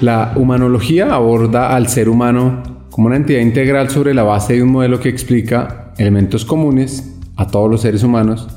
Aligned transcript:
La 0.00 0.32
humanología 0.34 1.12
aborda 1.12 1.76
al 1.76 1.88
ser 1.88 2.08
humano 2.08 2.62
como 2.90 3.08
una 3.08 3.16
entidad 3.16 3.40
integral 3.40 3.90
sobre 3.90 4.14
la 4.14 4.22
base 4.22 4.54
de 4.54 4.62
un 4.62 4.72
modelo 4.72 4.98
que 4.98 5.10
explica 5.10 5.92
elementos 5.98 6.46
comunes 6.46 7.18
a 7.36 7.46
todos 7.46 7.70
los 7.70 7.82
seres 7.82 8.02
humanos, 8.02 8.48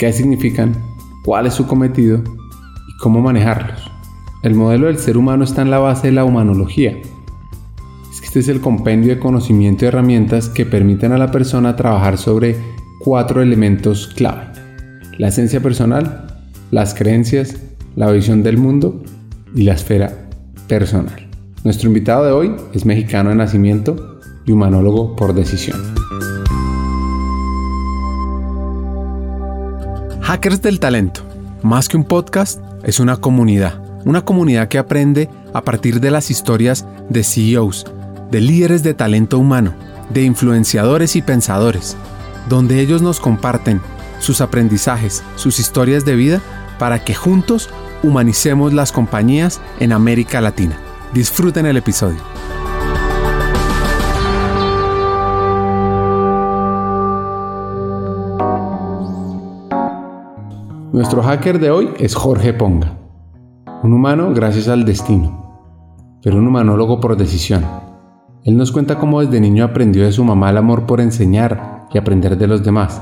qué 0.00 0.12
significan, 0.12 0.74
cuál 1.24 1.46
es 1.46 1.54
su 1.54 1.68
cometido 1.68 2.18
y 2.18 2.96
cómo 3.00 3.20
manejarlos. 3.20 3.80
El 4.42 4.56
modelo 4.56 4.88
del 4.88 4.98
ser 4.98 5.16
humano 5.16 5.44
está 5.44 5.62
en 5.62 5.70
la 5.70 5.78
base 5.78 6.08
de 6.08 6.14
la 6.14 6.24
humanología. 6.24 6.96
Es 8.10 8.20
este 8.20 8.40
es 8.40 8.48
el 8.48 8.60
compendio 8.60 9.14
de 9.14 9.20
conocimiento 9.20 9.84
y 9.84 9.88
herramientas 9.88 10.48
que 10.48 10.66
permiten 10.66 11.12
a 11.12 11.18
la 11.18 11.30
persona 11.30 11.76
trabajar 11.76 12.18
sobre 12.18 12.56
cuatro 12.98 13.40
elementos 13.40 14.08
clave. 14.16 14.48
La 15.16 15.28
esencia 15.28 15.60
personal, 15.60 16.42
las 16.72 16.92
creencias, 16.92 17.56
la 17.94 18.10
visión 18.10 18.42
del 18.42 18.58
mundo 18.58 19.00
y 19.54 19.62
la 19.62 19.74
esfera 19.74 20.27
personal. 20.68 21.26
Nuestro 21.64 21.88
invitado 21.88 22.24
de 22.24 22.32
hoy 22.32 22.56
es 22.72 22.84
mexicano 22.84 23.30
de 23.30 23.36
nacimiento 23.36 24.20
y 24.44 24.52
humanólogo 24.52 25.16
por 25.16 25.34
decisión. 25.34 25.78
Hackers 30.22 30.62
del 30.62 30.78
Talento, 30.78 31.22
más 31.62 31.88
que 31.88 31.96
un 31.96 32.04
podcast, 32.04 32.60
es 32.84 33.00
una 33.00 33.16
comunidad. 33.16 33.82
Una 34.04 34.24
comunidad 34.24 34.68
que 34.68 34.78
aprende 34.78 35.28
a 35.52 35.62
partir 35.62 36.00
de 36.00 36.10
las 36.10 36.30
historias 36.30 36.86
de 37.08 37.24
CEOs, 37.24 37.86
de 38.30 38.40
líderes 38.40 38.82
de 38.82 38.94
talento 38.94 39.38
humano, 39.38 39.74
de 40.10 40.22
influenciadores 40.22 41.16
y 41.16 41.22
pensadores, 41.22 41.96
donde 42.48 42.80
ellos 42.80 43.02
nos 43.02 43.20
comparten 43.20 43.80
sus 44.20 44.40
aprendizajes, 44.40 45.22
sus 45.36 45.58
historias 45.58 46.04
de 46.04 46.14
vida, 46.14 46.40
para 46.78 47.04
que 47.04 47.14
juntos 47.14 47.68
humanicemos 48.02 48.72
las 48.72 48.92
compañías 48.92 49.60
en 49.80 49.92
América 49.92 50.40
Latina. 50.40 50.78
Disfruten 51.12 51.66
el 51.66 51.76
episodio. 51.76 52.18
Nuestro 60.92 61.22
hacker 61.22 61.60
de 61.60 61.70
hoy 61.70 61.90
es 61.98 62.14
Jorge 62.14 62.52
Ponga, 62.52 62.98
un 63.82 63.92
humano 63.92 64.32
gracias 64.34 64.68
al 64.68 64.84
destino, 64.84 65.60
pero 66.22 66.38
un 66.38 66.48
humanólogo 66.48 66.98
por 66.98 67.16
decisión. 67.16 67.64
Él 68.42 68.56
nos 68.56 68.72
cuenta 68.72 68.98
cómo 68.98 69.20
desde 69.20 69.40
niño 69.40 69.64
aprendió 69.64 70.04
de 70.04 70.12
su 70.12 70.24
mamá 70.24 70.50
el 70.50 70.56
amor 70.56 70.86
por 70.86 71.00
enseñar 71.00 71.86
y 71.92 71.98
aprender 71.98 72.36
de 72.36 72.46
los 72.46 72.64
demás. 72.64 73.00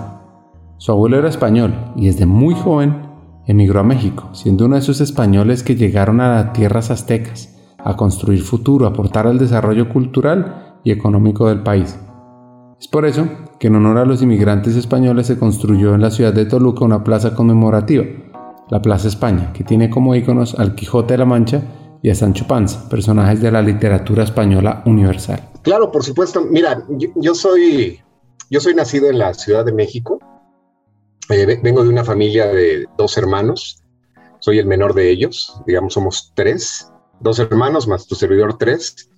Su 0.79 0.93
abuelo 0.93 1.19
era 1.19 1.29
español 1.29 1.75
y 1.97 2.07
desde 2.07 2.27
muy 2.27 2.55
joven 2.55 3.06
emigró 3.47 3.81
a 3.81 3.85
México, 3.85 4.31
siendo 4.33 4.67
uno 4.67 4.75
de 4.75 4.81
esos 4.81 5.01
españoles 5.01 5.63
que 5.63 5.77
llegaron 5.77 6.21
a 6.21 6.35
las 6.35 6.53
tierras 6.53 6.91
aztecas 6.91 7.57
a 7.79 7.97
construir 7.97 8.43
futuro, 8.43 8.87
aportar 8.87 9.27
al 9.27 9.39
desarrollo 9.39 9.89
cultural 9.89 10.79
y 10.83 10.91
económico 10.91 11.49
del 11.49 11.63
país. 11.63 11.99
Es 12.81 12.89
por 12.89 13.07
eso 13.07 13.29
que 13.59 13.69
en 13.69 13.77
honor 13.77 13.99
a 13.99 14.05
los 14.05 14.23
inmigrantes 14.23 14.77
españoles 14.77 15.29
se 15.29 15.39
construyó 15.39 15.95
en 15.95 16.03
la 16.03 16.11
ciudad 16.11 16.33
de 16.33 16.45
Toluca 16.45 16.85
una 16.85 17.05
plaza 17.05 17.35
conmemorativa, 17.35 18.05
la 18.71 18.83
Plaza 18.83 19.09
España, 19.09 19.53
que 19.53 19.65
tiene 19.65 19.89
como 19.89 20.15
íconos 20.15 20.59
al 20.59 20.75
Quijote 20.75 21.15
de 21.15 21.19
la 21.19 21.25
Mancha 21.25 21.63
y 22.03 22.11
a 22.11 22.15
Sancho 22.15 22.47
Panza, 22.47 22.89
personajes 22.89 23.41
de 23.41 23.51
la 23.51 23.63
literatura 23.63 24.25
española 24.25 24.83
universal. 24.87 25.41
Claro, 25.63 25.91
por 25.91 26.05
supuesto. 26.05 26.45
Mira, 26.51 26.85
yo, 27.17 27.35
soy, 27.35 28.01
yo 28.51 28.61
soy 28.61 28.75
nacido 28.75 29.09
en 29.09 29.19
la 29.19 29.33
Ciudad 29.35 29.65
de 29.65 29.73
México, 29.73 30.19
eh, 31.31 31.61
vengo 31.63 31.83
de 31.83 31.89
una 31.89 32.05
familia 32.05 32.47
de 32.47 32.87
dos 32.97 33.17
hermanos, 33.19 33.83
soy 34.41 34.59
el 34.59 34.67
menor 34.67 34.95
de 34.95 35.11
ellos, 35.11 35.61
digamos 35.67 35.95
somos 35.95 36.33
tres, 36.35 36.93
dos 37.21 37.39
hermanos 37.39 37.89
más 37.89 38.07
tu 38.07 38.15
servidor 38.15 38.59
tres. 38.59 39.11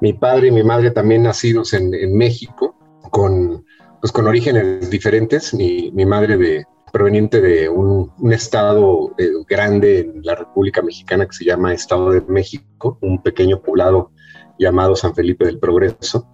Mi 0.00 0.12
padre 0.12 0.48
y 0.48 0.50
mi 0.50 0.62
madre 0.62 0.90
también 0.90 1.22
nacidos 1.22 1.72
en, 1.72 1.90
México, 2.14 2.76
con, 3.10 3.64
pues 4.00 4.12
con 4.12 4.26
orígenes 4.26 4.90
diferentes. 4.90 5.54
Mi, 5.54 5.90
mi 5.92 6.04
madre 6.04 6.36
de, 6.36 6.66
proveniente 6.92 7.40
de 7.40 7.68
un, 7.68 8.10
un 8.18 8.32
estado 8.32 9.14
eh, 9.18 9.30
grande 9.48 10.00
en 10.00 10.22
la 10.22 10.34
República 10.34 10.80
Mexicana 10.80 11.26
que 11.26 11.34
se 11.34 11.44
llama 11.44 11.74
Estado 11.74 12.10
de 12.10 12.22
México, 12.22 12.98
un 13.02 13.22
pequeño 13.22 13.60
poblado 13.60 14.12
llamado 14.58 14.96
San 14.96 15.14
Felipe 15.14 15.44
del 15.44 15.58
Progreso. 15.58 16.26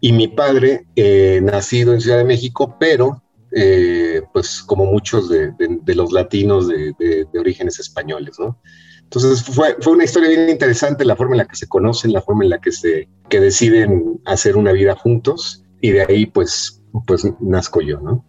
Y 0.00 0.12
mi 0.12 0.28
padre, 0.28 0.86
eh, 0.96 1.40
nacido 1.42 1.94
en 1.94 2.02
Ciudad 2.02 2.18
de 2.18 2.24
México, 2.24 2.76
pero 2.78 3.22
eh, 3.56 4.22
pues 4.32 4.62
como 4.62 4.84
muchos 4.84 5.28
de, 5.28 5.52
los 5.94 6.12
latinos 6.12 6.66
de, 6.66 7.26
orígenes 7.38 7.78
españoles, 7.78 8.36
¿no? 8.38 8.58
Entonces 9.02 9.42
fue, 9.42 9.76
fue, 9.80 9.92
una 9.92 10.04
historia 10.04 10.28
bien 10.28 10.48
interesante 10.48 11.04
la 11.04 11.14
forma 11.14 11.34
en 11.34 11.38
la 11.38 11.46
que 11.46 11.54
se 11.54 11.68
conocen, 11.68 12.12
la 12.12 12.22
forma 12.22 12.42
en 12.42 12.50
la 12.50 12.60
que 12.60 12.72
se 12.72 13.08
que 13.28 13.38
deciden 13.38 14.20
hacer 14.24 14.56
una 14.56 14.72
vida 14.72 14.96
juntos 14.96 15.62
y 15.80 15.92
de 15.92 16.02
ahí 16.02 16.26
pues, 16.26 16.82
pues 17.06 17.24
nazco 17.40 17.80
yo, 17.80 18.00
¿no? 18.00 18.24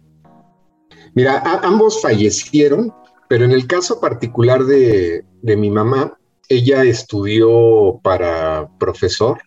Mira, 1.14 1.40
ambos 1.62 2.02
fallecieron, 2.02 2.94
pero 3.28 3.44
en 3.44 3.52
el 3.52 3.66
caso 3.66 4.00
particular 4.00 4.64
de, 4.64 5.24
de 5.42 5.56
mi 5.56 5.70
mamá, 5.70 6.18
ella 6.48 6.84
estudió 6.84 7.98
para 8.02 8.68
profesor 8.78 9.38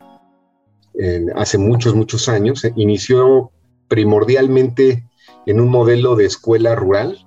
hace 1.36 1.58
muchos, 1.58 1.96
muchos 1.96 2.28
años. 2.28 2.66
Inició 2.76 3.52
primordialmente 3.88 5.09
en 5.46 5.60
un 5.60 5.70
modelo 5.70 6.16
de 6.16 6.26
escuela 6.26 6.76
rural, 6.76 7.26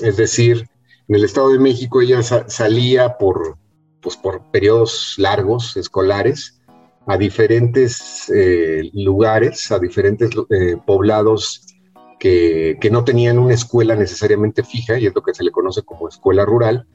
es 0.00 0.16
decir, 0.16 0.68
en 1.08 1.16
el 1.16 1.24
Estado 1.24 1.50
de 1.50 1.58
México 1.58 2.00
ella 2.00 2.22
salía 2.22 3.16
por, 3.18 3.58
pues, 4.00 4.16
por 4.16 4.50
periodos 4.50 5.14
largos 5.18 5.76
escolares 5.76 6.60
a 7.06 7.16
diferentes 7.16 8.30
eh, 8.34 8.90
lugares, 8.92 9.70
a 9.70 9.78
diferentes 9.78 10.30
eh, 10.50 10.76
poblados 10.84 11.62
que, 12.18 12.78
no 12.90 13.04
tenían 13.04 13.38
una 13.38 13.54
escuela 13.54 13.94
necesariamente 13.94 14.64
fija, 14.64 14.98
y 14.98 15.06
es 15.06 15.14
lo 15.14 15.22
que 15.22 15.34
se 15.34 15.44
le 15.44 15.52
conoce 15.52 15.82
como 15.82 16.08
escuela 16.08 16.44
rural. 16.44 16.86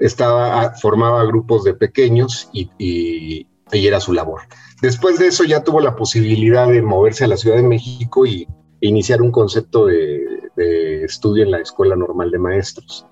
Estaba, 0.00 0.74
formaba 0.74 1.24
grupos 1.24 1.62
de 1.62 1.74
pequeños 1.74 2.48
y, 2.52 2.68
y, 2.78 3.46
y 3.72 3.86
era 3.86 4.00
su 4.00 4.12
labor. 4.12 4.42
Después 4.82 5.18
de 5.18 5.28
eso 5.28 5.44
ya 5.44 5.62
tuvo 5.62 5.80
la 5.80 5.94
posibilidad 5.94 6.68
de 6.68 6.82
moverse 6.82 7.24
a 7.24 7.28
la 7.28 7.36
Ciudad 7.36 7.56
de 7.56 7.62
México 7.62 8.26
y 8.26 8.48
iniciar 8.88 9.22
un 9.22 9.30
concepto 9.30 9.86
de, 9.86 10.22
estudio 11.04 11.42
en 11.42 11.50
la 11.50 11.58
Escuela 11.58 11.96
Normal 11.96 12.30
de 12.30 12.38
Maestros. 12.38 13.06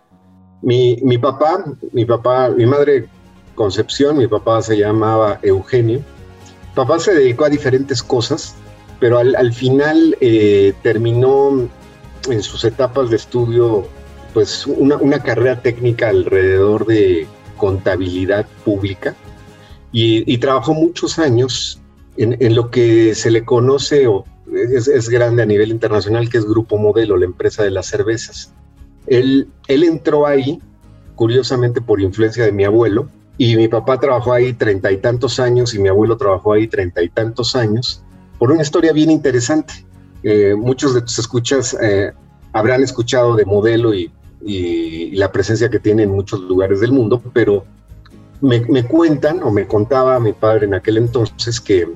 Mi, 0.62 0.97
papá, 1.19 1.65
mi 1.93 2.05
papá, 2.05 2.50
mi 2.50 2.66
madre 2.66 3.09
Concepción, 3.55 4.16
mi 4.16 4.27
papá 4.27 4.62
se 4.62 4.78
llamaba 4.78 5.38
Eugenio. 5.43 6.00
papá 6.75 6.99
se 6.99 7.15
dedicó 7.15 7.44
a 7.44 7.50
diferentes 7.50 8.03
cosas, 8.03 8.55
pero 8.99 9.19
al, 9.19 9.53
final 9.53 10.16
eh, 10.21 10.72
terminó 10.82 11.69
en 12.31 12.43
sus 12.43 12.65
etapas 12.65 13.11
de 13.11 13.16
estudio 13.16 13.87
pues 14.32 14.66
una, 14.66 15.22
carrera 15.22 15.61
técnica 15.61 16.09
alrededor 16.09 16.87
de 16.87 17.27
contabilidad 17.59 18.47
pública 18.65 19.15
y, 19.93 20.38
trabajó 20.38 20.72
muchos 20.72 21.19
años 21.19 21.82
en, 22.16 22.37
en, 22.41 22.55
lo 22.55 22.71
que 22.71 23.15
se 23.15 23.31
le 23.31 23.44
conoce 23.44 24.06
o 24.06 24.25
es, 24.55 25.09
grande 25.09 25.43
a 25.43 25.47
nivel 25.47 25.71
internacional, 25.71 26.29
que 26.29 26.39
es 26.39 26.45
Grupo 26.45 26.79
Modelo, 26.79 27.17
la 27.17 27.25
empresa 27.25 27.63
de 27.63 27.71
las 27.71 27.87
cervezas. 27.87 28.53
Él, 29.07 29.49
él 29.69 29.85
entró 29.85 30.27
ahí, 30.27 30.61
curiosamente 31.15 31.81
por 31.81 32.01
influencia 32.01 32.45
de 32.45 32.53
mi 32.53 32.65
abuelo, 32.65 33.09
y 33.39 33.57
mi 33.57 33.69
papá 33.69 33.99
trabajó 33.99 34.33
ahí 34.33 34.53
treinta 34.53 34.93
y 34.93 34.99
tantos 34.99 35.41
años 35.41 35.75
y 35.75 35.79
mi 35.79 35.89
abuelo 35.89 36.17
trabajó 36.17 36.53
ahí 36.53 36.69
treinta 36.69 37.03
y 37.03 37.09
tantos 37.09 37.57
años, 37.57 38.03
por 38.39 38.51
una 38.53 38.62
historia 38.62 38.93
bien 38.93 39.11
interesante. 39.11 39.87
Eh, 40.23 40.55
muchos 40.55 40.95
de 40.95 41.01
tus 41.01 41.19
escuchas 41.19 41.77
eh, 41.81 42.12
habrán 42.53 42.83
escuchado 42.83 43.35
de 43.35 43.44
Modelo 43.44 43.94
y, 43.94 44.11
la 45.15 45.31
presencia 45.31 45.71
que 45.71 45.79
tiene 45.79 46.03
en 46.03 46.11
muchos 46.11 46.41
lugares 46.41 46.81
del 46.81 46.91
mundo, 46.91 47.23
pero 47.32 47.65
me, 48.41 48.59
me 48.62 48.82
cuentan 48.82 49.41
o 49.44 49.53
me 49.53 49.69
contaba 49.69 50.19
mi 50.19 50.32
padre 50.32 50.67
en 50.67 50.75
aquel 50.75 50.97
entonces 50.97 51.61
que 51.61 51.87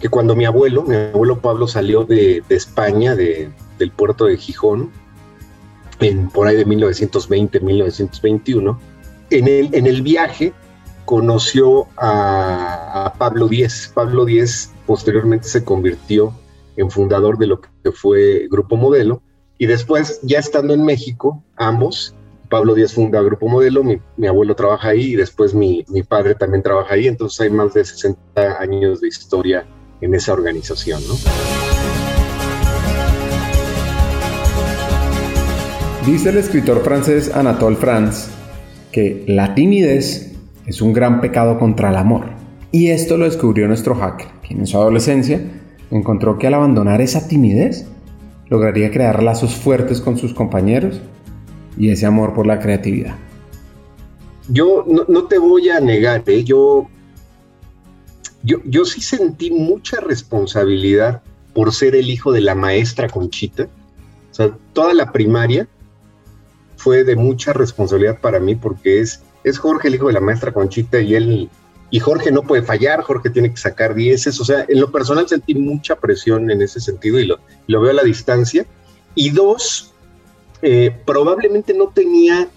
que 0.00 0.08
cuando 0.08 0.36
mi 0.36 0.44
abuelo, 0.44 0.82
mi 0.84 0.96
abuelo 0.96 1.40
Pablo 1.40 1.66
salió 1.66 2.04
de, 2.04 2.42
España, 2.48 3.16
del 3.16 3.90
puerto 3.96 4.26
de 4.26 4.36
Gijón, 4.36 4.90
en, 6.00 6.28
por 6.28 6.46
ahí 6.46 6.56
de 6.56 6.64
1920, 6.64 7.60
1921, 7.60 8.80
en 9.30 9.48
el, 9.48 9.74
en 9.74 9.86
el 9.86 10.02
viaje 10.02 10.52
conoció 11.04 11.86
a, 11.96 13.14
Pablo 13.18 13.48
Díez. 13.48 13.90
Pablo 13.94 14.24
Díez 14.24 14.70
posteriormente 14.86 15.48
se 15.48 15.64
convirtió 15.64 16.34
en 16.76 16.90
fundador 16.90 17.38
de 17.38 17.46
lo 17.46 17.60
que 17.60 17.92
fue 17.92 18.46
Grupo 18.50 18.76
Modelo 18.76 19.22
y 19.56 19.66
después, 19.66 20.20
ya 20.22 20.38
estando 20.38 20.74
en 20.74 20.84
México, 20.84 21.42
ambos, 21.56 22.14
Pablo 22.48 22.74
Díaz 22.74 22.94
funda 22.94 23.20
Grupo 23.22 23.48
Modelo, 23.48 23.82
mi, 23.82 24.00
mi 24.16 24.28
abuelo 24.28 24.54
trabaja 24.54 24.90
ahí 24.90 25.12
y 25.12 25.16
después 25.16 25.54
mi, 25.54 25.84
mi, 25.88 26.02
padre 26.02 26.34
también 26.34 26.62
trabaja 26.62 26.94
ahí, 26.94 27.08
entonces 27.08 27.40
hay 27.40 27.50
más 27.50 27.74
de 27.74 27.84
60 27.84 28.60
años 28.60 29.00
de 29.00 29.08
historia 29.08 29.66
en 30.00 30.14
esa 30.14 30.32
organización. 30.32 31.02
¿no? 31.06 31.14
Dice 36.06 36.30
el 36.30 36.38
escritor 36.38 36.82
francés 36.82 37.30
Anatole 37.34 37.76
France 37.76 38.30
que 38.92 39.24
la 39.26 39.54
timidez 39.54 40.32
es 40.66 40.80
un 40.80 40.92
gran 40.92 41.20
pecado 41.20 41.58
contra 41.58 41.90
el 41.90 41.96
amor. 41.96 42.26
Y 42.70 42.88
esto 42.88 43.16
lo 43.16 43.24
descubrió 43.24 43.66
nuestro 43.66 43.94
hacker, 43.94 44.28
quien 44.46 44.60
en 44.60 44.66
su 44.66 44.76
adolescencia 44.76 45.40
encontró 45.90 46.38
que 46.38 46.46
al 46.46 46.54
abandonar 46.54 47.00
esa 47.00 47.26
timidez, 47.26 47.86
lograría 48.48 48.90
crear 48.90 49.22
lazos 49.22 49.54
fuertes 49.54 50.00
con 50.00 50.18
sus 50.18 50.34
compañeros 50.34 51.00
y 51.76 51.90
ese 51.90 52.06
amor 52.06 52.34
por 52.34 52.46
la 52.46 52.58
creatividad. 52.58 53.14
Yo 54.48 54.84
no, 54.86 55.24
te 55.24 55.38
voy 55.38 55.68
a 55.68 55.80
negar, 55.80 56.22
¿eh? 56.26 56.42
yo, 56.42 56.88
yo, 58.42 58.58
yo 58.64 58.84
sí 58.84 59.00
sentí 59.00 59.50
mucha 59.50 60.00
responsabilidad 60.00 61.22
por 61.54 61.74
ser 61.74 61.94
el 61.94 62.10
hijo 62.10 62.32
de 62.32 62.40
la 62.40 62.54
maestra 62.54 63.08
Conchita. 63.08 63.68
O 64.30 64.34
sea, 64.34 64.56
toda 64.72 64.94
la 64.94 65.12
primaria 65.12 65.66
fue 66.76 67.04
de 67.04 67.16
mucha 67.16 67.52
responsabilidad 67.52 68.20
para 68.20 68.38
mí 68.38 68.54
porque 68.54 69.00
es, 69.00 69.22
es 69.44 69.58
Jorge 69.58 69.88
el 69.88 69.96
hijo 69.96 70.06
de 70.06 70.12
la 70.12 70.20
maestra 70.20 70.52
Conchita 70.52 71.00
y 71.00 71.14
él 71.14 71.50
y 71.90 72.00
Jorge 72.00 72.30
no 72.30 72.42
puede 72.42 72.62
fallar, 72.62 73.02
Jorge 73.02 73.30
tiene 73.30 73.50
que 73.50 73.56
sacar 73.56 73.94
dieces, 73.94 74.38
o 74.40 74.44
sea, 74.44 74.66
en 74.68 74.78
lo 74.80 74.92
personal 74.92 75.26
sentí 75.26 75.54
mucha 75.54 75.96
presión 75.96 76.50
en 76.50 76.60
ese 76.60 76.80
sentido 76.80 77.18
y 77.18 77.24
lo, 77.24 77.38
lo 77.66 77.80
veo 77.80 77.92
a 77.92 77.94
la 77.94 78.02
distancia. 78.02 78.66
Y 79.14 79.30
dos, 79.30 79.94
eh, 80.60 80.94
probablemente 81.06 81.72
no 81.72 81.88
tenía 81.88 82.48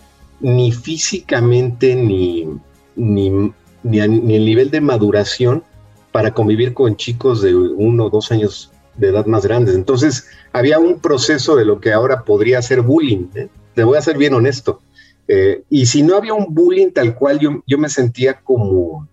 ni 0.41 0.71
físicamente 0.71 1.95
ni, 1.95 2.47
ni, 2.95 3.53
ni, 3.83 3.99
el 3.99 4.45
nivel 4.45 4.69
de 4.69 4.81
maduración 4.81 5.63
para 6.11 6.33
convivir 6.33 6.73
con 6.73 6.95
chicos 6.95 7.41
de 7.41 7.55
uno 7.55 8.05
o 8.05 8.09
dos 8.09 8.31
años 8.31 8.71
de 8.95 9.09
edad 9.09 9.25
más 9.25 9.45
grandes. 9.45 9.75
Entonces, 9.75 10.27
había 10.51 10.79
un 10.79 10.99
proceso 10.99 11.55
de 11.55 11.65
lo 11.65 11.79
que 11.79 11.93
ahora 11.93 12.23
podría 12.23 12.61
ser 12.61 12.81
bullying. 12.81 13.27
¿eh? 13.35 13.49
Te 13.73 13.83
voy 13.83 13.97
a 13.97 14.01
ser 14.01 14.17
bien 14.17 14.33
honesto. 14.33 14.81
Eh, 15.27 15.63
y 15.69 15.85
si 15.85 16.03
no 16.03 16.17
había 16.17 16.33
un 16.33 16.53
bullying 16.53 16.91
tal 16.91 17.15
cual, 17.15 17.39
yo, 17.39 17.77
me 17.77 17.89
sentía 17.89 18.41
como, 18.41 19.07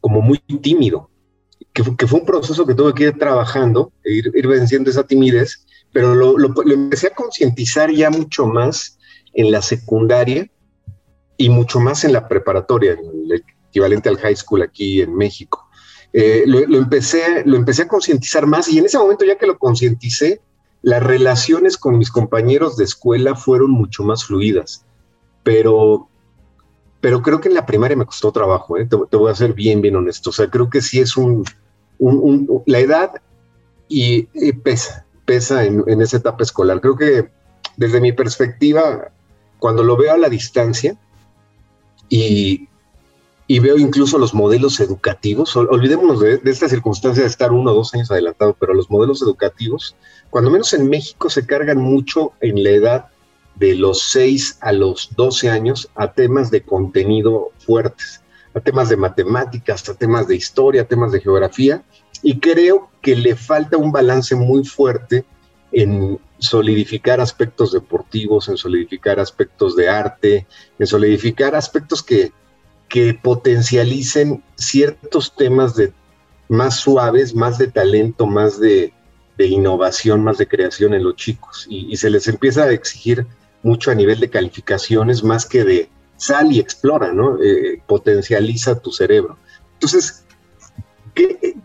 como 0.00 0.20
muy 0.20 0.38
tímido, 0.38 1.08
que, 1.72 1.82
fue 2.06 2.20
un 2.20 2.26
proceso 2.26 2.66
que 2.66 2.74
tuve 2.74 2.92
que 2.92 3.04
ir 3.04 3.18
trabajando, 3.18 3.92
e 4.04 4.14
ir, 4.14 4.46
venciendo 4.46 4.90
esa 4.90 5.04
timidez, 5.04 5.64
pero 5.92 6.14
lo, 6.14 6.36
lo, 6.36 6.48
lo 6.48 6.74
empecé 6.74 7.06
a 7.06 7.14
concientizar 7.14 7.90
ya 7.90 8.10
mucho 8.10 8.46
más 8.46 8.98
en 9.32 9.50
la 9.50 9.62
secundaria 9.62 10.50
y 11.36 11.48
mucho 11.48 11.80
más 11.80 12.04
en 12.04 12.12
la 12.12 12.28
preparatoria, 12.28 12.92
el 12.92 13.44
equivalente 13.68 14.08
al 14.08 14.18
high 14.18 14.36
school 14.36 14.62
aquí 14.62 15.00
en 15.00 15.14
México. 15.16 15.67
Eh, 16.20 16.42
lo, 16.46 16.78
empecé, 16.78 17.44
lo 17.44 17.56
empecé 17.56 17.82
a 17.82 17.86
concientizar 17.86 18.44
más 18.44 18.68
y 18.68 18.76
en 18.76 18.86
ese 18.86 18.98
momento 18.98 19.24
ya 19.24 19.38
que 19.38 19.46
lo 19.46 19.56
concienticé, 19.56 20.40
las 20.82 21.00
relaciones 21.00 21.76
con 21.76 21.96
mis 21.96 22.10
compañeros 22.10 22.76
de 22.76 22.82
escuela 22.82 23.36
fueron 23.36 23.70
mucho 23.70 24.02
más 24.02 24.24
fluidas, 24.24 24.84
pero 25.44 26.08
pero 27.00 27.22
creo 27.22 27.40
que 27.40 27.46
en 27.46 27.54
la 27.54 27.66
primaria 27.66 27.96
me 27.96 28.04
costó 28.04 28.32
trabajo, 28.32 28.76
¿eh? 28.76 28.86
te, 28.86 29.16
voy 29.16 29.30
a 29.30 29.36
ser 29.36 29.52
bien, 29.52 29.80
bien 29.80 29.94
honesto. 29.94 30.30
O 30.30 30.32
sea, 30.32 30.50
creo 30.50 30.68
que 30.68 30.80
sí 30.80 30.98
es 30.98 31.16
un, 31.16 31.44
un, 32.00 32.18
un 32.48 32.62
la 32.66 32.80
edad 32.80 33.12
y, 33.86 34.28
y, 34.34 34.52
pesa, 34.54 35.06
pesa 35.24 35.64
en, 35.64 35.84
en, 35.86 36.02
esa 36.02 36.16
etapa 36.16 36.42
escolar. 36.42 36.80
Creo 36.80 36.96
que 36.96 37.30
desde 37.76 38.00
mi 38.00 38.10
perspectiva, 38.10 39.12
cuando 39.60 39.84
lo 39.84 39.96
veo 39.96 40.14
a 40.14 40.18
la 40.18 40.28
distancia 40.28 40.98
y, 42.08 42.67
y 43.50 43.60
veo 43.60 43.78
incluso 43.78 44.18
los 44.18 44.34
modelos 44.34 44.78
educativos, 44.78 45.56
olvidémonos 45.56 46.20
de, 46.20 46.36
de, 46.36 46.50
esta 46.50 46.68
circunstancia 46.68 47.22
de 47.22 47.30
estar 47.30 47.50
uno 47.50 47.72
o 47.72 47.74
dos 47.74 47.94
años 47.94 48.10
adelantado, 48.10 48.54
pero 48.60 48.74
los 48.74 48.90
modelos 48.90 49.22
educativos, 49.22 49.96
cuando 50.28 50.50
menos 50.50 50.74
en 50.74 50.88
México 50.88 51.30
se 51.30 51.46
cargan 51.46 51.78
mucho 51.78 52.32
en 52.42 52.62
la 52.62 52.70
edad 52.70 53.06
de 53.54 53.74
los 53.74 54.02
6 54.02 54.58
a 54.60 54.72
los 54.72 55.10
12 55.16 55.48
años 55.48 55.90
a 55.94 56.12
temas 56.12 56.50
de 56.50 56.62
contenido 56.62 57.50
fuertes, 57.58 58.22
a 58.54 58.60
temas 58.60 58.90
de 58.90 58.98
matemáticas, 58.98 59.88
a 59.88 59.94
temas 59.94 60.28
de 60.28 60.36
historia, 60.36 60.82
a 60.82 60.86
temas 60.86 61.10
de 61.12 61.20
geografía, 61.20 61.82
y 62.22 62.38
creo 62.40 62.90
que 63.00 63.16
le 63.16 63.34
falta 63.34 63.78
un 63.78 63.92
balance 63.92 64.34
muy 64.34 64.64
fuerte 64.64 65.24
en 65.72 66.18
solidificar 66.38 67.20
aspectos 67.20 67.72
deportivos, 67.72 68.48
en 68.48 68.58
solidificar 68.58 69.18
aspectos 69.18 69.74
de 69.74 69.88
arte, 69.88 70.46
en 70.78 70.86
solidificar 70.86 71.54
aspectos 71.54 72.02
que, 72.02 72.32
que 72.88 73.14
potencialicen 73.14 74.42
ciertos 74.56 75.34
temas 75.36 75.76
de 75.76 75.92
más 76.48 76.80
suaves, 76.80 77.34
más 77.34 77.58
de 77.58 77.68
talento, 77.68 78.26
más 78.26 78.58
de, 78.58 78.92
innovación, 79.38 80.24
más 80.24 80.38
de 80.38 80.48
creación 80.48 80.94
en 80.94 81.04
los 81.04 81.16
chicos. 81.16 81.66
Y, 81.68 81.96
se 81.96 82.10
les 82.10 82.26
empieza 82.26 82.64
a 82.64 82.72
exigir 82.72 83.26
mucho 83.62 83.90
a 83.90 83.94
nivel 83.94 84.20
de 84.20 84.30
calificaciones 84.30 85.22
más 85.22 85.46
que 85.46 85.64
de 85.64 85.88
sal 86.16 86.50
y 86.50 86.58
explora, 86.58 87.12
¿no? 87.12 87.38
Eh, 87.42 87.80
potencializa 87.86 88.80
tu 88.80 88.90
cerebro. 88.90 89.38
Entonces, 89.74 90.24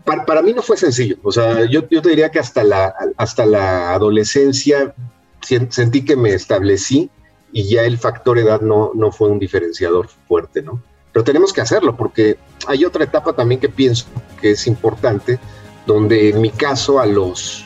para, 0.04 0.24
para, 0.24 0.42
mí 0.42 0.52
no 0.52 0.62
fue 0.62 0.76
sencillo. 0.76 1.16
O 1.22 1.32
sea, 1.32 1.64
yo, 1.64 1.88
yo 1.88 2.02
te 2.02 2.10
diría 2.10 2.30
que 2.30 2.38
hasta 2.38 2.62
la, 2.62 2.94
hasta 3.16 3.46
la 3.46 3.92
adolescencia 3.92 4.94
sentí 5.40 6.04
que 6.04 6.16
me 6.16 6.32
establecí 6.32 7.10
y 7.52 7.68
ya 7.68 7.82
el 7.84 7.98
factor 7.98 8.38
edad 8.38 8.60
no, 8.60 8.92
no 8.94 9.12
fue 9.12 9.28
un 9.28 9.38
diferenciador 9.38 10.08
fuerte, 10.28 10.62
¿no? 10.62 10.82
Pero 11.14 11.22
tenemos 11.22 11.52
que 11.52 11.60
hacerlo 11.60 11.96
porque 11.96 12.36
hay 12.66 12.84
otra 12.84 13.04
etapa 13.04 13.32
también 13.32 13.60
que 13.60 13.68
pienso 13.68 14.06
que 14.40 14.50
es 14.50 14.66
importante, 14.66 15.38
donde 15.86 16.30
en 16.30 16.40
mi 16.40 16.50
caso 16.50 16.98
a 16.98 17.06
los, 17.06 17.64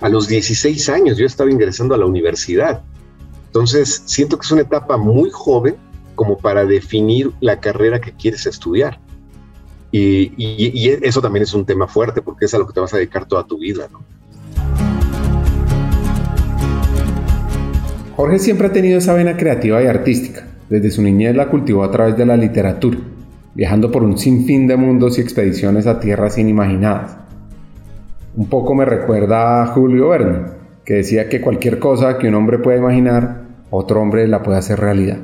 a 0.00 0.08
los 0.08 0.26
16 0.26 0.88
años 0.88 1.16
yo 1.16 1.24
estaba 1.24 1.52
ingresando 1.52 1.94
a 1.94 1.98
la 1.98 2.04
universidad. 2.04 2.82
Entonces, 3.46 4.02
siento 4.06 4.36
que 4.36 4.44
es 4.44 4.50
una 4.50 4.62
etapa 4.62 4.96
muy 4.96 5.30
joven 5.30 5.76
como 6.16 6.36
para 6.36 6.64
definir 6.64 7.30
la 7.38 7.60
carrera 7.60 8.00
que 8.00 8.12
quieres 8.12 8.44
estudiar. 8.44 8.98
Y, 9.92 10.90
eso 11.02 11.22
también 11.22 11.44
es 11.44 11.54
un 11.54 11.64
tema 11.64 11.86
fuerte 11.86 12.22
porque 12.22 12.46
es 12.46 12.54
a 12.54 12.58
lo 12.58 12.66
que 12.66 12.72
te 12.72 12.80
vas 12.80 12.92
a 12.92 12.96
dedicar 12.96 13.24
toda 13.26 13.46
tu 13.46 13.58
vida. 13.58 13.88
Jorge 18.16 18.40
siempre 18.40 18.66
ha 18.66 18.72
tenido 18.72 18.98
esa 18.98 19.14
vena 19.14 19.36
creativa 19.36 19.80
y 19.80 19.86
artística. 19.86 20.57
Desde 20.68 20.90
su 20.90 21.02
niñez 21.02 21.34
la 21.34 21.48
cultivó 21.48 21.82
a 21.82 21.90
través 21.90 22.16
de 22.16 22.26
la 22.26 22.36
literatura, 22.36 22.98
viajando 23.54 23.90
por 23.90 24.02
un 24.02 24.18
sinfín 24.18 24.66
de 24.66 24.76
mundos 24.76 25.18
y 25.18 25.22
expediciones 25.22 25.86
a 25.86 25.98
tierras 25.98 26.36
inimaginadas. 26.36 27.16
Un 28.36 28.48
poco 28.48 28.74
me 28.74 28.84
recuerda 28.84 29.62
a 29.62 29.66
Julio 29.68 30.10
Verne, 30.10 30.46
que 30.84 30.94
decía 30.94 31.28
que 31.28 31.40
cualquier 31.40 31.78
cosa 31.78 32.18
que 32.18 32.28
un 32.28 32.34
hombre 32.34 32.58
puede 32.58 32.78
imaginar, 32.78 33.44
otro 33.70 34.00
hombre 34.00 34.28
la 34.28 34.42
puede 34.42 34.58
hacer 34.58 34.78
realidad. 34.78 35.18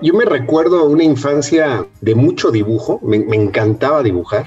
Yo 0.00 0.14
me 0.14 0.24
recuerdo 0.24 0.88
una 0.88 1.04
infancia 1.04 1.86
de 2.00 2.14
mucho 2.14 2.50
dibujo, 2.50 3.00
me, 3.02 3.16
encantaba 3.36 4.02
dibujar. 4.02 4.46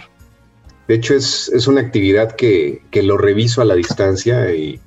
De 0.88 0.95
hecho, 0.95 1.13
es, 1.13 1.51
es 1.53 1.67
una 1.67 1.81
actividad 1.81 2.31
que, 2.31 2.81
que, 2.89 3.03
lo 3.03 3.17
reviso 3.17 3.62
a 3.62 3.65
la 3.65 3.75
distancia 3.75 4.53
y, 4.53 4.79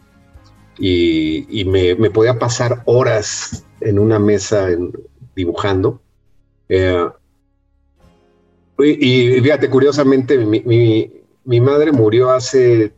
y, 0.79 1.47
y 1.49 1.65
me, 1.65 1.95
me, 1.95 2.11
podía 2.11 2.39
pasar 2.39 2.83
horas 2.87 3.65
en 3.81 3.99
una 3.99 4.19
mesa 4.19 4.71
en, 4.71 4.93
dibujando. 5.35 6.01
Eh, 6.69 7.09
y, 8.79 9.37
y, 9.37 9.41
fíjate, 9.41 9.71
curiosamente, 9.71 10.39
mi, 10.39 10.61
mi, 10.61 11.13
mi 11.45 11.61
madre 11.61 11.93
murió 11.93 12.31
hace 12.31 12.93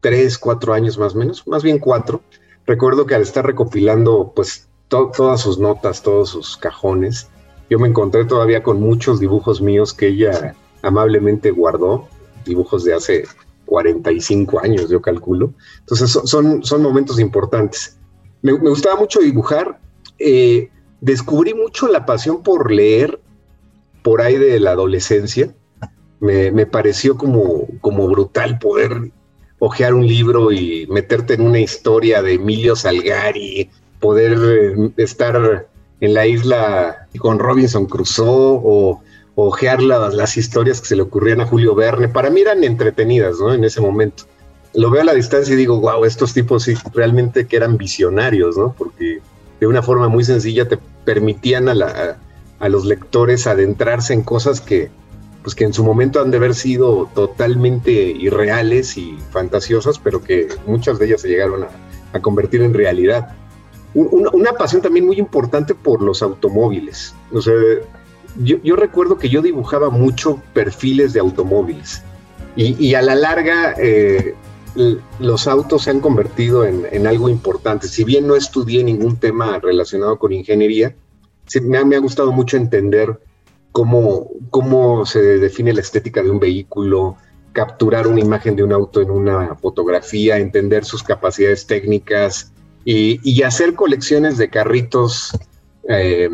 tres, 0.00 0.38
cuatro 0.38 0.74
años 0.74 0.98
más 0.98 1.14
o 1.14 1.18
menos, 1.18 1.46
más 1.46 1.62
bien 1.62 1.78
cuatro. 1.78 2.22
Recuerdo 2.66 3.06
que 3.06 3.14
al 3.14 3.22
estar 3.22 3.46
recopilando, 3.46 4.32
pues, 4.34 4.68
to 4.88 5.10
todas 5.16 5.40
sus 5.40 5.58
notas, 5.58 6.02
todos 6.02 6.30
sus 6.30 6.56
cajones, 6.56 7.28
yo 7.70 7.78
me 7.78 7.88
encontré 7.88 8.24
todavía 8.24 8.62
con 8.62 8.80
muchos 8.80 9.20
dibujos 9.20 9.62
míos 9.62 9.94
que 9.94 10.08
ella 10.08 10.54
amablemente 10.82 11.50
guardó, 11.50 12.08
dibujos 12.44 12.84
de 12.84 12.94
hace 12.94 13.24
45 13.66 14.60
años, 14.60 14.90
yo 14.90 15.00
calculo. 15.00 15.54
Entonces, 15.80 16.10
son, 16.10 16.62
son 16.62 16.82
momentos 16.82 17.18
importantes. 17.18 17.96
Me, 18.42 18.52
me 18.52 18.70
gustaba 18.70 18.96
mucho 18.96 19.20
dibujar. 19.20 19.78
Eh, 20.18 20.68
descubrí 21.02 21.52
mucho 21.52 21.88
la 21.88 22.06
pasión 22.06 22.42
por 22.42 22.72
leer 22.72 23.20
por 24.02 24.22
ahí 24.22 24.36
de 24.36 24.58
la 24.58 24.70
adolescencia. 24.70 25.52
Me, 26.20 26.66
pareció 26.66 27.16
como, 27.16 27.66
como 27.80 28.06
brutal 28.06 28.60
poder 28.60 29.10
hojear 29.58 29.92
un 29.92 30.06
libro 30.06 30.52
y 30.52 30.86
meterte 30.86 31.34
en 31.34 31.42
una 31.42 31.58
historia 31.58 32.22
de 32.22 32.34
Emilio 32.34 32.76
Salgari, 32.76 33.68
poder 33.98 34.38
eh, 34.40 34.92
estar 34.96 35.66
en 36.00 36.14
la 36.14 36.26
isla 36.26 37.08
con 37.18 37.40
Robinson 37.40 37.86
Crusoe 37.86 38.60
o 38.62 39.02
ojear 39.34 39.82
las, 39.82 40.14
las, 40.14 40.36
historias 40.36 40.80
que 40.80 40.86
se 40.86 40.96
le 40.96 41.02
ocurrían 41.02 41.40
a 41.40 41.46
Julio 41.46 41.74
Verne. 41.74 42.08
Para 42.08 42.30
mí 42.30 42.42
eran 42.42 42.62
entretenidas, 42.62 43.40
¿no? 43.40 43.52
En 43.52 43.64
ese 43.64 43.80
momento. 43.80 44.24
Lo 44.74 44.90
veo 44.90 45.02
a 45.02 45.06
la 45.06 45.14
distancia 45.14 45.54
y 45.54 45.56
digo, 45.56 45.80
wow, 45.80 46.04
estos 46.04 46.32
tipos 46.32 46.62
sí 46.62 46.74
realmente 46.94 47.46
que 47.48 47.56
eran 47.56 47.76
visionarios, 47.76 48.56
¿no? 48.56 48.74
Porque 48.78 49.20
de 49.58 49.66
una 49.66 49.82
forma 49.82 50.08
muy 50.08 50.22
sencilla 50.22 50.68
te 50.68 50.78
permitían 51.04 51.68
a, 51.68 51.74
la, 51.74 52.18
a, 52.58 52.68
los 52.68 52.84
lectores 52.84 53.46
adentrarse 53.46 54.14
en 54.14 54.22
cosas 54.22 54.60
que, 54.60 54.90
pues 55.42 55.54
que 55.54 55.64
en 55.64 55.72
su 55.72 55.84
momento 55.84 56.20
han 56.20 56.30
de 56.30 56.36
haber 56.36 56.54
sido 56.54 57.10
totalmente 57.14 57.92
irreales 57.92 58.96
y 58.96 59.18
fantasiosas, 59.30 59.98
pero 59.98 60.22
que 60.22 60.48
muchas 60.66 60.98
de 60.98 61.06
ellas 61.06 61.22
se 61.22 61.28
llegaron 61.28 61.64
a, 61.64 61.68
a 62.12 62.20
convertir 62.20 62.62
en 62.62 62.74
realidad. 62.74 63.34
Una, 63.94 64.30
una, 64.32 64.52
pasión 64.52 64.80
también 64.80 65.04
muy 65.04 65.18
importante 65.18 65.74
por 65.74 66.00
los 66.00 66.22
automóviles. 66.22 67.14
O 67.30 67.42
sea, 67.42 67.52
yo, 68.40 68.76
recuerdo 68.76 69.18
que 69.18 69.28
yo 69.28 69.42
dibujaba 69.42 69.90
mucho 69.90 70.40
perfiles 70.54 71.12
de 71.12 71.20
automóviles 71.20 72.02
y, 72.56 72.94
a 72.94 73.02
la 73.02 73.14
larga 73.14 73.74
eh, 73.78 74.34
los 74.74 75.46
autos 75.46 75.82
se 75.82 75.90
han 75.90 76.00
convertido 76.00 76.64
en, 76.64 77.06
algo 77.06 77.28
importante. 77.28 77.88
Si 77.88 78.04
bien 78.04 78.26
no 78.26 78.36
estudié 78.36 78.82
ningún 78.84 79.16
tema 79.16 79.58
relacionado 79.58 80.18
con 80.18 80.32
ingeniería, 80.32 80.94
me, 81.62 81.96
ha, 81.96 81.98
gustado 81.98 82.32
mucho 82.32 82.56
entender 82.56 83.20
cómo, 83.72 85.04
se 85.04 85.20
define 85.20 85.72
la 85.72 85.80
estética 85.80 86.22
de 86.22 86.30
un 86.30 86.38
vehículo, 86.38 87.16
capturar 87.52 88.06
una 88.06 88.20
imagen 88.20 88.56
de 88.56 88.62
un 88.62 88.72
auto 88.72 89.02
en 89.02 89.10
una 89.10 89.54
fotografía, 89.56 90.38
entender 90.38 90.84
sus 90.84 91.02
capacidades 91.02 91.66
técnicas 91.66 92.52
y, 92.84 93.42
hacer 93.42 93.74
colecciones 93.74 94.38
de 94.38 94.48
carritos, 94.48 95.32
eh, 95.88 96.30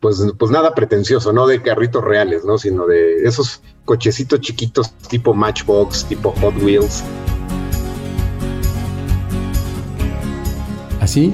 pues, 0.00 0.22
pues 0.38 0.50
nada 0.50 0.74
pretencioso, 0.74 1.32
no 1.32 1.46
de 1.46 1.62
carritos 1.62 2.04
reales, 2.04 2.44
¿no? 2.44 2.58
sino 2.58 2.86
de 2.86 3.22
esos 3.24 3.62
cochecitos 3.84 4.40
chiquitos 4.40 4.92
tipo 5.08 5.32
Matchbox, 5.32 6.04
tipo 6.04 6.34
Hot 6.40 6.54
Wheels. 6.62 7.02
Así 11.08 11.32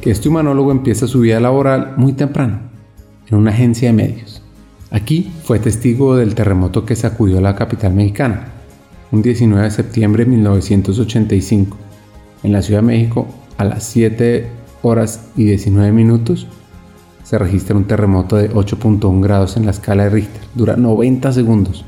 que 0.00 0.10
este 0.10 0.28
humanólogo 0.28 0.72
empieza 0.72 1.06
su 1.06 1.20
vida 1.20 1.38
laboral 1.38 1.94
muy 1.96 2.14
temprano, 2.14 2.58
en 3.28 3.38
una 3.38 3.52
agencia 3.52 3.86
de 3.86 3.92
medios. 3.92 4.42
Aquí 4.90 5.30
fue 5.44 5.60
testigo 5.60 6.16
del 6.16 6.34
terremoto 6.34 6.84
que 6.84 6.96
sacudió 6.96 7.40
la 7.40 7.54
capital 7.54 7.94
mexicana, 7.94 8.48
un 9.12 9.22
19 9.22 9.62
de 9.62 9.70
septiembre 9.70 10.24
de 10.24 10.30
1985. 10.32 11.76
En 12.42 12.50
la 12.50 12.62
Ciudad 12.62 12.80
de 12.80 12.86
México, 12.88 13.28
a 13.58 13.64
las 13.64 13.84
7 13.84 14.48
horas 14.82 15.28
y 15.36 15.44
19 15.44 15.92
minutos, 15.92 16.48
se 17.22 17.38
registra 17.38 17.76
un 17.76 17.84
terremoto 17.84 18.34
de 18.34 18.50
8.1 18.50 19.22
grados 19.22 19.56
en 19.56 19.66
la 19.66 19.70
escala 19.70 20.02
de 20.02 20.10
Richter. 20.10 20.42
Dura 20.56 20.76
90 20.76 21.30
segundos 21.30 21.84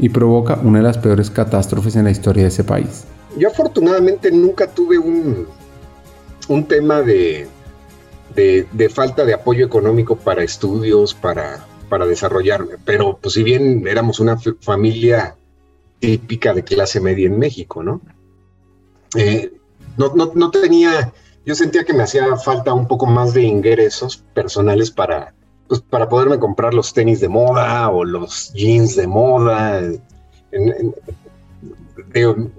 y 0.00 0.08
provoca 0.08 0.58
una 0.64 0.78
de 0.78 0.84
las 0.84 0.98
peores 0.98 1.30
catástrofes 1.30 1.94
en 1.94 2.06
la 2.06 2.10
historia 2.10 2.42
de 2.42 2.48
ese 2.48 2.64
país. 2.64 3.04
Yo 3.38 3.50
afortunadamente 3.50 4.32
nunca 4.32 4.66
tuve 4.66 4.98
un, 4.98 5.46
un 6.48 6.66
tema 6.66 7.02
de, 7.02 7.48
de, 8.34 8.88
falta 8.88 9.24
de 9.24 9.34
apoyo 9.34 9.66
económico 9.66 10.16
para 10.16 10.42
estudios, 10.42 11.14
para, 11.14 11.64
para 11.88 12.06
desarrollarme, 12.06 12.74
pero 12.84 13.18
pues 13.20 13.34
si 13.34 13.42
bien 13.42 13.86
éramos 13.86 14.20
una 14.20 14.38
familia 14.60 15.36
típica 15.98 16.52
de 16.52 16.62
clase 16.62 17.00
media 17.00 17.26
en 17.26 17.38
México, 17.38 17.82
¿no? 17.82 18.00
Eh, 19.16 19.52
no, 19.96 20.12
no, 20.14 20.50
tenía, 20.50 21.12
yo 21.46 21.54
sentía 21.54 21.84
que 21.84 21.94
me 21.94 22.02
hacía 22.02 22.36
falta 22.36 22.74
un 22.74 22.86
poco 22.86 23.06
más 23.06 23.32
de 23.32 23.42
ingresos 23.42 24.22
personales 24.34 24.90
para, 24.90 25.32
pues, 25.68 25.80
para 25.80 26.08
poderme 26.08 26.38
comprar 26.38 26.74
los 26.74 26.92
tenis 26.92 27.20
de 27.20 27.28
moda 27.28 27.88
o 27.88 28.04
los 28.04 28.52
jeans 28.52 28.94
de 28.96 29.06
moda. 29.06 29.80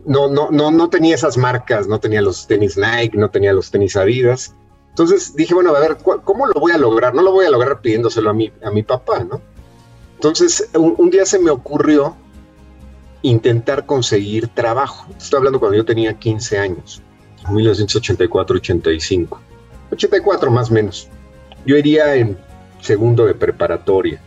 No, 0.05 0.27
no, 0.27 0.51
no, 0.51 0.71
no 0.71 0.89
tenía 0.89 1.15
esas 1.15 1.37
marcas, 1.37 1.87
no 1.87 1.99
tenía 1.99 2.21
los 2.21 2.47
tenis 2.47 2.77
Nike, 2.77 3.17
no 3.17 3.29
tenía 3.29 3.53
los 3.53 3.71
tenis 3.71 3.95
Adidas. 3.95 4.55
Entonces 4.89 5.35
dije, 5.35 5.53
bueno, 5.53 5.75
a 5.75 5.79
ver, 5.79 5.97
¿cómo 6.23 6.47
lo 6.47 6.59
voy 6.59 6.71
a 6.71 6.77
lograr? 6.77 7.13
No 7.13 7.21
lo 7.21 7.31
voy 7.31 7.45
a 7.45 7.51
lograr 7.51 7.81
pidiéndoselo 7.81 8.29
a 8.29 8.33
mi, 8.33 8.51
a 8.63 8.71
mi 8.71 8.83
papá, 8.83 9.23
¿no? 9.23 9.41
Entonces, 10.15 10.69
un 10.73 11.11
día 11.11 11.25
se 11.27 11.37
me 11.37 11.51
ocurrió 11.51 12.15
intentar 13.21 13.85
conseguir 13.85 14.47
trabajo. 14.47 15.05
Estoy 15.15 15.37
hablando 15.37 15.59
cuando 15.59 15.77
yo 15.77 15.85
tenía 15.85 16.13
15 16.13 16.57
años, 16.57 17.03
1984-85. 17.43 19.37
84 19.91 20.51
más 20.51 20.71
o 20.71 20.73
menos. 20.73 21.07
Yo 21.65 21.77
iría 21.77 22.15
en 22.15 22.37
segundo 22.81 23.25
de 23.25 23.35
preparatoria. 23.35 24.21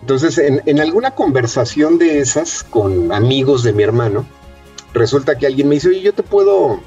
Entonces, 0.00 0.38
en, 0.38 0.80
alguna 0.80 1.12
conversación 1.12 1.98
de 1.98 2.20
esas 2.20 2.62
con 2.62 3.12
amigos 3.12 3.62
de 3.62 3.72
mi 3.72 3.82
hermano, 3.82 4.26
resulta 4.94 5.36
que 5.36 5.46
alguien 5.46 5.68
me 5.68 5.76
dice, 5.76 5.88
oye, 5.88 6.00
yo 6.00 6.14
te 6.14 6.22
puedo, 6.22 6.80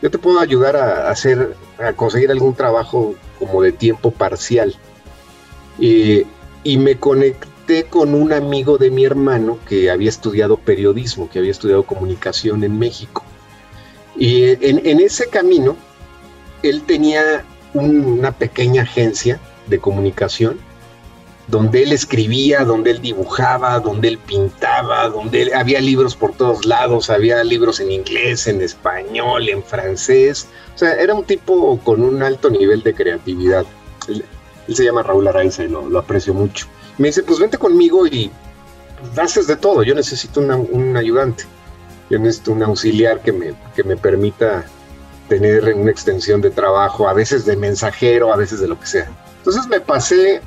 yo 0.00 0.10
te 0.10 0.18
puedo 0.18 0.40
ayudar 0.40 0.76
a 0.76 1.10
hacer, 1.10 1.54
a 1.78 1.92
conseguir 1.92 2.30
algún 2.30 2.54
trabajo 2.54 3.14
como 3.38 3.62
de 3.62 3.72
tiempo 3.72 4.10
parcial. 4.10 4.74
y 5.78 6.76
me 6.76 6.96
conecté 6.96 7.50
con 7.88 8.14
un 8.14 8.32
amigo 8.32 8.78
de 8.78 8.90
mi 8.90 9.04
hermano 9.04 9.58
que 9.66 9.90
había 9.90 10.08
estudiado 10.08 10.56
periodismo, 10.56 11.30
que 11.30 11.38
había 11.38 11.52
estudiado 11.52 11.84
comunicación 11.84 12.64
en 12.64 12.78
México. 12.78 13.22
Y 14.16 14.42
en, 14.44 15.00
ese 15.00 15.28
camino, 15.28 15.76
él 16.62 16.82
tenía 16.82 17.44
una 17.72 18.32
pequeña 18.32 18.82
agencia 18.82 19.40
de 19.68 19.78
comunicación 19.78 20.58
donde 21.50 21.82
él 21.82 21.92
escribía, 21.92 22.64
donde 22.64 22.92
él 22.92 23.00
dibujaba, 23.00 23.80
donde 23.80 24.08
él 24.08 24.18
pintaba, 24.18 25.08
donde 25.08 25.52
había 25.54 25.80
libros 25.80 26.14
por 26.14 26.32
todos 26.32 26.64
lados, 26.64 27.10
había 27.10 27.42
libros 27.42 27.80
en 27.80 27.90
inglés, 27.90 28.46
en 28.46 28.60
español, 28.60 29.48
en 29.48 29.62
francés. 29.62 30.46
O 30.74 30.78
sea, 30.78 30.94
era 30.94 31.14
un 31.14 31.24
tipo 31.24 31.78
con 31.80 32.02
un 32.02 32.22
alto 32.22 32.50
nivel 32.50 32.82
de 32.82 32.94
creatividad. 32.94 33.64
Él, 34.08 34.24
se 34.68 34.84
llama 34.84 35.02
Raúl 35.02 35.26
Araiza 35.26 35.64
y 35.64 35.68
lo 35.68 35.98
aprecio 35.98 36.32
mucho. 36.32 36.66
Me 36.98 37.08
dice, 37.08 37.24
pues 37.24 37.40
vente 37.40 37.58
conmigo 37.58 38.06
y 38.06 38.30
haces 39.16 39.48
de 39.48 39.56
todo. 39.56 39.82
Yo 39.82 39.94
necesito 39.94 40.40
un 40.40 40.96
ayudante. 40.96 41.44
Yo 42.10 42.18
necesito 42.18 42.52
un 42.52 42.62
auxiliar 42.64 43.20
que 43.20 43.32
me, 43.32 43.54
que 43.74 43.84
me 43.84 43.96
permita 43.96 44.64
tener 45.28 45.62
una 45.74 45.92
extensión 45.92 46.40
de 46.40 46.50
trabajo, 46.50 47.08
a 47.08 47.14
veces 47.14 47.46
de 47.46 47.56
mensajero, 47.56 48.32
a 48.32 48.36
veces 48.36 48.60
de 48.60 48.66
lo 48.66 48.78
que 48.78 48.86
sea. 48.86 49.08
Entonces 49.38 49.66
me 49.68 49.80
pasé, 49.80 50.42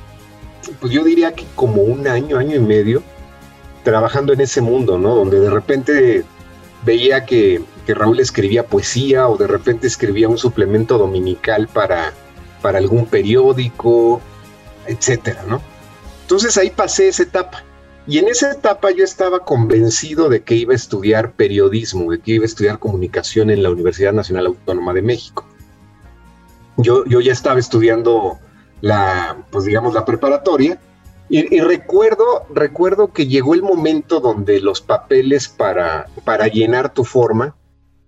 pues 0.80 0.92
yo 0.92 1.04
diría 1.04 1.32
que 1.34 1.44
como 1.54 1.82
un 1.82 2.06
año, 2.06 2.38
año 2.38 2.56
y 2.56 2.60
medio, 2.60 3.02
trabajando 3.82 4.32
en 4.32 4.40
ese 4.40 4.60
mundo, 4.60 4.98
¿no? 4.98 5.14
Donde 5.14 5.40
de 5.40 5.50
repente 5.50 6.24
veía 6.84 7.24
que, 7.24 7.62
que 7.86 7.94
Raúl 7.94 8.20
escribía 8.20 8.66
poesía 8.66 9.28
o 9.28 9.36
de 9.36 9.46
repente 9.46 9.86
escribía 9.86 10.28
un 10.28 10.38
suplemento 10.38 10.98
dominical 10.98 11.68
para, 11.68 12.12
para 12.62 12.78
algún 12.78 13.06
periódico, 13.06 14.20
etcétera, 14.86 15.44
¿no? 15.48 15.60
Entonces 16.22 16.56
ahí 16.56 16.70
pasé 16.70 17.08
esa 17.08 17.22
etapa. 17.22 17.62
Y 18.06 18.18
en 18.18 18.28
esa 18.28 18.52
etapa 18.52 18.90
yo 18.90 19.02
estaba 19.02 19.40
convencido 19.40 20.28
de 20.28 20.42
que 20.42 20.54
iba 20.56 20.72
a 20.72 20.76
estudiar 20.76 21.32
periodismo, 21.32 22.10
de 22.10 22.18
que 22.20 22.32
iba 22.32 22.44
a 22.44 22.46
estudiar 22.46 22.78
comunicación 22.78 23.50
en 23.50 23.62
la 23.62 23.70
Universidad 23.70 24.12
Nacional 24.12 24.46
Autónoma 24.46 24.92
de 24.92 25.02
México. 25.02 25.46
Yo, 26.76 27.04
yo 27.06 27.20
ya 27.20 27.32
estaba 27.32 27.60
estudiando 27.60 28.38
la, 28.80 29.44
pues 29.50 29.64
digamos, 29.64 29.94
la 29.94 30.04
preparatoria. 30.04 30.78
Y, 31.30 31.58
recuerdo, 31.60 32.46
recuerdo 32.54 33.12
que 33.12 33.26
llegó 33.26 33.54
el 33.54 33.62
momento 33.62 34.20
donde 34.20 34.60
los 34.60 34.82
papeles 34.82 35.48
para, 35.48 36.06
para 36.22 36.48
llenar 36.48 36.92
tu 36.92 37.02
forma 37.02 37.56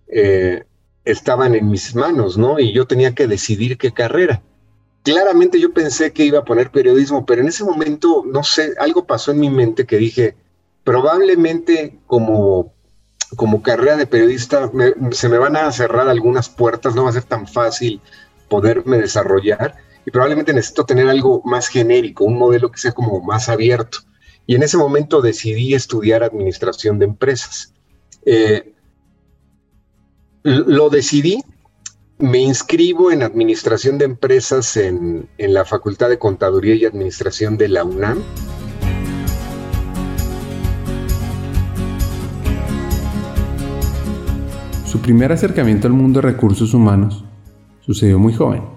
eh, 0.06 0.64
estaban 1.04 1.54
en 1.54 1.70
mis 1.70 1.94
manos, 1.94 2.36
¿no? 2.36 2.60
Y 2.60 2.72
yo 2.72 2.86
tenía 2.86 3.14
que 3.14 3.26
decidir 3.26 3.78
qué 3.78 3.92
carrera. 3.92 4.42
Claramente 5.02 5.58
yo 5.58 5.72
pensé 5.72 6.12
que 6.12 6.24
iba 6.24 6.40
a 6.40 6.44
poner 6.44 6.70
periodismo, 6.70 7.24
pero 7.24 7.40
en 7.40 7.48
ese 7.48 7.64
momento, 7.64 8.22
no 8.26 8.44
sé, 8.44 8.74
algo 8.78 9.06
pasó 9.06 9.30
en 9.30 9.40
mi 9.40 9.50
mente 9.50 9.86
que 9.86 9.96
dije, 9.96 10.36
probablemente 10.84 11.98
como, 12.06 12.74
como 13.34 13.62
carrera 13.62 13.96
de 13.96 14.06
periodista 14.06 14.70
se 15.12 15.28
me 15.28 15.38
van 15.38 15.56
a 15.56 15.72
cerrar 15.72 16.08
algunas 16.08 16.48
puertas, 16.48 16.94
no 16.94 17.04
va 17.04 17.10
a 17.10 17.14
ser 17.14 17.24
tan 17.24 17.46
fácil 17.46 18.00
poderme 18.48 18.98
desarrollar 18.98 19.85
y 20.06 20.10
probablemente 20.10 20.54
necesito 20.54 20.86
tener 20.86 21.08
algo 21.08 21.42
más 21.44 21.68
genérico, 21.68 22.24
un 22.24 22.38
modelo 22.38 22.70
que 22.70 22.78
sea 22.78 22.92
como 22.92 23.20
más 23.20 23.48
abierto. 23.50 23.98
Y 24.46 24.54
en 24.54 24.62
ese 24.62 24.78
momento 24.78 25.20
decidí 25.20 25.74
estudiar 25.74 26.22
administración 26.22 26.98
de 26.98 27.04
empresas. 27.04 27.74
Eh, 28.24 28.72
lo 30.44 30.88
decidí 30.88 31.42
me 32.18 32.38
inscribo 32.38 33.10
en 33.10 33.22
Administración 33.22 33.98
de 33.98 34.06
Empresas 34.06 34.76
en, 34.76 35.28
la 35.38 35.64
Facultad 35.64 36.08
de 36.08 36.18
Contaduría 36.18 36.74
y 36.74 36.84
Administración 36.86 37.58
de 37.58 37.68
la 37.68 37.84
UNAM. 37.84 38.22
Su 44.86 45.00
primer 45.00 45.30
acercamiento 45.30 45.86
al 45.86 45.92
mundo 45.92 46.22
de 46.22 46.28
recursos 46.28 46.72
humanos 46.72 47.22
sucedió 47.80 48.18
muy 48.18 48.32
joven. 48.32 48.75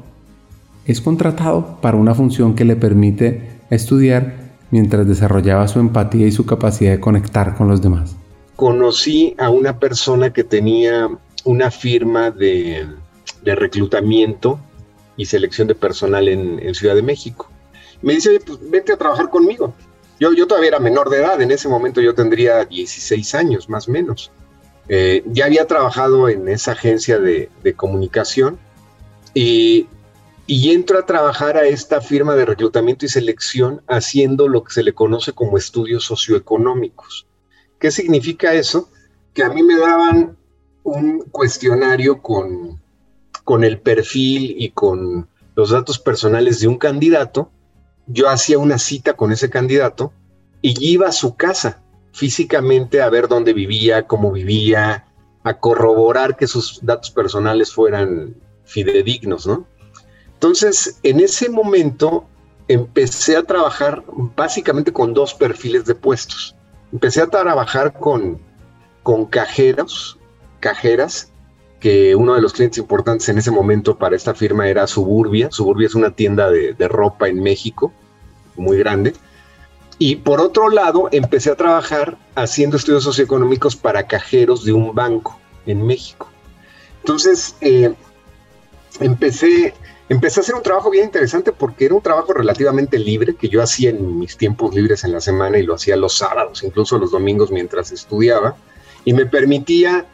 Es 0.89 1.01
contratado 1.01 1.77
para 1.81 1.97
una 1.97 2.15
función 2.15 2.55
que 2.55 2.65
le 2.65 2.75
permite 2.75 3.61
estudiar 3.69 4.35
mientras 4.71 5.07
desarrollaba 5.07 5.67
su 5.67 5.79
empatía 5.79 6.27
y 6.27 6.31
su 6.31 6.45
capacidad 6.45 6.91
de 6.91 6.99
conectar 6.99 7.55
con 7.55 7.67
los 7.67 7.81
demás. 7.81 8.15
Conocí 8.55 9.35
a 9.37 9.49
una 9.49 9.79
persona 9.79 10.33
que 10.33 10.43
tenía 10.43 11.09
una 11.45 11.71
firma 11.71 12.31
de 12.31 12.85
de 13.41 13.55
reclutamiento 13.55 14.59
y 15.17 15.25
selección 15.25 15.67
de 15.67 15.75
personal 15.75 16.27
en, 16.27 16.73
Ciudad 16.75 16.95
de 16.95 17.01
México. 17.01 17.49
Me 18.01 18.13
dice, 18.13 18.39
pues 18.45 18.59
vente 18.69 18.93
a 18.93 18.97
trabajar 18.97 19.29
conmigo. 19.29 19.73
Yo, 20.19 20.33
yo 20.33 20.47
todavía 20.47 20.69
era 20.69 20.79
menor 20.79 21.09
de 21.09 21.17
edad, 21.17 21.41
en 21.41 21.51
ese 21.51 21.67
momento 21.67 22.01
yo 22.01 22.13
tendría 22.13 22.65
16 22.65 23.35
años 23.35 23.69
más 23.69 23.87
o 23.87 23.91
menos. 23.91 24.31
Eh, 24.87 25.23
ya 25.25 25.45
había 25.45 25.67
trabajado 25.67 26.29
en 26.29 26.47
esa 26.47 26.71
agencia 26.71 27.19
de, 27.19 27.49
comunicación 27.75 28.57
y, 29.33 29.87
y 30.51 30.71
entro 30.71 30.97
a 30.97 31.05
trabajar 31.05 31.57
a 31.57 31.67
esta 31.67 32.01
firma 32.01 32.33
de 32.33 32.43
reclutamiento 32.43 33.05
y 33.05 33.09
selección 33.09 33.83
haciendo 33.87 34.47
lo 34.47 34.63
que 34.63 34.73
se 34.73 34.81
le 34.81 34.93
conoce 34.93 35.31
como 35.31 35.59
estudios 35.59 36.05
socioeconómicos. 36.05 37.27
¿Qué 37.79 37.91
significa 37.91 38.55
eso? 38.55 38.89
Que 39.35 39.43
a 39.43 39.49
mí 39.49 39.61
me 39.61 39.77
daban 39.77 40.35
un 40.81 41.19
cuestionario 41.29 42.23
con, 42.23 42.81
con 43.43 43.63
el 43.63 43.79
perfil 43.79 44.55
y 44.57 44.71
con 44.71 45.29
los 45.53 45.69
datos 45.69 45.99
personales 45.99 46.59
de 46.59 46.67
un 46.67 46.79
candidato, 46.79 47.51
yo 48.07 48.27
hacía 48.27 48.57
una 48.57 48.79
cita 48.79 49.13
con 49.13 49.31
ese 49.31 49.51
candidato 49.51 50.13
y 50.63 50.73
iba 50.83 51.09
a 51.09 51.11
su 51.11 51.35
casa 51.35 51.83
físicamente 52.11 53.03
a 53.03 53.09
ver 53.11 53.27
dónde 53.27 53.53
vivía, 53.53 54.07
cómo 54.07 54.31
vivía, 54.31 55.05
a 55.43 55.59
corroborar 55.59 56.37
que 56.37 56.47
sus 56.47 56.79
datos 56.81 57.11
personales 57.11 57.71
fueran 57.71 58.35
fidedignos, 58.63 59.45
¿no? 59.45 59.67
Entonces, 60.39 60.97
en 61.03 61.19
ese 61.19 61.49
momento 61.49 62.25
empecé 62.69 63.35
a 63.35 63.43
trabajar 63.43 64.05
básicamente 64.37 64.93
con 64.93 65.13
dos 65.13 65.33
perfiles 65.33 65.83
de 65.83 65.95
puestos. 65.95 66.55
Empecé 66.93 67.21
a 67.21 67.27
trabajar 67.27 67.99
con, 67.99 68.39
con 69.03 69.25
cajeros, 69.25 70.17
cajeras, 70.61 71.33
que 71.81 72.15
uno 72.15 72.35
de 72.35 72.41
los 72.41 72.53
clientes 72.53 72.77
importantes 72.77 73.27
en 73.27 73.37
ese 73.37 73.51
momento 73.51 73.97
para 73.97 74.15
esta 74.15 74.33
firma 74.33 74.69
era 74.69 74.87
Suburbia. 74.87 75.49
Suburbia 75.51 75.87
es 75.87 75.95
una 75.95 76.11
tienda 76.11 76.49
de, 76.49 76.73
de 76.73 76.87
ropa 76.87 77.27
en 77.27 77.43
México, 77.43 77.91
muy 78.55 78.77
grande. 78.77 79.13
Y 79.97 80.15
por 80.15 80.39
otro 80.39 80.69
lado, 80.69 81.09
empecé 81.11 81.51
a 81.51 81.55
trabajar 81.55 82.17
haciendo 82.35 82.77
estudios 82.77 83.03
socioeconómicos 83.03 83.75
para 83.75 84.07
cajeros 84.07 84.63
de 84.63 84.71
un 84.71 84.95
banco 84.95 85.37
en 85.65 85.85
México. 85.85 86.29
Entonces, 87.01 87.57
eh, 87.59 87.93
empecé, 88.99 89.73
empecé 90.09 90.39
a 90.39 90.41
hacer 90.41 90.55
un 90.55 90.63
trabajo 90.63 90.89
bien 90.89 91.05
interesante 91.05 91.51
porque 91.51 91.85
era 91.85 91.93
un 91.93 92.01
trabajo 92.01 92.33
relativamente 92.33 92.97
libre 92.97 93.35
que 93.35 93.47
yo 93.47 93.61
hacía 93.61 93.91
en 93.91 94.17
mis 94.19 94.35
tiempos 94.35 94.73
libres 94.73 95.03
en 95.03 95.11
la 95.11 95.21
semana 95.21 95.59
y 95.59 95.63
lo 95.63 95.75
hacía 95.75 95.95
los 95.95 96.17
sábados, 96.17 96.63
incluso 96.63 96.97
los 96.97 97.11
domingos 97.11 97.51
mientras 97.51 97.91
estudiaba, 97.91 98.57
y 99.05 99.13
me 99.13 99.27
permitía 99.27 100.07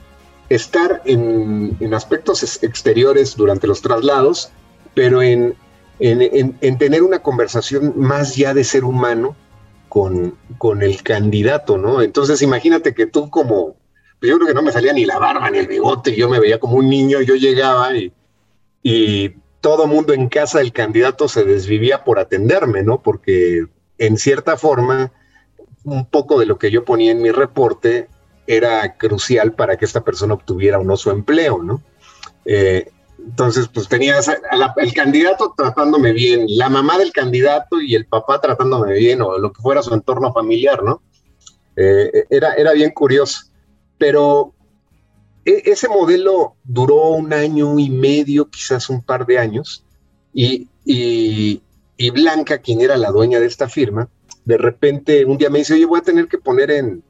estar 0.49 1.01
en, 1.05 1.77
aspectos 1.93 2.61
exteriores 2.61 3.35
durante 3.35 3.67
los 3.67 3.81
traslados, 3.81 4.51
pero 4.93 5.21
en, 5.21 5.55
en, 5.99 6.77
tener 6.77 7.01
una 7.01 7.19
conversación 7.19 7.93
más 7.95 8.35
ya 8.35 8.53
de 8.53 8.65
ser 8.65 8.83
humano 8.83 9.35
con, 9.87 10.37
con 10.57 10.83
el 10.83 11.03
candidato, 11.03 11.77
¿no? 11.77 12.01
Entonces 12.01 12.41
imagínate 12.41 12.93
que 12.93 13.07
tú 13.07 13.29
como, 13.29 13.77
pues 14.19 14.29
yo 14.29 14.35
creo 14.35 14.47
que 14.47 14.53
no 14.53 14.61
me 14.61 14.73
salía 14.73 14.91
ni 14.91 15.05
la 15.05 15.19
barba 15.19 15.49
ni 15.49 15.59
el 15.59 15.67
bigote, 15.67 16.15
yo 16.15 16.29
me 16.29 16.39
veía 16.39 16.59
como 16.59 16.75
un 16.75 16.89
niño, 16.89 17.21
yo 17.21 17.35
llegaba 17.35 17.95
y, 17.95 18.11
y 18.83 19.35
todo 19.65 19.87
mundo 19.87 20.13
en 20.13 20.29
casa 20.29 20.59
del 20.59 20.71
candidato 20.71 21.27
se 21.27 21.43
desvivía 21.43 22.03
por 22.03 22.19
atenderme, 22.19 22.83
¿no? 22.83 23.01
Porque 23.01 23.65
en 23.97 24.17
cierta 24.17 24.57
forma, 24.57 25.11
un 25.83 26.05
poco 26.05 26.39
de 26.39 26.45
lo 26.45 26.59
que 26.59 26.69
yo 26.69 26.85
ponía 26.85 27.11
en 27.11 27.19
mi 27.19 27.31
reporte 27.31 28.07
era 28.45 28.95
crucial 28.95 29.53
para 29.53 29.75
que 29.75 29.85
esta 29.85 30.01
persona 30.01 30.35
obtuviera 30.35 30.77
o 30.77 30.83
no 30.83 30.95
su 30.95 31.09
empleo, 31.09 31.63
¿no? 31.63 31.81
Eh, 32.45 32.91
entonces, 33.17 33.67
pues 33.67 33.87
tenías 33.87 34.29
el 34.29 34.93
candidato 34.93 35.55
tratándome 35.57 36.13
bien, 36.13 36.45
la 36.47 36.69
mamá 36.69 36.99
del 36.99 37.11
candidato 37.11 37.81
y 37.81 37.95
el 37.95 38.05
papá 38.05 38.39
tratándome 38.39 38.93
bien, 38.93 39.23
o 39.23 39.39
lo 39.39 39.51
que 39.51 39.63
fuera 39.63 39.81
su 39.81 39.95
entorno 39.95 40.31
familiar, 40.31 40.83
¿no? 40.83 41.01
Eh, 41.75 42.25
era, 42.29 42.53
era 42.53 42.71
bien 42.73 42.91
curioso. 42.91 43.47
Pero 43.97 44.53
e, 45.45 45.63
ese 45.65 45.87
modelo 45.87 46.55
duró 46.63 47.11
un 47.11 47.31
año 47.31 47.79
y 47.79 47.89
medio, 47.89 48.49
quizás 48.49 48.89
un 48.89 49.01
par 49.01 49.25
de 49.25 49.37
años, 49.37 49.85
y, 50.33 51.61
Blanca, 52.11 52.57
quien 52.57 52.81
era 52.81 52.97
la 52.97 53.11
dueña 53.11 53.39
de 53.39 53.45
esta 53.45 53.69
firma, 53.69 54.09
de 54.43 54.57
repente 54.57 55.25
un 55.25 55.37
día 55.37 55.49
me 55.49 55.59
dice, 55.59 55.73
oye, 55.73 55.85
voy 55.85 55.99
a 55.99 56.03
tener 56.03 56.27
que 56.27 56.37
poner 56.37 56.71
en, 56.71 57.03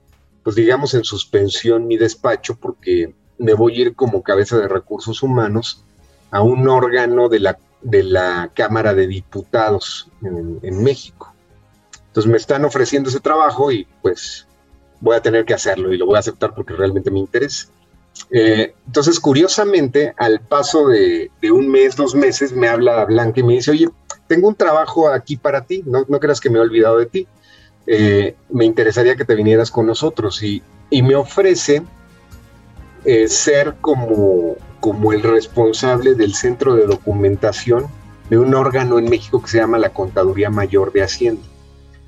pues 0.43 0.55
digamos, 0.55 0.93
en 0.93 1.03
suspensión 1.03 1.88
mi 1.88 1.97
despacho 1.97 2.55
porque 2.55 3.13
me 3.38 3.53
voy 3.53 3.77
a 3.77 3.81
ir 3.81 3.95
como 3.95 4.21
cabeza 4.21 4.57
de 4.57 4.67
recursos 4.67 5.23
humanos 5.23 5.83
a 6.31 6.41
un 6.41 6.67
órgano 6.67 7.27
de 7.29 7.39
la, 7.39 7.60
de 7.81 8.03
la 8.03 8.51
Cámara 8.53 8.93
de 8.93 9.07
Diputados 9.07 10.10
en, 10.21 10.83
México. 10.83 11.33
Entonces 12.07 12.31
me 12.31 12.38
están 12.38 12.63
ofreciendo 12.63 13.10
ese 13.10 13.19
trabajo 13.19 13.71
y 13.71 13.88
pues 14.01 14.47
voy 15.01 15.15
a 15.15 15.21
tener 15.21 15.45
que 15.45 15.53
hacerlo 15.53 15.93
y 15.93 15.97
lo 15.97 16.05
voy 16.05 16.15
a 16.15 16.19
aceptar 16.19 16.53
porque 16.53 16.73
realmente 16.73 17.12
me 17.12 17.19
interesa. 17.19 17.67
Eh, 18.32 18.73
entonces, 18.88 19.19
curiosamente, 19.19 20.13
al 20.17 20.41
paso 20.41 20.88
de, 20.88 21.32
un 21.51 21.69
mes, 21.69 21.95
dos 21.95 22.15
meses, 22.15 22.54
me 22.54 22.67
habla 22.67 23.06
Blanca 23.06 23.39
y 23.39 23.43
me 23.43 23.54
dice, 23.54 23.71
oye, 23.71 23.89
tengo 24.28 24.47
un 24.47 24.56
trabajo 24.56 25.10
aquí 25.10 25.38
para 25.38 25.65
ti, 25.65 25.84
no, 25.86 26.06
no 26.08 26.19
creas 26.19 26.39
que 26.39 26.49
me 26.49 26.58
he 26.58 26.62
olvidado 26.62 26.97
de 26.97 27.06
ti, 27.06 27.28
eh, 27.88 28.36
me 28.49 28.65
interesaría 28.65 29.15
que 29.15 29.25
te 29.25 29.36
vinieras 29.36 29.69
con 29.69 29.86
nosotros 29.86 30.41
y, 30.41 30.63
me 30.89 31.15
ofrece 31.15 31.84
eh, 33.04 33.28
ser 33.28 33.75
como 33.82 34.56
como 34.86 35.13
el 35.13 35.23
responsable 35.23 36.13
del 36.13 36.36
centro 36.36 36.75
de 36.75 36.86
documentación 36.86 37.88
de 38.30 38.38
un 38.38 38.54
órgano 38.54 38.99
en 38.99 39.10
México 39.10 39.41
que 39.41 39.49
se 39.49 39.58
llama 39.58 39.80
la 39.80 39.89
Contaduría 39.89 40.51
Mayor 40.51 40.93
de 40.93 41.01
Hacienda. 41.01 41.41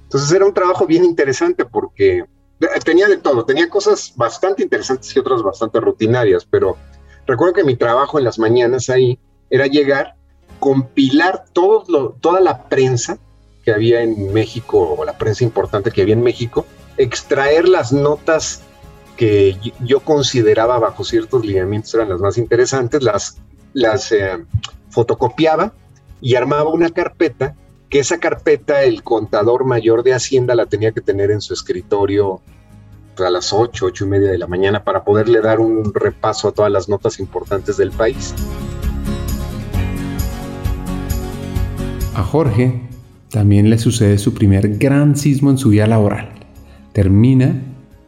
Entonces 0.04 0.32
era 0.32 0.46
un 0.46 0.54
trabajo 0.54 0.86
bien 0.86 1.04
interesante 1.04 1.65
porque 1.65 2.26
tenía 2.84 3.08
de 3.08 3.17
todo, 3.17 3.46
tenía 3.46 3.70
cosas 3.70 4.13
bastante 4.15 4.63
interesantes 4.63 5.15
y 5.15 5.20
otras 5.20 5.41
bastante 5.43 5.80
rutinarias, 5.80 6.46
pero 6.46 6.78
recuerdo 7.26 7.54
que 7.54 7.63
mi 7.63 7.76
trabajo 7.76 8.17
en 8.17 8.26
las 8.26 8.39
mañanas 8.39 8.89
ahí 8.89 9.20
era 9.50 9.67
llegar, 9.67 10.15
compilar 10.60 11.46
toda 11.54 12.41
la 12.41 12.63
prensa 12.63 13.17
que 13.63 13.72
había 13.72 14.02
en 14.02 14.34
México, 14.34 14.96
o 14.98 15.06
la 15.06 15.17
prensa 15.17 15.43
importante 15.43 15.91
que 15.91 16.02
había 16.02 16.13
en 16.13 16.24
México, 16.24 16.65
extraer 16.98 17.67
las 17.67 17.91
notas 17.91 18.62
que 19.17 19.58
yo 19.84 20.00
consideraba 20.00 20.80
bajo 20.80 21.04
ciertos 21.04 21.46
lineamientos 21.46 21.93
eran 21.93 22.10
las 22.10 22.22
más 22.22 22.38
interesantes, 22.38 23.04
las, 23.04 23.38
las 23.74 24.12
eh, 24.12 24.46
fotocopiaba 24.89 25.74
y 26.22 26.36
armaba 26.36 26.70
una 26.70 26.89
carpeta, 26.89 27.56
que 27.89 28.00
esa 28.00 28.19
carpeta 28.19 28.84
el 28.84 29.04
contador 29.04 29.65
mayor 29.65 30.04
de 30.04 30.13
Hacienda 30.13 30.56
la 30.56 30.65
tenía 30.65 30.91
que 30.91 31.02
tener 31.02 31.32
en 31.32 31.41
su 31.41 31.54
escritorio 31.54 32.41
a 33.17 33.30
las 33.30 33.54
8, 33.54 33.86
8 33.86 34.06
y 34.06 34.08
media 34.08 34.30
de 34.30 34.38
la 34.38 34.47
mañana 34.47 34.84
para 34.84 35.04
poderle 35.04 35.41
dar 35.41 35.60
un 35.60 35.93
repaso 35.93 36.50
a 36.50 36.52
todas 36.52 36.71
las 36.71 36.88
notas 36.88 37.19
importantes 37.19 37.78
del 37.78 37.91
país. 37.91 38.34
A 42.13 42.23
Jorge 42.23 42.82
también 43.30 43.69
le 43.69 43.78
sucede 43.78 44.17
su 44.17 44.34
primer 44.34 44.78
gran 44.78 45.15
sismo 45.15 45.50
en 45.50 45.58
su 45.58 45.69
vida 45.69 45.88
laboral. 45.88 46.30
Termina 46.93 47.62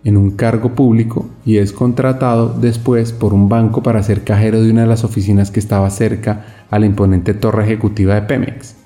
en 0.04 0.18
un 0.18 0.32
cargo 0.32 0.76
público 0.76 1.30
y 1.46 1.58
es 1.58 1.74
contratado 1.74 2.50
después 2.60 3.12
por 3.12 3.34
un 3.34 3.50
banco 3.50 3.84
para 3.84 4.02
ser 4.04 4.24
cajero 4.24 4.62
de 4.62 4.72
una 4.72 4.82
de 4.82 4.88
las 4.88 5.04
oficinas 5.04 5.52
que 5.52 5.60
estaba 5.60 5.90
cerca 5.90 6.66
a 6.70 6.80
la 6.80 6.86
imponente 6.86 7.34
torre 7.34 7.64
ejecutiva 7.64 8.16
de 8.16 8.22
Pemex. 8.24 8.79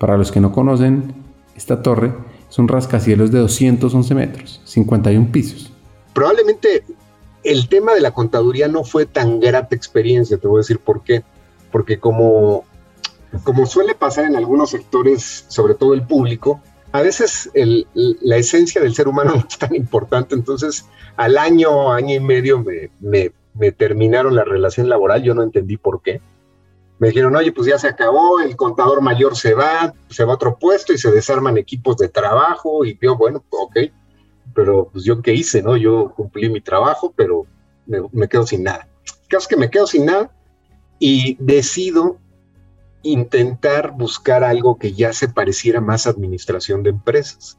Para 0.00 0.16
los 0.16 0.32
que 0.32 0.40
no 0.40 0.50
conocen, 0.50 1.12
esta 1.54 1.82
torre 1.82 2.14
es 2.48 2.58
un 2.58 2.68
rascacielos 2.68 3.30
de 3.32 3.40
211 3.40 4.14
metros, 4.14 4.62
51 4.64 5.30
pisos. 5.30 5.70
Probablemente 6.14 6.84
el 7.44 7.68
tema 7.68 7.92
de 7.92 8.00
la 8.00 8.12
contaduría 8.12 8.66
no 8.66 8.82
fue 8.82 9.04
tan 9.04 9.40
grata 9.40 9.76
experiencia, 9.76 10.38
te 10.38 10.48
voy 10.48 10.60
a 10.60 10.62
decir 10.62 10.78
por 10.78 11.02
qué. 11.02 11.22
Porque 11.70 12.00
como, 12.00 12.64
como 13.44 13.66
suele 13.66 13.94
pasar 13.94 14.24
en 14.24 14.36
algunos 14.36 14.70
sectores, 14.70 15.44
sobre 15.48 15.74
todo 15.74 15.92
el 15.92 16.06
público, 16.06 16.62
a 16.92 17.02
veces 17.02 17.50
la 17.52 18.36
esencia 18.36 18.80
del 18.80 18.94
ser 18.94 19.06
humano 19.06 19.32
no 19.34 19.44
es 19.46 19.58
tan 19.58 19.74
importante, 19.74 20.34
entonces 20.34 20.86
al 21.18 21.36
año, 21.36 21.92
año 21.92 22.14
y 22.14 22.20
medio 22.20 22.64
me, 23.00 23.30
terminaron 23.72 24.34
la 24.34 24.44
relación 24.44 24.88
laboral, 24.88 25.22
yo 25.22 25.34
no 25.34 25.42
entendí 25.42 25.76
por 25.76 26.00
qué. 26.00 26.22
Me 27.00 27.08
dijeron, 27.08 27.34
oye, 27.34 27.50
pues 27.50 27.66
ya 27.66 27.78
se 27.78 27.88
acabó, 27.88 28.40
el 28.40 28.54
contador 28.54 29.00
mayor 29.00 29.36
se 29.36 29.54
va, 29.54 29.92
se 30.08 30.24
va 30.24 30.32
a 30.32 30.34
otro 30.36 30.56
puesto 30.56 30.92
y 30.92 30.98
se 30.98 31.10
desarman 31.10 31.58
equipos 31.58 31.96
de 31.96 32.08
trabajo 32.08 32.84
y 32.84 32.96
yo, 33.00 33.16
bueno, 33.16 33.42
ok, 33.50 33.76
pero 34.54 34.88
pues 34.92 35.04
yo 35.04 35.20
qué 35.20 35.34
hice, 35.34 35.62
¿no? 35.62 35.76
Yo 35.76 36.12
cumplí 36.14 36.48
mi 36.48 36.60
trabajo, 36.60 37.12
pero 37.16 37.46
me, 37.86 37.98
me 38.12 38.28
quedo 38.28 38.46
sin 38.46 38.62
nada. 38.62 38.86
El 39.22 39.28
caso 39.28 39.42
es 39.42 39.48
que 39.48 39.56
me 39.56 39.70
quedo 39.70 39.86
sin 39.86 40.06
nada 40.06 40.30
y 40.98 41.36
decido 41.40 42.18
intentar 43.02 43.92
buscar 43.92 44.44
algo 44.44 44.78
que 44.78 44.92
ya 44.92 45.12
se 45.12 45.28
pareciera 45.28 45.80
más 45.80 46.06
a 46.06 46.10
administración 46.10 46.82
de 46.82 46.90
empresas. 46.90 47.58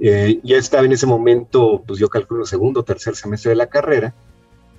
Eh, 0.00 0.40
ya 0.42 0.56
estaba 0.56 0.84
en 0.84 0.92
ese 0.92 1.06
momento, 1.06 1.82
pues 1.86 1.98
yo 1.98 2.08
calculo 2.08 2.44
segundo 2.44 2.84
tercer 2.84 3.14
semestre 3.14 3.50
de 3.50 3.56
la 3.56 3.68
carrera, 3.68 4.14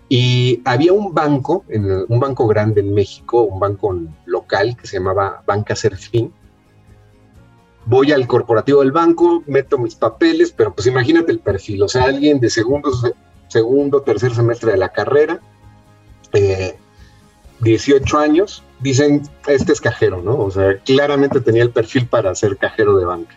y 0.07 0.61
había 0.65 0.93
un 0.93 1.13
banco, 1.13 1.65
un 1.69 2.19
banco 2.19 2.47
grande 2.47 2.81
en 2.81 2.93
México, 2.93 3.41
un 3.41 3.59
banco 3.59 3.95
local 4.25 4.77
que 4.77 4.87
se 4.87 4.97
llamaba 4.97 5.41
Banca 5.45 5.75
Serfín. 5.75 6.31
Voy 7.85 8.11
al 8.11 8.27
corporativo 8.27 8.81
del 8.81 8.91
banco, 8.91 9.43
meto 9.47 9.77
mis 9.77 9.95
papeles, 9.95 10.51
pero 10.51 10.73
pues 10.73 10.87
imagínate 10.87 11.31
el 11.31 11.39
perfil, 11.39 11.83
o 11.83 11.87
sea, 11.87 12.03
alguien 12.03 12.39
de 12.39 12.49
segundo, 12.49 12.91
segundo 13.47 14.01
tercer 14.01 14.33
semestre 14.33 14.71
de 14.71 14.77
la 14.77 14.89
carrera, 14.89 15.39
18 16.31 18.19
eh, 18.19 18.23
años, 18.23 18.63
dicen, 18.79 19.23
este 19.47 19.71
es 19.71 19.81
cajero, 19.81 20.21
¿no? 20.21 20.37
O 20.37 20.51
sea, 20.51 20.77
claramente 20.79 21.41
tenía 21.41 21.63
el 21.63 21.71
perfil 21.71 22.07
para 22.07 22.33
ser 22.35 22.57
cajero 22.57 22.97
de 22.97 23.05
banca. 23.05 23.35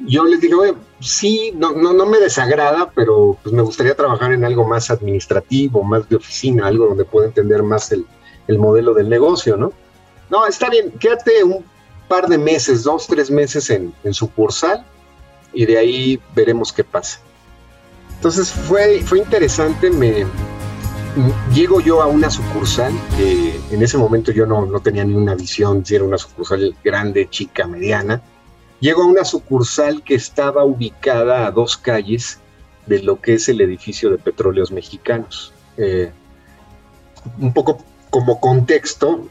Yo 0.00 0.24
les 0.24 0.40
dije, 0.40 0.54
oye, 0.54 0.74
sí, 1.00 1.52
no, 1.56 1.72
no, 1.72 1.92
no 1.92 2.06
me 2.06 2.18
desagrada, 2.18 2.90
pero 2.94 3.36
pues 3.42 3.52
me 3.52 3.62
gustaría 3.62 3.96
trabajar 3.96 4.32
en 4.32 4.44
algo 4.44 4.64
más 4.66 4.90
administrativo, 4.90 5.82
más 5.82 6.08
de 6.08 6.16
oficina, 6.16 6.66
algo 6.66 6.86
donde 6.86 7.04
pueda 7.04 7.26
entender 7.26 7.62
más 7.62 7.90
el, 7.90 8.06
el 8.46 8.58
modelo 8.58 8.94
del 8.94 9.08
negocio, 9.08 9.56
¿no? 9.56 9.72
No, 10.30 10.46
está 10.46 10.70
bien, 10.70 10.92
quédate 11.00 11.42
un 11.42 11.64
par 12.06 12.28
de 12.28 12.38
meses, 12.38 12.84
dos, 12.84 13.06
tres 13.06 13.30
meses 13.30 13.70
en, 13.70 13.92
en 14.04 14.14
sucursal 14.14 14.84
y 15.52 15.66
de 15.66 15.78
ahí 15.78 16.20
veremos 16.34 16.72
qué 16.72 16.84
pasa. 16.84 17.20
Entonces 18.16 18.50
fue, 18.50 19.00
fue 19.02 19.18
interesante, 19.18 19.90
me, 19.90 20.26
llego 21.54 21.80
yo 21.80 22.02
a 22.02 22.06
una 22.06 22.30
sucursal, 22.30 22.92
que 23.16 23.58
en 23.70 23.82
ese 23.82 23.98
momento 23.98 24.32
yo 24.32 24.46
no, 24.46 24.66
no 24.66 24.80
tenía 24.80 25.04
ni 25.04 25.14
una 25.14 25.34
visión 25.34 25.84
si 25.84 25.94
era 25.94 26.04
una 26.04 26.18
sucursal 26.18 26.74
grande, 26.84 27.28
chica, 27.28 27.66
mediana. 27.66 28.20
Llego 28.80 29.02
a 29.02 29.06
una 29.06 29.24
sucursal 29.24 30.02
que 30.02 30.14
estaba 30.14 30.64
ubicada 30.64 31.46
a 31.46 31.50
dos 31.50 31.76
calles 31.76 32.38
de 32.86 33.02
lo 33.02 33.20
que 33.20 33.34
es 33.34 33.48
el 33.48 33.60
edificio 33.60 34.10
de 34.10 34.18
petróleos 34.18 34.70
mexicanos. 34.70 35.52
Eh, 35.76 36.10
un 37.38 37.52
poco 37.52 37.78
como 38.10 38.40
contexto, 38.40 39.28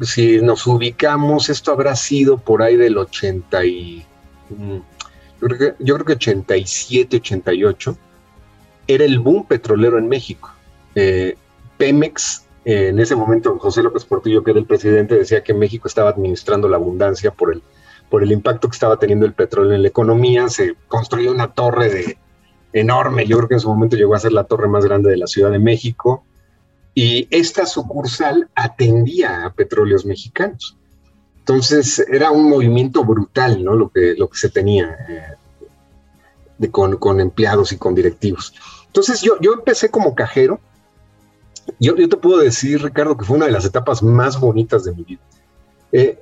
si 0.00 0.40
nos 0.40 0.66
ubicamos, 0.66 1.48
esto 1.48 1.72
habrá 1.72 1.96
sido 1.96 2.38
por 2.38 2.62
ahí 2.62 2.76
del 2.76 2.98
80 2.98 3.64
y... 3.64 4.06
Mm, 4.50 4.76
yo 5.40 5.48
creo 5.48 5.58
que, 5.58 5.84
yo 5.84 5.94
creo 5.94 6.06
que 6.06 6.12
87, 6.12 7.16
88, 7.16 7.98
era 8.86 9.04
el 9.04 9.18
boom 9.18 9.44
petrolero 9.44 9.98
en 9.98 10.08
México. 10.08 10.50
Eh, 10.94 11.36
Pemex, 11.78 12.46
eh, 12.64 12.88
en 12.88 13.00
ese 13.00 13.16
momento 13.16 13.58
José 13.58 13.82
López 13.82 14.04
Portillo, 14.04 14.44
que 14.44 14.52
era 14.52 14.60
el 14.60 14.66
presidente, 14.66 15.16
decía 15.16 15.42
que 15.42 15.52
México 15.52 15.88
estaba 15.88 16.10
administrando 16.10 16.68
la 16.68 16.76
abundancia 16.76 17.32
por 17.32 17.52
el, 17.52 17.62
por 18.12 18.22
el 18.22 18.30
impacto 18.30 18.68
que 18.68 18.74
estaba 18.74 18.98
teniendo 18.98 19.24
el 19.24 19.32
petróleo 19.32 19.72
en 19.72 19.80
la 19.80 19.88
economía. 19.88 20.46
Se 20.50 20.76
construyó 20.86 21.32
una 21.32 21.54
torre 21.54 21.88
de, 21.88 22.18
enorme, 22.74 23.26
yo 23.26 23.38
creo 23.38 23.48
que 23.48 23.54
en 23.54 23.60
su 23.60 23.70
momento 23.70 23.96
llegó 23.96 24.14
a 24.14 24.18
ser 24.18 24.34
la 24.34 24.44
torre 24.44 24.68
más 24.68 24.84
grande 24.84 25.08
de 25.08 25.16
la 25.16 25.26
Ciudad 25.26 25.50
de 25.50 25.58
México. 25.58 26.22
Y 26.94 27.26
esta 27.30 27.64
sucursal 27.64 28.50
atendía 28.54 29.46
a 29.46 29.54
petróleos 29.54 30.04
mexicanos. 30.04 30.76
Entonces 31.38 32.00
era 32.00 32.30
un 32.30 32.50
movimiento 32.50 33.02
brutal, 33.02 33.64
¿no? 33.64 33.76
Lo 33.76 33.88
que, 33.88 34.14
lo 34.18 34.28
que 34.28 34.36
se 34.36 34.50
tenía 34.50 34.94
eh, 36.60 36.68
con, 36.68 36.98
con 36.98 37.18
empleados 37.18 37.72
y 37.72 37.78
con 37.78 37.94
directivos. 37.94 38.52
Entonces 38.88 39.22
yo, 39.22 39.40
yo 39.40 39.54
empecé 39.54 39.90
como 39.90 40.14
cajero. 40.14 40.60
Yo 41.80 41.94
te 41.94 42.16
puedo 42.18 42.40
decir, 42.40 42.82
Ricardo, 42.82 43.16
que 43.16 43.24
fue 43.24 43.38
una 43.38 43.46
de 43.46 43.52
las 43.52 43.64
etapas 43.64 44.02
más 44.02 44.38
bonitas 44.38 44.84
de 44.84 44.92
mi 44.92 45.02
vida. 45.02 45.22
Eh, 45.94 46.18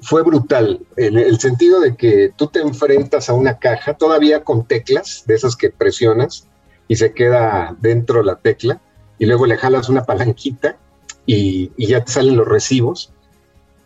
fue 0.00 0.22
brutal, 0.22 0.80
en 0.96 1.18
el 1.18 1.38
sentido 1.38 1.80
de 1.80 1.94
que 1.94 2.32
tú 2.36 2.46
te 2.46 2.60
enfrentas 2.60 3.28
a 3.28 3.34
una 3.34 3.58
caja 3.58 3.94
todavía 3.94 4.42
con 4.44 4.66
teclas, 4.66 5.24
de 5.26 5.34
esas 5.34 5.56
que 5.56 5.68
presionas 5.68 6.48
y 6.88 6.96
se 6.96 7.12
queda 7.12 7.76
dentro 7.80 8.22
la 8.22 8.36
tecla, 8.36 8.80
y 9.18 9.26
luego 9.26 9.44
le 9.44 9.58
jalas 9.58 9.90
una 9.90 10.04
palanquita 10.04 10.78
y, 11.26 11.70
ya 11.76 12.02
te 12.02 12.10
salen 12.10 12.36
los 12.36 12.48
recibos. 12.48 13.12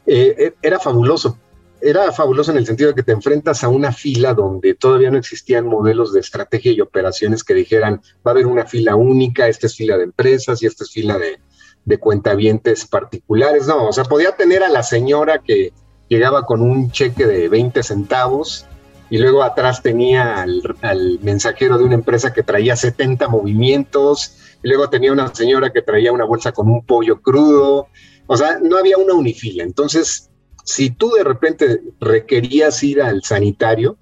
Eh, 0.06 0.36
eh, 0.38 0.54
era 0.62 0.78
fabuloso, 0.78 1.36
era 1.80 2.12
fabuloso 2.12 2.52
en 2.52 2.58
el 2.58 2.66
sentido 2.66 2.90
de 2.90 2.94
que 2.94 3.02
te 3.02 3.12
enfrentas 3.12 3.64
a 3.64 3.68
una 3.68 3.90
fila 3.90 4.34
donde 4.34 4.74
todavía 4.74 5.10
no 5.10 5.18
existían 5.18 5.66
modelos 5.66 6.12
de 6.12 6.20
estrategia 6.20 6.70
y 6.70 6.80
operaciones 6.80 7.42
que 7.42 7.54
dijeran, 7.54 8.00
va 8.24 8.30
a 8.30 8.34
haber 8.34 8.46
una 8.46 8.66
fila 8.66 8.94
única, 8.94 9.48
esta 9.48 9.66
es 9.66 9.74
fila 9.74 9.98
de 9.98 10.04
empresas 10.04 10.62
y 10.62 10.66
esta 10.66 10.84
es 10.84 10.90
fila 10.90 11.18
de, 11.18 11.40
de 11.84 11.98
cuentavientes 11.98 12.86
particulares. 12.86 13.66
No, 13.66 13.88
o 13.88 13.92
sea, 13.92 14.04
podía 14.04 14.32
tener 14.36 14.62
a 14.62 14.68
la 14.68 14.82
señora 14.82 15.40
que 15.40 15.72
llegaba 16.08 16.46
con 16.46 16.60
un 16.62 16.90
cheque 16.90 17.26
de 17.26 17.48
20 17.48 17.82
centavos 17.82 18.66
y 19.10 19.18
luego 19.18 19.42
atrás 19.42 19.82
tenía 19.82 20.42
al, 20.42 21.18
mensajero 21.22 21.78
de 21.78 21.84
una 21.84 21.94
empresa 21.94 22.32
que 22.32 22.42
traía 22.42 22.74
70 22.74 23.28
movimientos, 23.28 24.36
y 24.62 24.68
luego 24.68 24.88
tenía 24.88 25.12
una 25.12 25.32
señora 25.34 25.70
que 25.70 25.82
traía 25.82 26.10
una 26.10 26.24
bolsa 26.24 26.52
con 26.52 26.68
un 26.68 26.84
pollo 26.84 27.20
crudo, 27.20 27.88
o 28.26 28.36
sea, 28.36 28.58
no 28.62 28.78
había 28.78 28.96
una 28.96 29.14
unifila. 29.14 29.62
Entonces, 29.62 30.30
si 30.64 30.90
tú 30.90 31.10
de 31.12 31.22
repente 31.22 31.80
requerías 32.00 32.82
ir 32.82 33.02
al 33.02 33.22
sanitario, 33.22 33.98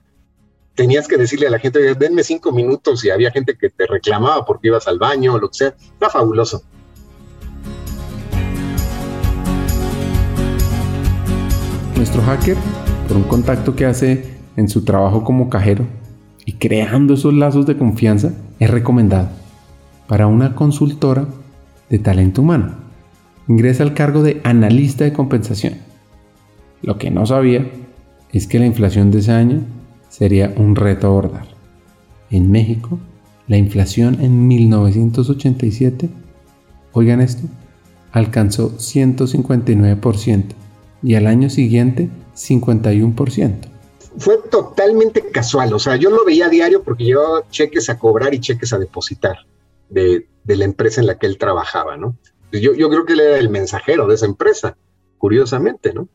tenías 0.75 1.09
que 1.09 1.17
decirle 1.17 1.49
a 1.49 1.51
la 1.51 1.59
gente, 1.59 1.95
denme 1.95 2.23
cinco 2.23 2.53
minutos 2.53 3.05
y 3.05 3.11
había 3.11 3.31
gente 3.31 3.57
que 3.59 3.71
te 3.71 3.87
reclamaba 3.87 4.45
porque 4.45 4.69
ibas 4.69 4.87
al 4.87 4.99
baño 4.99 5.35
o 5.35 5.39
lo 5.39 5.49
que 5.51 5.59
sea. 5.59 5.69
Está 5.79 6.09
fabuloso. 6.09 6.63
Nuestro 12.03 12.23
hacker, 12.23 12.57
por 13.07 13.17
un 13.17 13.23
contacto 13.23 13.77
que 13.77 13.87
hace 13.87 14.25
en 14.57 14.69
su 14.69 14.85
trabajo 14.85 15.23
como 15.23 15.49
cajero 15.49 15.87
y 16.45 16.55
creando 16.55 17.15
esos 17.15 17.33
lazos 17.33 17.65
de 17.65 17.77
confianza, 17.77 18.33
es 18.59 18.69
recomendado 18.69 19.29
para 20.09 20.27
una 20.27 20.57
consultora 20.57 21.29
de 21.89 22.01
talento 22.01 22.43
humano. 22.43 22.75
Ingresa 23.47 23.85
al 23.85 23.95
cargo 23.95 24.25
de 24.25 24.41
analista 24.43 25.05
de 25.05 25.13
compensación 25.13 25.75
lo 26.83 26.99
que 26.99 27.13
no 27.13 27.25
sabía 27.25 27.71
es 28.33 28.49
que 28.49 28.59
la 28.59 28.67
inflación 28.67 29.13
de 29.13 29.21
ese 29.21 29.31
año 29.31 29.61
sería 30.09 30.53
un 30.57 30.75
reto 30.75 31.07
abordar. 31.07 31.47
En 32.33 32.51
México, 32.51 32.99
la 33.47 33.59
inflación 33.59 34.21
en 34.21 34.49
1987, 34.49 36.11
oigan 36.95 37.21
esto, 37.21 37.47
alcanzó 38.11 38.77
159% 38.77 40.62
y 41.03 41.15
al 41.15 41.27
año 41.27 41.51
siguiente 41.51 42.09
51%. 42.35 43.69
Fue 44.19 44.39
totalmente 44.51 45.31
casual, 45.31 45.73
o 45.73 45.79
sea, 45.79 45.97
yo 45.97 46.11
lo 46.11 46.25
veía 46.25 46.49
diario 46.49 46.83
porque 46.83 47.05
llevaba 47.05 47.49
cheques 47.51 47.89
a 47.89 47.99
cobrar 47.99 48.35
y 48.35 48.41
cheques 48.41 48.73
a 48.73 48.79
depositar 48.79 49.37
de, 49.89 50.27
de 50.45 50.57
la 50.57 50.65
empresa 50.65 51.01
en 51.01 51.07
la 51.07 51.19
que 51.19 51.27
él 51.27 51.39
trabajaba, 51.39 51.97
¿no? 51.97 52.17
Yo, 52.53 52.75
yo 52.75 52.91
creo 52.91 53.07
que 53.07 53.15
él 53.15 53.21
era 53.21 53.39
el 53.39 53.49
mensajero 53.49 54.07
de 54.07 54.17
esa 54.17 54.27
empresa, 54.27 54.77
curiosamente, 55.17 55.95
¿no? 55.95 56.09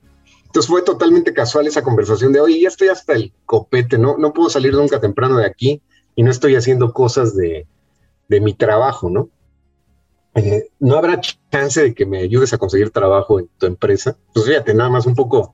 Entonces 0.45 0.69
fue 0.69 0.81
totalmente 0.83 1.33
casual 1.33 1.67
esa 1.67 1.81
conversación 1.81 2.31
de, 2.31 2.39
oye, 2.39 2.61
ya 2.61 2.67
estoy 2.67 2.89
hasta 2.89 3.13
el 3.13 3.33
copete, 3.45 3.97
¿no? 3.97 4.17
No 4.17 4.33
puedo 4.33 4.49
salir 4.49 4.73
nunca 4.73 4.99
temprano 4.99 5.37
de 5.37 5.45
aquí 5.45 5.81
y 6.15 6.23
no 6.23 6.31
estoy 6.31 6.55
haciendo 6.55 6.93
cosas 6.93 7.35
de, 7.35 7.67
de 8.27 8.41
mi 8.41 8.53
trabajo, 8.53 9.09
¿no? 9.09 9.29
Eh, 10.37 10.69
no 10.79 10.97
habrá 10.97 11.19
chance 11.51 11.81
de 11.81 11.93
que 11.93 12.05
me 12.05 12.19
ayudes 12.19 12.53
a 12.53 12.57
conseguir 12.57 12.91
trabajo 12.91 13.39
en 13.39 13.49
tu 13.57 13.65
empresa. 13.65 14.17
Pues 14.33 14.45
fíjate, 14.45 14.73
nada 14.73 14.89
más 14.89 15.05
un 15.05 15.15
poco 15.15 15.53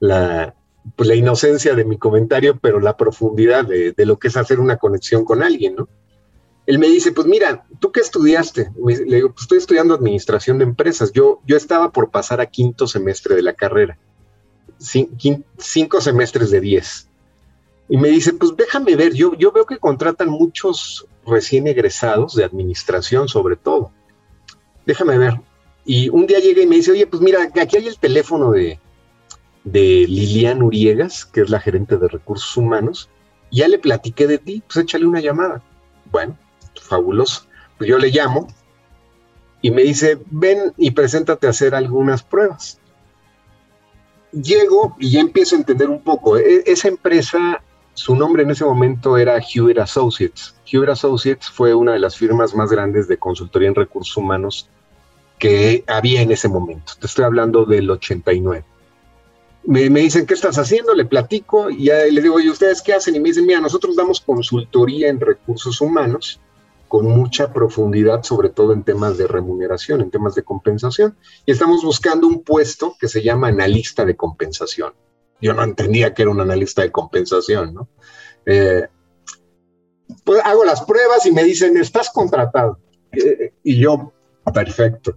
la, 0.00 0.54
pues 0.96 1.08
la 1.08 1.14
inocencia 1.14 1.74
de 1.74 1.84
mi 1.84 1.98
comentario, 1.98 2.58
pero 2.58 2.80
la 2.80 2.96
profundidad 2.96 3.64
de, 3.64 3.92
de, 3.92 4.06
lo 4.06 4.18
que 4.18 4.28
es 4.28 4.36
hacer 4.36 4.58
una 4.58 4.78
conexión 4.78 5.24
con 5.24 5.42
alguien, 5.42 5.76
¿no? 5.76 5.88
Él 6.64 6.78
me 6.78 6.86
dice, 6.86 7.12
pues 7.12 7.26
mira, 7.26 7.66
¿tú 7.80 7.92
qué 7.92 8.00
estudiaste? 8.00 8.70
Le 8.84 9.16
digo, 9.16 9.30
pues 9.30 9.42
estoy 9.42 9.58
estudiando 9.58 9.94
administración 9.94 10.58
de 10.58 10.64
empresas. 10.64 11.12
Yo, 11.12 11.40
yo 11.44 11.56
estaba 11.56 11.90
por 11.90 12.10
pasar 12.10 12.40
a 12.40 12.46
quinto 12.46 12.86
semestre 12.86 13.34
de 13.34 13.42
la 13.42 13.52
carrera 13.52 13.98
cinco 15.58 16.00
semestres 16.00 16.50
de 16.50 16.60
diez. 16.60 17.08
Y 17.88 17.96
me 17.96 18.08
dice, 18.08 18.32
pues 18.32 18.56
déjame 18.56 18.96
ver, 18.96 19.12
yo, 19.12 19.34
yo 19.34 19.52
veo 19.52 19.66
que 19.66 19.78
contratan 19.78 20.28
muchos 20.28 21.06
recién 21.26 21.66
egresados 21.66 22.34
de 22.34 22.44
administración 22.44 23.28
sobre 23.28 23.56
todo. 23.56 23.92
Déjame 24.86 25.18
ver. 25.18 25.40
Y 25.84 26.08
un 26.08 26.26
día 26.26 26.38
llega 26.38 26.62
y 26.62 26.66
me 26.66 26.76
dice, 26.76 26.92
oye, 26.92 27.06
pues 27.06 27.22
mira, 27.22 27.42
aquí 27.42 27.76
hay 27.76 27.86
el 27.86 27.98
teléfono 27.98 28.52
de, 28.52 28.78
de 29.64 30.06
Lilian 30.08 30.62
Uriegas, 30.62 31.24
que 31.24 31.40
es 31.42 31.50
la 31.50 31.60
gerente 31.60 31.96
de 31.96 32.08
recursos 32.08 32.56
humanos. 32.56 33.08
Ya 33.50 33.68
le 33.68 33.78
platiqué 33.78 34.26
de 34.26 34.38
ti, 34.38 34.62
pues 34.66 34.84
échale 34.84 35.06
una 35.06 35.20
llamada. 35.20 35.62
Bueno, 36.10 36.38
fabuloso. 36.80 37.46
Pues 37.78 37.88
yo 37.88 37.98
le 37.98 38.10
llamo 38.10 38.46
y 39.60 39.70
me 39.70 39.82
dice, 39.82 40.18
ven 40.30 40.72
y 40.76 40.92
preséntate 40.92 41.46
a 41.46 41.50
hacer 41.50 41.74
algunas 41.74 42.22
pruebas 42.22 42.80
llego 44.32 44.96
y 44.98 45.10
ya 45.10 45.20
empiezo 45.20 45.54
a 45.54 45.58
entender 45.58 45.88
un 45.88 46.02
poco. 46.02 46.36
E, 46.38 46.64
esa 46.66 46.88
empresa, 46.88 47.62
su 47.94 48.16
nombre 48.16 48.42
en 48.42 48.50
ese 48.50 48.64
momento 48.64 49.18
era 49.18 49.38
Hewitt 49.38 49.78
Associates. 49.78 50.54
Hewitt 50.70 50.90
Associates 50.90 51.50
fue 51.50 51.74
una 51.74 51.92
de 51.92 51.98
las 51.98 52.16
firmas 52.16 52.54
más 52.54 52.70
grandes 52.70 53.06
de 53.08 53.18
consultoría 53.18 53.68
en 53.68 53.74
recursos 53.74 54.16
humanos 54.16 54.68
que 55.38 55.84
había 55.86 56.22
en 56.22 56.32
ese 56.32 56.48
momento. 56.48 56.92
Te 56.98 57.06
estoy 57.06 57.24
hablando 57.24 57.64
del 57.64 57.90
89. 57.90 58.64
Me, 59.64 59.88
dicen, 59.88 60.26
¿qué 60.26 60.34
estás 60.34 60.58
haciendo? 60.58 60.94
Le 60.94 61.04
platico 61.04 61.70
y 61.70 61.84
ya 61.84 62.04
le 62.04 62.20
digo, 62.20 62.40
¿y 62.40 62.48
ustedes 62.48 62.82
qué 62.82 62.94
hacen? 62.94 63.14
Y 63.14 63.20
me 63.20 63.28
dicen, 63.28 63.46
mira, 63.46 63.60
nosotros 63.60 63.94
damos 63.94 64.20
consultoría 64.20 65.08
en 65.08 65.20
recursos 65.20 65.80
humanos 65.80 66.40
con 66.88 67.06
mucha 67.06 67.52
profundidad, 67.52 68.22
sobre 68.22 68.50
todo 68.50 68.72
en 68.72 68.82
temas 68.82 69.16
de 69.18 69.26
remuneración, 69.26 70.00
en 70.00 70.10
temas 70.10 70.34
de 70.34 70.42
compensación. 70.42 71.16
Y 71.46 71.52
estamos 71.52 71.84
buscando 71.84 72.26
un 72.26 72.42
puesto 72.42 72.96
que 72.98 73.08
se 73.08 73.22
llama 73.22 73.48
analista 73.48 74.04
de 74.04 74.16
compensación. 74.16 74.92
Yo 75.42 75.52
no 75.52 75.62
entendía 75.62 76.14
que 76.14 76.22
era 76.22 76.30
un 76.30 76.40
analista 76.40 76.80
de 76.80 76.90
compensación, 76.90 77.74
¿no? 77.74 77.88
Eh, 78.46 78.86
pues 80.24 80.40
hago 80.44 80.64
las 80.64 80.82
pruebas 80.82 81.26
y 81.26 81.32
me 81.32 81.44
dicen, 81.44 81.76
estás 81.76 82.08
contratado. 82.10 82.78
Eh, 83.12 83.52
y 83.62 83.78
yo, 83.78 84.12
perfecto. 84.54 85.14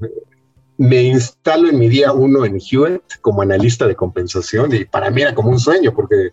me 0.77 1.03
instalo 1.03 1.69
en 1.69 1.79
mi 1.79 1.87
día 1.87 2.11
uno 2.11 2.43
en 2.43 2.59
Hewitt 2.59 3.21
como 3.21 3.41
analista 3.41 3.87
de 3.87 3.95
compensación 3.95 4.73
y 4.73 4.83
para 4.83 5.09
mí 5.09 5.21
era 5.21 5.33
como 5.33 5.49
un 5.49 5.59
sueño 5.59 5.93
porque 5.93 6.31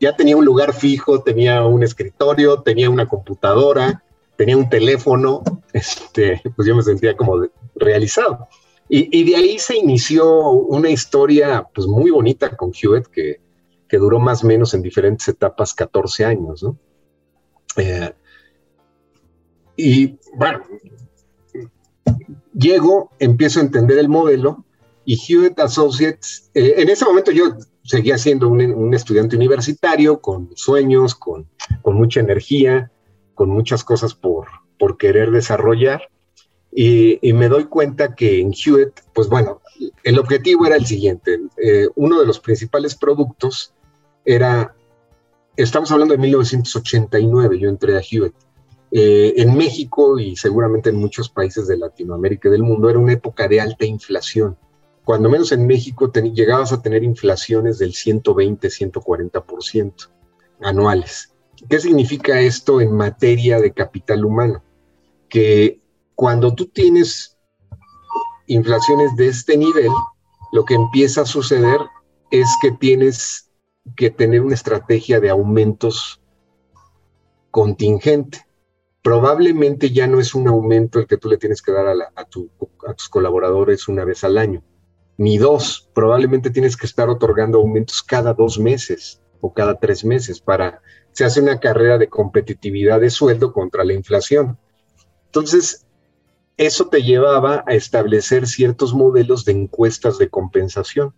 ya 0.00 0.16
tenía 0.16 0.36
un 0.36 0.44
lugar 0.44 0.72
fijo, 0.72 1.22
tenía 1.22 1.64
un 1.64 1.82
escritorio, 1.82 2.62
tenía 2.62 2.90
una 2.90 3.06
computadora, 3.06 4.02
tenía 4.36 4.56
un 4.56 4.68
teléfono, 4.68 5.42
este, 5.72 6.40
pues 6.56 6.66
yo 6.66 6.74
me 6.74 6.82
sentía 6.82 7.16
como 7.16 7.46
realizado. 7.76 8.48
Y, 8.88 9.24
de 9.24 9.36
ahí 9.36 9.58
se 9.58 9.76
inició 9.76 10.50
una 10.50 10.90
historia 10.90 11.66
pues 11.74 11.86
muy 11.86 12.10
bonita 12.10 12.54
con 12.54 12.70
Hewitt 12.70 13.06
que, 13.06 13.40
que 13.88 13.96
duró 13.96 14.20
más 14.20 14.44
o 14.44 14.46
menos 14.46 14.74
en 14.74 14.82
diferentes 14.82 15.26
etapas 15.26 15.72
14 15.72 16.24
años, 16.24 16.62
¿no? 16.62 16.78
Eh, 17.76 18.12
y 19.76 20.18
bueno, 20.36 20.62
llego, 22.52 23.10
empiezo 23.18 23.60
a 23.60 23.62
entender 23.62 23.98
el 23.98 24.08
modelo 24.08 24.64
y 25.04 25.18
Hewitt 25.18 25.58
Associates, 25.58 26.50
eh, 26.54 26.74
en 26.78 26.88
ese 26.88 27.04
momento 27.04 27.30
yo 27.30 27.56
seguía 27.82 28.16
siendo 28.16 28.48
un, 28.48 28.94
estudiante 28.94 29.36
universitario 29.36 30.20
con 30.20 30.50
sueños, 30.54 31.14
con, 31.14 31.48
mucha 31.84 32.20
energía, 32.20 32.90
con 33.34 33.50
muchas 33.50 33.84
cosas 33.84 34.14
por, 34.14 34.46
por 34.78 34.96
querer 34.96 35.30
desarrollar. 35.30 36.08
Y, 36.76 37.32
me 37.32 37.48
doy 37.48 37.66
cuenta 37.66 38.16
que 38.16 38.40
en 38.40 38.52
Hewitt, 38.52 39.00
pues 39.12 39.28
bueno, 39.28 39.62
el 40.02 40.18
objetivo 40.18 40.66
era 40.66 40.74
el 40.74 40.84
siguiente. 40.84 41.38
Eh, 41.56 41.86
uno 41.94 42.18
de 42.18 42.26
los 42.26 42.40
principales 42.40 42.96
productos 42.96 43.72
era, 44.24 44.74
estamos 45.56 45.92
hablando 45.92 46.14
de 46.14 46.18
1989, 46.18 47.60
yo 47.60 47.68
entré 47.68 47.96
a 47.96 48.00
Hewitt. 48.00 48.34
Eh, 48.90 49.34
en 49.36 49.56
México 49.56 50.18
y 50.18 50.36
seguramente 50.36 50.90
en 50.90 50.96
muchos 50.96 51.28
países 51.28 51.66
de 51.68 51.76
Latinoamérica 51.76 52.48
y 52.48 52.52
del 52.52 52.62
mundo 52.62 52.90
era 52.90 52.98
una 52.98 53.12
época 53.12 53.46
de 53.46 53.60
alta 53.60 53.84
inflación. 53.84 54.56
Cuando 55.04 55.28
menos 55.28 55.52
en 55.52 55.66
México 55.66 56.10
llegabas 56.12 56.72
a 56.72 56.82
tener 56.82 57.04
inflaciones 57.04 57.78
del 57.78 57.92
120, 57.92 58.68
140% 58.68 60.08
anuales. 60.60 61.32
¿Qué 61.68 61.78
significa 61.78 62.40
esto 62.40 62.80
en 62.80 62.92
materia 62.92 63.60
de 63.60 63.72
capital 63.72 64.24
humano? 64.24 64.62
Que 65.28 65.80
cuando 66.14 66.54
tú 66.54 66.66
tienes 66.66 67.36
inflaciones 68.46 69.16
de 69.16 69.28
este 69.28 69.56
nivel, 69.56 69.90
lo 70.52 70.64
que 70.64 70.74
empieza 70.74 71.22
a 71.22 71.26
suceder 71.26 71.80
es 72.30 72.48
que 72.60 72.72
tienes 72.72 73.50
que 73.96 74.10
tener 74.10 74.40
una 74.40 74.54
estrategia 74.54 75.20
de 75.20 75.30
aumentos 75.30 76.20
contingente 77.50 78.44
probablemente 79.04 79.90
ya 79.90 80.06
no 80.06 80.18
es 80.18 80.34
un 80.34 80.48
aumento 80.48 80.98
el 80.98 81.06
que 81.06 81.18
tú 81.18 81.28
le 81.28 81.36
tienes 81.36 81.60
que 81.60 81.72
dar 81.72 81.86
a, 81.86 82.24
tus 82.24 83.08
colaboradores 83.10 83.86
una 83.86 84.02
vez 84.02 84.24
al 84.24 84.38
año, 84.38 84.64
ni 85.18 85.36
dos, 85.36 85.90
probablemente 85.94 86.48
tienes 86.48 86.74
que 86.74 86.86
estar 86.86 87.10
otorgando 87.10 87.58
aumentos 87.58 88.02
cada 88.02 88.32
dos 88.32 88.58
meses 88.58 89.20
o 89.42 89.52
cada 89.52 89.78
tres 89.78 90.06
meses 90.06 90.40
para, 90.40 90.80
se 91.12 91.26
hace 91.26 91.42
una 91.42 91.60
carrera 91.60 91.98
de 91.98 92.08
competitividad 92.08 92.98
de 92.98 93.10
sueldo 93.10 93.52
contra 93.52 93.84
la 93.84 93.92
inflación. 93.92 94.58
Entonces, 95.26 95.84
eso 96.56 96.86
te 96.86 97.02
llevaba 97.02 97.64
a 97.66 97.74
establecer 97.74 98.46
ciertos 98.46 98.94
modelos 98.94 99.44
de 99.44 99.52
encuestas 99.52 100.18
de 100.18 100.28
compensación, 100.28 101.12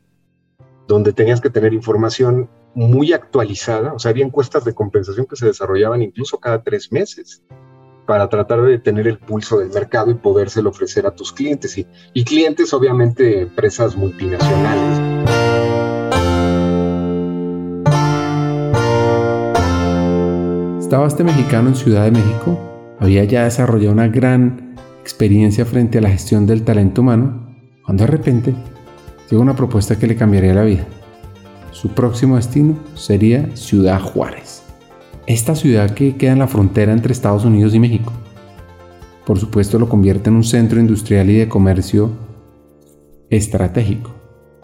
donde 0.88 1.12
tenías 1.12 1.40
que 1.40 1.51
tener 1.51 1.75
información 1.75 2.49
muy 2.75 3.12
actualizada, 3.12 3.92
o 3.92 3.99
sea, 3.99 4.11
había 4.11 4.25
encuestas 4.25 4.64
de 4.64 4.75
compensación 4.75 5.27
que 5.27 5.37
se 5.37 5.46
desarrollaban 5.46 6.03
incluso 6.03 6.38
cada 6.38 6.62
tres 6.62 6.92
meses 6.92 7.42
para 8.07 8.29
tratar 8.29 8.62
de 8.62 8.79
tener 8.79 9.09
el 9.09 9.18
pulso 9.18 9.59
del 9.59 9.70
mercado 9.70 10.11
y 10.11 10.14
podérselo 10.14 10.70
ofrecer 10.70 11.07
a 11.07 11.11
tus 11.11 11.33
clientes. 11.33 11.77
Y, 11.77 11.87
y 12.12 12.25
clientes, 12.25 12.72
obviamente, 12.72 13.42
empresas 13.42 13.96
multinacionales. 13.96 15.01
Estaba 20.81 21.09
este 21.09 21.25
mexicano 21.25 21.70
en 21.70 21.75
Ciudad 21.75 22.05
de 22.05 22.12
México, 22.12 22.59
había 23.01 23.25
ya 23.25 23.44
desarrollado 23.44 23.92
una 23.92 24.07
gran 24.07 24.65
experiencia 25.06 25.64
frente 25.64 25.98
a 25.98 26.02
la 26.02 26.10
gestión 26.10 26.46
del 26.46 26.62
talento 26.62 27.00
humano, 27.00 27.56
cuando 27.84 28.04
de 28.04 28.10
repente 28.10 28.54
llegó 29.30 29.42
una 29.42 29.56
propuesta 29.56 29.98
que 29.98 30.06
le 30.06 30.16
cambiaría 30.16 30.54
la 30.54 30.64
vida. 30.64 30.86
Su 31.70 31.90
próximo 31.90 32.36
destino 32.36 32.76
sería 32.94 33.54
Ciudad 33.54 34.00
Juárez 34.00 34.66
esta 35.26 35.56
ciudad 35.56 35.90
que 35.90 36.16
queda 36.16 36.32
en 36.32 36.38
la 36.38 36.46
frontera 36.46 36.92
entre 36.92 37.12
Estados 37.12 37.44
Unidos 37.44 37.74
y 37.74 37.80
México. 37.80 38.12
Por 39.26 39.38
supuesto 39.38 39.78
lo 39.78 39.88
convierte 39.88 40.30
en 40.30 40.36
un 40.36 40.44
centro 40.44 40.78
industrial 40.78 41.28
y 41.30 41.36
de 41.36 41.48
comercio 41.48 42.10
estratégico. 43.28 44.12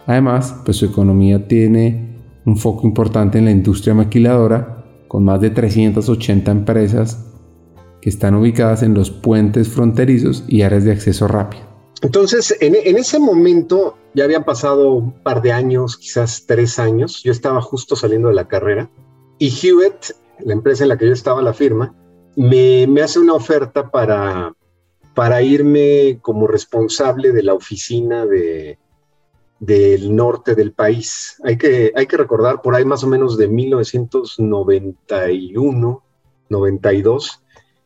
Además, 0.07 0.55
pues 0.63 0.77
su 0.77 0.85
economía 0.85 1.47
tiene 1.47 2.17
un 2.45 2.57
foco 2.57 2.87
importante 2.87 3.39
en 3.39 3.45
la 3.45 3.51
industria 3.51 3.93
maquiladora, 3.93 4.85
con 5.09 5.25
más 5.25 5.41
de 5.41 5.49
380 5.49 6.51
empresas 6.51 7.32
que 8.03 8.09
están 8.09 8.35
ubicadas 8.35 8.83
en 8.83 8.93
los 8.93 9.09
puentes 9.09 9.69
fronterizos 9.69 10.43
y 10.49 10.63
áreas 10.63 10.83
de 10.83 10.91
acceso 10.91 11.25
rápido. 11.25 11.63
Entonces, 12.01 12.53
en, 12.59 12.75
ese 12.97 13.17
momento 13.17 13.97
ya 14.13 14.25
habían 14.25 14.43
pasado 14.43 14.91
un 14.91 15.13
par 15.23 15.41
de 15.41 15.53
años, 15.53 15.95
quizás 15.95 16.45
tres 16.45 16.79
años, 16.79 17.23
yo 17.23 17.31
estaba 17.31 17.61
justo 17.61 17.95
saliendo 17.95 18.27
de 18.27 18.33
la 18.33 18.49
carrera 18.49 18.89
y 19.39 19.47
Hewitt 19.47 20.17
la 20.39 20.51
empresa 20.51 20.83
en 20.83 20.89
la 20.89 20.97
que 20.97 21.07
yo 21.07 21.13
estaba, 21.13 21.41
la 21.41 21.53
firma, 21.53 21.95
me, 22.35 22.85
hace 23.01 23.19
una 23.19 23.35
oferta 23.35 23.89
para, 23.89 24.53
para 25.15 25.41
irme 25.41 26.19
como 26.21 26.45
responsable 26.45 27.31
de 27.31 27.43
la 27.43 27.53
oficina 27.53 28.25
de, 28.25 28.79
del 29.61 30.13
norte 30.13 30.55
del 30.55 30.73
país. 30.73 31.41
Hay 31.45 31.57
que, 31.57 31.93
hay 31.95 32.05
que 32.05 32.17
recordar, 32.17 32.61
por 32.61 32.75
ahí 32.75 32.83
más 32.83 33.05
o 33.05 33.07
menos 33.07 33.37
de 33.37 33.47
1991, 33.47 36.03
92, 36.49 37.42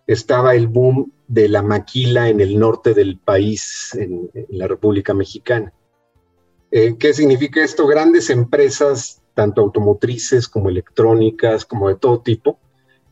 estaba 0.08 0.56
el 0.56 0.68
boom 0.68 1.12
de 1.28 1.50
la 1.50 1.62
maquila 1.62 2.30
en 2.30 2.42
el 2.42 2.58
norte 2.58 2.94
del 2.94 3.20
país, 3.20 3.94
en, 3.94 4.32
la 4.50 4.68
República 4.68 5.14
Mexicana. 5.14 5.74
Eh, 6.72 6.96
¿Qué 6.98 7.14
significa 7.14 7.64
esto? 7.64 7.86
Grandes 7.86 8.30
empresas 8.30 9.22
tanto 9.38 9.62
automotrices 9.62 10.48
como 10.48 10.70
electrónicas, 10.70 11.64
como 11.64 11.90
de 11.90 11.96
todo 11.96 12.22
tipo, 12.22 12.58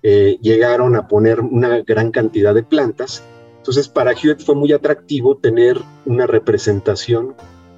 eh, 0.01 0.39
llegaron 0.41 0.95
a 0.95 1.07
poner 1.07 1.39
una 1.39 1.81
gran 1.81 2.09
cantidad 2.09 2.55
de 2.55 2.63
plantas. 2.63 3.23
Entonces, 3.57 3.87
para 3.87 4.13
Hewitt 4.13 4.41
fue 4.41 4.55
muy 4.55 4.73
atractivo 4.73 5.37
tener 5.37 5.79
una 6.05 6.25
representación 6.25 7.35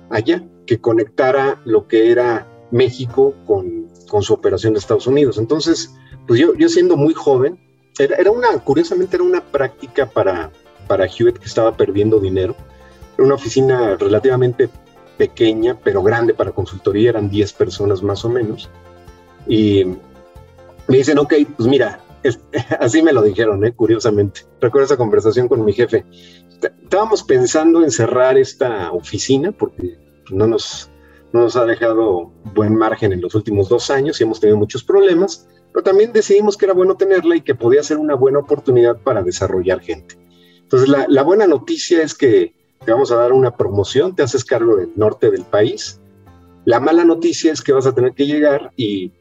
allá 0.09 0.47
que 0.65 0.79
conectara 0.79 1.61
lo 1.65 1.89
que 1.89 2.09
era 2.09 2.47
México 2.71 3.33
con, 3.45 3.89
con 4.07 4.23
su 4.23 4.33
operación 4.33 4.73
de 4.73 4.79
Estados 4.79 5.07
Unidos. 5.07 5.37
Entonces, 5.37 5.93
pues 6.25 6.39
yo, 6.39 6.55
yo 6.55 6.69
siendo 6.69 6.95
muy 6.95 7.13
joven, 7.13 7.59
era, 7.99 8.31
una, 8.31 8.59
curiosamente 8.59 9.15
era 9.15 9.23
una 9.23 9.41
práctica 9.41 10.05
para, 10.05 10.51
para 10.87 11.05
Hewitt 11.05 11.37
que 11.37 11.45
estaba 11.45 11.75
perdiendo 11.75 12.19
dinero. 12.19 12.55
Era 13.15 13.25
una 13.25 13.35
oficina 13.35 13.95
relativamente 13.95 14.69
pequeña, 15.17 15.77
pero 15.83 16.03
grande 16.03 16.33
para 16.33 16.51
consultoría, 16.51 17.09
eran 17.09 17.29
10 17.29 17.53
personas 17.53 18.03
más 18.03 18.23
o 18.23 18.29
menos. 18.29 18.69
Y 19.47 19.85
me 20.87 20.97
dicen, 20.97 21.17
ok, 21.17 21.33
pues 21.55 21.67
mira, 21.67 21.99
así 22.79 23.01
me 23.01 23.13
lo 23.13 23.21
dijeron, 23.21 23.65
¿eh? 23.65 23.73
curiosamente. 23.73 24.41
Recuerdo 24.61 24.85
esa 24.85 24.97
conversación 24.97 25.47
con 25.47 25.63
mi 25.63 25.73
jefe. 25.73 26.05
Estábamos 26.61 27.23
pensando 27.23 27.83
en 27.83 27.91
cerrar 27.91 28.37
esta 28.37 28.91
oficina 28.91 29.51
porque 29.51 29.97
no 30.31 30.47
nos, 30.47 30.89
no 31.33 31.41
nos 31.41 31.55
ha 31.55 31.65
dejado 31.65 32.31
buen 32.55 32.75
margen 32.75 33.13
en 33.13 33.21
los 33.21 33.35
últimos 33.35 33.69
dos 33.69 33.89
años 33.89 34.19
y 34.19 34.23
hemos 34.23 34.39
tenido 34.39 34.57
muchos 34.57 34.83
problemas, 34.83 35.47
pero 35.77 35.91
también 35.91 36.11
decidimos 36.11 36.57
que 36.57 36.65
era 36.65 36.73
bueno 36.73 36.97
tenerla 36.97 37.35
y 37.35 37.41
que 37.41 37.53
podía 37.53 37.83
ser 37.83 37.97
una 37.97 38.15
buena 38.15 38.39
oportunidad 38.39 38.97
para 38.97 39.21
desarrollar 39.21 39.79
gente. 39.79 40.15
Entonces, 40.63 40.89
la, 40.89 41.05
la 41.07 41.21
buena 41.21 41.45
noticia 41.45 42.01
es 42.01 42.15
que 42.15 42.55
te 42.83 42.91
vamos 42.91 43.11
a 43.11 43.17
dar 43.17 43.31
una 43.31 43.55
promoción, 43.55 44.15
te 44.15 44.23
haces 44.23 44.43
cargo 44.43 44.75
del 44.77 44.89
norte 44.95 45.29
del 45.29 45.43
país. 45.43 46.01
La 46.65 46.79
mala 46.79 47.05
noticia 47.05 47.53
es 47.53 47.61
que 47.61 47.73
vas 47.73 47.85
a 47.85 47.93
tener 47.93 48.13
que 48.13 48.25
llegar 48.25 48.71
y, 48.75 49.13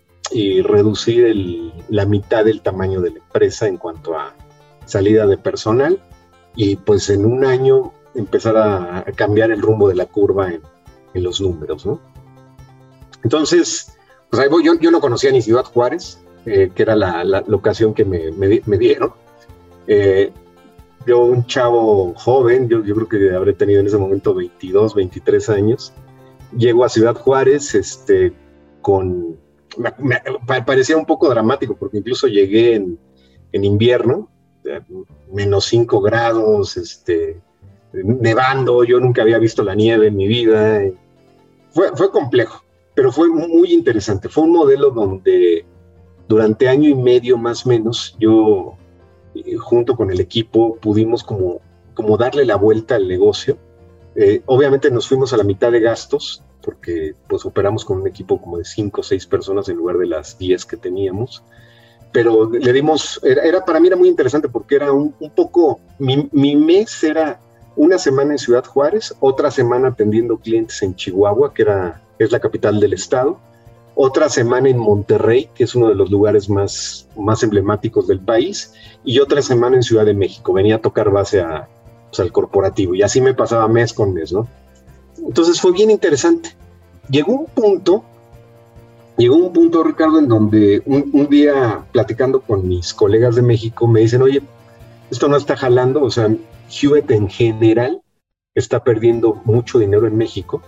reducir 0.63 1.75
la 1.91 2.07
mitad 2.07 2.47
del 2.47 2.63
tamaño 2.63 3.03
de 3.03 3.11
la 3.11 3.19
empresa 3.19 3.69
en 3.69 3.77
cuanto 3.77 4.17
a 4.17 4.35
salida 4.87 5.27
de 5.27 5.37
personal 5.37 6.01
y 6.55 6.77
pues 6.77 7.11
en 7.11 7.27
un 7.27 7.45
año 7.45 7.93
empezar 8.15 8.57
a, 8.57 9.05
cambiar 9.15 9.51
el 9.51 9.61
rumbo 9.61 9.91
de 9.91 9.95
la 9.95 10.07
curva 10.07 10.55
en, 10.55 10.63
los 11.23 11.39
números, 11.39 11.85
¿no? 11.85 12.01
Entonces, 13.25 13.99
pues 14.31 14.41
ahí 14.43 14.49
voy, 14.49 14.65
yo, 14.65 14.73
yo 14.81 14.91
no 14.91 15.03
conocía 15.03 15.31
ni 15.31 15.43
Ciudad 15.43 15.65
Juárez, 15.65 16.19
eh, 16.47 16.71
que 16.73 16.83
era 16.83 16.95
la, 16.95 17.25
locación 17.49 17.93
que 17.93 18.05
me, 18.05 18.31
me, 18.31 18.79
dieron. 18.79 19.13
Eh, 19.89 20.33
yo 21.05 21.25
un 21.25 21.45
chavo 21.47 22.15
joven, 22.15 22.69
yo, 22.69 22.85
yo 22.85 22.95
creo 22.95 23.09
que 23.09 23.35
habré 23.35 23.53
tenido 23.53 23.81
en 23.81 23.87
ese 23.87 23.99
momento 23.99 24.33
22, 24.33 24.95
23 24.95 25.49
años, 25.51 25.93
llego 26.57 26.85
a 26.85 26.89
Ciudad 26.89 27.17
Juárez 27.17 27.75
este, 27.75 28.33
con... 28.81 29.37
Me, 29.99 30.23
parecía 30.63 30.97
un 30.97 31.05
poco 31.05 31.29
dramático 31.29 31.77
porque 31.77 31.99
incluso 31.99 32.29
llegué 32.29 32.77
en, 32.77 32.99
en 33.51 33.65
invierno, 33.65 34.31
menos 35.33 35.65
5 35.65 36.01
grados, 36.01 36.77
este, 36.77 37.41
nevando, 37.93 38.85
yo 38.85 39.01
nunca 39.01 39.23
había 39.23 39.39
visto 39.39 39.65
la 39.65 39.75
nieve 39.75 40.07
en 40.07 40.17
mi 40.17 40.29
vida. 40.29 40.81
Fue, 41.71 41.91
fue 41.97 42.11
complejo, 42.13 42.63
pero 42.95 43.11
fue 43.11 43.29
muy 43.29 43.73
interesante. 43.73 44.29
Fue 44.29 44.45
un 44.45 44.53
modelo 44.53 44.91
donde 44.91 45.65
durante 46.29 46.69
año 46.69 46.89
y 46.89 46.95
medio 46.95 47.37
más 47.37 47.67
o 47.67 47.69
menos 47.69 48.17
yo, 48.19 48.77
eh, 49.35 49.57
junto 49.57 49.97
con 49.97 50.11
el 50.11 50.21
equipo, 50.21 50.77
pudimos 50.77 51.23
como, 51.23 51.61
como 51.95 52.17
darle 52.17 52.45
la 52.45 52.57
vuelta 52.57 52.97
al 52.97 53.09
negocio. 53.09 53.59
Eh, 54.15 54.43
obviamente 54.47 54.91
nos 54.91 55.09
fuimos 55.09 55.33
a 55.33 55.37
la 55.37 55.45
mitad 55.45 55.71
de 55.71 55.81
gastos, 55.81 56.43
porque 56.63 57.15
pues 57.29 57.45
operamos 57.45 57.85
con 57.85 58.01
un 58.01 58.07
equipo 58.07 58.41
como 58.41 58.59
de 58.59 58.65
cinco 58.65 59.03
o 59.03 59.05
seis 59.05 59.27
personas 59.27 59.69
en 59.69 59.77
lugar 59.77 59.99
de 59.99 60.07
las 60.07 60.39
10 60.39 60.65
que 60.65 60.77
teníamos 60.77 61.43
pero 62.17 62.51
le 62.51 62.73
dimos, 62.73 63.21
era, 63.23 63.63
para 63.63 63.79
mí 63.79 63.89
era 63.89 63.97
muy 63.97 64.09
interesante 64.09 64.49
porque 64.49 64.77
era 64.77 64.91
un, 64.91 65.13
poco, 65.35 65.81
mi, 65.99 66.31
mi, 66.33 66.57
mes 66.57 67.05
era 67.05 67.39
una 67.77 67.99
semana 67.99 68.33
en 68.33 68.39
Ciudad 68.39 68.65
Juárez, 68.65 69.15
otra 69.21 69.51
semana 69.51 69.89
atendiendo 69.89 70.39
clientes 70.39 70.83
en 70.83 70.95
Chihuahua, 70.95 71.53
que 71.53 71.61
era, 71.61 72.01
es 72.19 72.33
la 72.33 72.41
capital 72.41 72.81
del 72.81 72.95
estado, 72.95 73.39
otra 73.97 74.29
semana 74.29 74.69
en 74.69 74.79
Monterrey, 74.79 75.51
que 75.55 75.65
es 75.65 75.75
uno 75.75 75.89
de 75.89 75.97
los 75.97 76.11
lugares 76.11 76.49
más, 76.49 77.09
más 77.17 77.43
emblemáticos 77.43 78.07
del 78.07 78.21
país, 78.21 78.73
y 79.05 79.19
otra 79.19 79.43
semana 79.43 79.77
en 79.77 79.83
Ciudad 79.83 80.07
de 80.07 80.15
México. 80.15 80.53
Venía 80.53 80.77
a 80.77 80.81
tocar 80.81 81.11
base 81.11 81.41
a, 81.41 81.69
pues, 82.11 82.21
al 82.21 82.31
corporativo, 82.31 82.95
y 82.95 83.03
así 83.03 83.21
me 83.21 83.35
pasaba 83.35 83.67
mes 83.67 83.93
con 83.93 84.15
mes, 84.15 84.33
¿no? 84.33 84.47
Entonces 85.19 85.61
fue 85.61 85.73
bien 85.73 85.91
interesante. 85.91 86.51
Llegó 87.09 87.33
un 87.33 87.47
punto 87.47 88.05
llegó 89.17 89.37
un 89.37 89.53
punto, 89.53 89.83
Ricardo, 89.83 90.19
en 90.19 90.29
donde 90.29 90.83
un, 90.87 91.29
día 91.29 91.85
platicando 91.93 92.41
con 92.41 92.67
mis 92.69 92.93
colegas 92.95 93.37
de 93.37 93.43
México 93.43 93.87
me 93.87 94.01
dicen, 94.01 94.23
oye, 94.23 94.43
esto 95.11 95.29
no 95.29 95.37
está 95.37 95.57
jalando, 95.57 96.03
o 96.03 96.11
sea, 96.11 96.29
Hewitt 96.71 97.11
en 97.11 97.29
general 97.29 98.03
está 98.55 98.83
perdiendo 98.83 99.41
mucho 99.45 99.79
dinero 99.79 100.07
en 100.07 100.17
México 100.17 100.63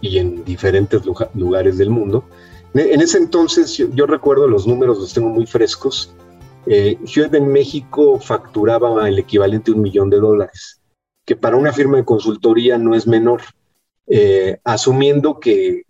y 0.00 0.18
en 0.18 0.44
diferentes 0.44 1.02
lugares 1.34 1.78
del 1.78 1.90
mundo. 1.90 2.24
En 2.74 3.02
ese 3.02 3.18
entonces, 3.18 3.76
yo, 3.76 4.06
recuerdo 4.06 4.48
los 4.48 4.66
números, 4.66 4.98
los 4.98 5.12
tengo 5.12 5.28
muy 5.28 5.46
frescos. 5.46 6.14
Eh, 6.66 6.98
en 7.14 7.48
México 7.48 8.18
facturaba 8.18 9.08
el 9.08 9.18
equivalente 9.18 9.70
a 9.70 9.74
un 9.74 9.82
millón 9.82 10.08
de 10.08 10.20
dólares, 10.20 10.80
que 11.26 11.36
para 11.36 11.56
una 11.56 11.72
firma 11.72 11.98
de 11.98 12.04
consultoría 12.04 12.78
no 12.78 12.94
es 12.94 13.06
menor. 13.06 13.42
Eh, 14.06 14.58
asumiendo 14.64 15.38
que 15.38 15.82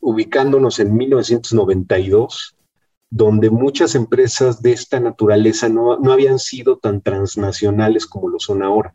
ubicándonos 0.00 0.78
en 0.78 0.96
1992, 0.96 2.56
donde 3.10 3.50
muchas 3.50 3.94
empresas 3.94 4.62
de 4.62 4.72
esta 4.72 5.00
naturaleza 5.00 5.68
no, 5.68 5.98
no 5.98 6.12
habían 6.12 6.38
sido 6.38 6.78
tan 6.78 7.00
transnacionales 7.00 8.06
como 8.06 8.28
lo 8.28 8.38
son 8.38 8.62
ahora. 8.62 8.94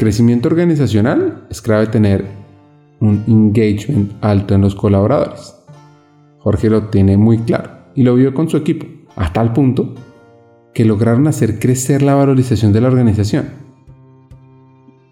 Crecimiento 0.00 0.48
organizacional 0.48 1.46
es 1.50 1.60
clave 1.60 1.86
tener 1.88 2.24
un 3.00 3.22
engagement 3.26 4.12
alto 4.22 4.54
en 4.54 4.62
los 4.62 4.74
colaboradores. 4.74 5.54
Jorge 6.38 6.70
lo 6.70 6.84
tiene 6.84 7.18
muy 7.18 7.40
claro 7.40 7.70
y 7.94 8.02
lo 8.02 8.14
vio 8.14 8.32
con 8.32 8.48
su 8.48 8.56
equipo, 8.56 8.86
hasta 9.14 9.42
el 9.42 9.52
punto 9.52 9.94
que 10.72 10.86
lograron 10.86 11.26
hacer 11.26 11.58
crecer 11.58 12.00
la 12.00 12.14
valorización 12.14 12.72
de 12.72 12.80
la 12.80 12.88
organización. 12.88 13.50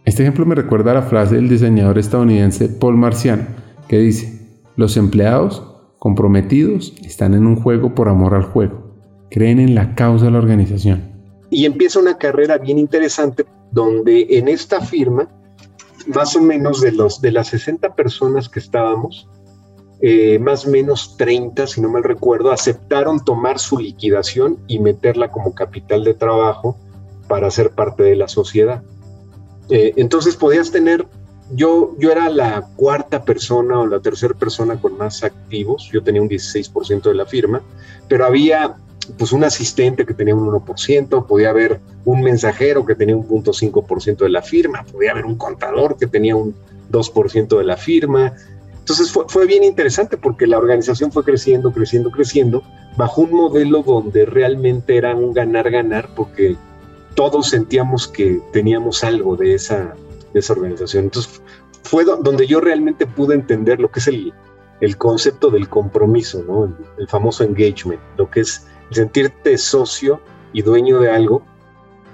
Este 0.07 0.22
ejemplo 0.22 0.46
me 0.46 0.55
recuerda 0.55 0.92
a 0.92 0.94
la 0.94 1.03
frase 1.03 1.35
del 1.35 1.51
diseñador 1.51 1.98
estadounidense 1.98 2.70
Paul 2.70 2.96
Marciano, 2.96 3.44
que 3.88 3.98
dice, 3.98 4.40
los 4.77 4.96
empleados 4.96 5.70
comprometidos 5.98 6.94
están 7.05 7.35
en 7.35 7.46
un 7.46 7.57
juego 7.57 7.94
por 7.94 8.09
amor 8.09 8.33
al 8.33 8.44
juego, 8.44 8.94
creen 9.31 9.61
en 9.61 9.74
la 9.74 9.94
causa 9.94 10.24
de 10.24 10.31
la 10.31 10.38
organización. 10.38 11.12
Y 11.51 11.66
empieza 11.66 12.01
una 12.01 12.16
carrera 12.16 12.57
bien 12.57 12.79
interesante 12.79 13.44
donde 13.71 14.27
en 14.31 14.49
esta 14.49 14.81
firma, 14.81 15.29
más 16.07 16.35
o 16.37 16.41
menos 16.41 16.81
de, 16.81 16.93
los, 16.93 17.21
de 17.21 17.33
las 17.33 17.49
60 17.49 17.95
personas 17.95 18.49
que 18.49 18.61
estábamos, 18.61 19.29
eh, 20.01 20.39
más 20.39 20.65
o 20.65 20.71
menos 20.71 21.17
30, 21.17 21.67
si 21.67 21.81
no 21.81 21.89
mal 21.89 22.05
recuerdo, 22.05 22.53
aceptaron 22.53 23.25
tomar 23.25 23.59
su 23.59 23.79
liquidación 23.79 24.59
y 24.69 24.79
meterla 24.79 25.31
como 25.31 25.55
capital 25.55 26.05
de 26.05 26.15
trabajo 26.15 26.77
para 27.27 27.51
ser 27.51 27.71
parte 27.71 28.05
de 28.05 28.15
la 28.15 28.29
sociedad. 28.29 28.83
Eh, 29.71 29.95
entonces 29.97 30.37
podías 30.37 30.71
tener, 30.71 31.07
yo, 31.53 31.97
yo 31.99 32.13
era 32.13 32.29
la 32.31 32.69
cuarta 32.77 33.25
persona 33.25 33.81
o 33.81 33.87
la 33.87 34.01
tercera 34.01 34.35
persona 34.35 34.81
con 34.81 34.97
más 34.97 35.25
activos, 35.25 35.91
yo 35.93 36.03
tenía 36.03 36.23
un 36.23 36.29
16% 36.29 37.03
de 37.03 37.15
la 37.15 37.27
firma, 37.27 37.61
pero 38.09 38.25
había 38.25 38.77
pues 39.16 39.33
un 39.33 39.44
asistente 39.44 40.05
que 40.05 40.14
tenía 40.14 40.35
un 40.35 40.47
1%, 40.51 41.27
podía 41.27 41.51
haber 41.51 41.81
un 42.05 42.23
mensajero 42.23 42.85
que 42.85 42.94
tenía 42.94 43.16
un 43.16 43.27
0.5% 43.27 44.18
de 44.18 44.29
la 44.29 44.42
firma, 44.42 44.85
podía 44.85 45.12
haber 45.12 45.25
un 45.25 45.37
contador 45.37 45.97
que 45.97 46.07
tenía 46.07 46.37
un 46.37 46.55
2% 46.90 47.59
de 47.59 47.64
la 47.64 47.77
firma, 47.77 48.35
entonces 48.88 49.12
fue, 49.12 49.47
bien 49.47 49.64
interesante 49.64 50.16
porque 50.16 50.47
la 50.47 50.57
organización 50.57 51.12
fue 51.12 51.23
creciendo, 51.23 51.73
creciendo, 51.73 52.11
creciendo, 52.11 52.62
bajo 52.97 53.21
un 53.21 53.33
modelo 53.33 53.83
donde 53.83 54.25
realmente 54.25 54.97
era 54.97 55.14
un 55.14 55.35
ganar-ganar 55.35 56.09
porque 56.16 56.57
todos 57.14 57.51
sentíamos 57.51 58.09
que 58.09 58.40
teníamos 58.51 59.05
algo 59.05 59.37
de 59.37 59.53
esa, 59.53 59.94
esa 60.33 60.55
organización. 60.55 61.05
Entonces 61.05 61.42
fue 61.83 62.07
donde 62.07 62.47
yo 62.47 62.61
realmente 62.61 63.05
pude 63.05 63.35
entender 63.35 63.79
lo 63.79 63.90
que 63.90 64.01
es 64.01 64.09
el, 64.09 64.33
el 64.81 64.97
concepto 64.97 65.51
del 65.51 65.68
compromiso, 65.68 66.42
¿no? 66.49 66.75
el, 66.97 67.09
famoso 67.09 67.44
engagement, 67.44 68.01
lo 68.16 68.31
que 68.31 68.40
es 68.40 68.66
sentirte 68.90 69.59
socio 69.59 70.20
y 70.53 70.62
dueño 70.62 71.01
de 71.01 71.11
algo 71.11 71.42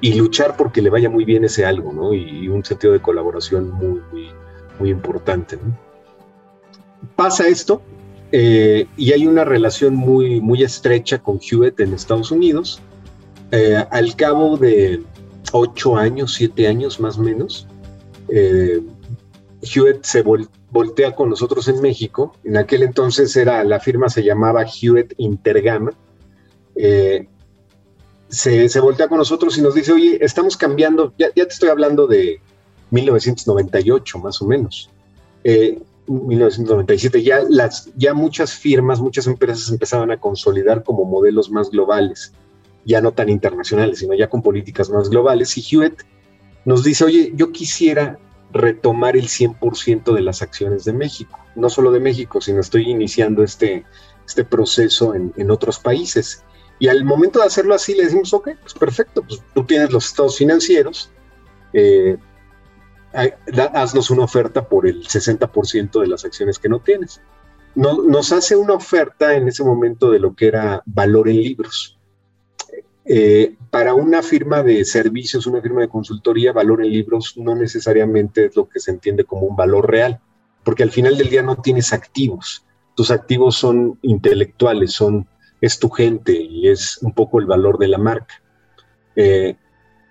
y 0.00 0.14
luchar 0.14 0.56
porque 0.56 0.82
le 0.82 0.90
vaya 0.90 1.08
muy 1.08 1.24
bien 1.24 1.44
ese 1.44 1.64
algo, 1.64 1.92
¿no? 1.92 2.12
Y, 2.12 2.48
un 2.48 2.64
sentido 2.64 2.92
de 2.92 3.00
colaboración 3.00 3.70
muy, 3.70 4.00
muy, 4.12 4.28
muy 4.78 4.90
importante, 4.90 5.56
¿no? 5.56 5.84
pasa 7.16 7.46
esto 7.48 7.82
eh, 8.32 8.86
y 8.96 9.12
hay 9.12 9.26
una 9.26 9.44
relación 9.44 9.94
muy, 9.94 10.40
muy 10.40 10.62
estrecha 10.62 11.18
con 11.18 11.38
Hewitt 11.38 11.78
en 11.80 11.94
Estados 11.94 12.30
Unidos. 12.30 12.80
Eh, 13.52 13.84
al 13.90 14.16
cabo 14.16 14.56
de 14.56 15.02
ocho 15.52 15.96
años, 15.96 16.34
siete 16.34 16.66
años 16.66 16.98
más 16.98 17.16
o 17.18 17.22
menos, 17.22 17.68
eh, 18.28 18.82
Hewitt 19.62 20.02
se 20.02 20.22
voltea 20.22 21.14
con 21.14 21.30
nosotros 21.30 21.68
en 21.68 21.80
México. 21.80 22.34
En 22.42 22.56
aquel 22.56 22.82
entonces 22.82 23.36
era, 23.36 23.62
la 23.62 23.78
firma 23.78 24.08
se 24.08 24.24
llamaba 24.24 24.64
Hewitt 24.64 25.14
Intergama. 25.16 25.92
Se, 26.74 28.68
se, 28.68 28.80
voltea 28.80 29.08
con 29.08 29.18
nosotros 29.18 29.56
y 29.58 29.62
nos 29.62 29.74
dice, 29.74 29.92
oye, 29.92 30.18
estamos 30.20 30.56
cambiando, 30.56 31.12
ya, 31.18 31.28
ya 31.36 31.44
te 31.44 31.52
estoy 31.52 31.68
hablando 31.68 32.06
de 32.06 32.40
1998 32.90 34.18
más 34.18 34.42
o 34.42 34.46
menos. 34.46 34.90
1997, 36.06 37.22
ya, 37.22 37.42
las, 37.48 37.90
ya 37.96 38.14
muchas 38.14 38.54
firmas, 38.54 39.00
muchas 39.00 39.26
empresas 39.26 39.70
empezaban 39.70 40.10
a 40.10 40.18
consolidar 40.18 40.82
como 40.82 41.04
modelos 41.04 41.50
más 41.50 41.70
globales, 41.70 42.32
ya 42.84 43.00
no 43.00 43.12
tan 43.12 43.28
internacionales, 43.28 44.00
sino 44.00 44.14
ya 44.14 44.28
con 44.28 44.42
políticas 44.42 44.90
más 44.90 45.08
globales. 45.08 45.56
Y 45.56 45.62
Hewitt 45.62 46.02
nos 46.64 46.84
dice, 46.84 47.04
oye, 47.04 47.32
yo 47.34 47.52
quisiera 47.52 48.18
retomar 48.52 49.16
el 49.16 49.28
100% 49.28 50.14
de 50.14 50.20
las 50.20 50.42
acciones 50.42 50.84
de 50.84 50.92
México, 50.92 51.38
no 51.56 51.70
solo 51.70 51.90
de 51.90 52.00
México, 52.00 52.40
sino 52.40 52.60
estoy 52.60 52.90
iniciando 52.90 53.42
este, 53.42 53.84
este 54.26 54.44
proceso 54.44 55.14
en, 55.14 55.32
en 55.36 55.50
otros 55.50 55.78
países. 55.78 56.44
Y 56.78 56.88
al 56.88 57.04
momento 57.04 57.38
de 57.38 57.46
hacerlo 57.46 57.74
así, 57.74 57.94
le 57.94 58.04
decimos, 58.04 58.32
ok, 58.32 58.50
pues 58.60 58.74
perfecto, 58.74 59.22
pues 59.22 59.42
tú 59.54 59.64
tienes 59.64 59.92
los 59.92 60.06
estados 60.06 60.36
financieros, 60.36 61.10
eh, 61.72 62.16
haznos 63.72 64.10
una 64.10 64.24
oferta 64.24 64.68
por 64.68 64.86
el 64.86 65.06
60% 65.06 66.00
de 66.00 66.06
las 66.08 66.24
acciones 66.24 66.58
que 66.58 66.68
no 66.68 66.80
tienes. 66.80 67.20
No, 67.74 68.02
nos 68.02 68.32
hace 68.32 68.56
una 68.56 68.74
oferta 68.74 69.34
en 69.34 69.48
ese 69.48 69.64
momento 69.64 70.10
de 70.10 70.18
lo 70.18 70.34
que 70.34 70.46
era 70.46 70.82
valor 70.86 71.28
en 71.28 71.36
libros. 71.36 71.98
Eh, 73.04 73.56
para 73.70 73.94
una 73.94 74.22
firma 74.22 74.62
de 74.62 74.84
servicios, 74.84 75.46
una 75.46 75.60
firma 75.60 75.82
de 75.82 75.88
consultoría, 75.88 76.52
valor 76.52 76.82
en 76.82 76.90
libros 76.90 77.34
no 77.36 77.54
necesariamente 77.54 78.46
es 78.46 78.56
lo 78.56 78.68
que 78.68 78.80
se 78.80 78.90
entiende 78.90 79.24
como 79.24 79.42
un 79.42 79.56
valor 79.56 79.90
real, 79.90 80.20
porque 80.62 80.82
al 80.82 80.90
final 80.90 81.18
del 81.18 81.28
día 81.28 81.42
no 81.42 81.56
tienes 81.56 81.92
activos, 81.92 82.64
tus 82.94 83.10
activos 83.10 83.56
son 83.56 83.98
intelectuales, 84.02 84.92
son, 84.92 85.26
es 85.64 85.78
tu 85.78 85.88
gente 85.88 86.32
y 86.32 86.68
es 86.68 86.98
un 87.02 87.12
poco 87.12 87.40
el 87.40 87.46
valor 87.46 87.78
de 87.78 87.88
la 87.88 87.98
marca. 87.98 88.42
Eh, 89.16 89.56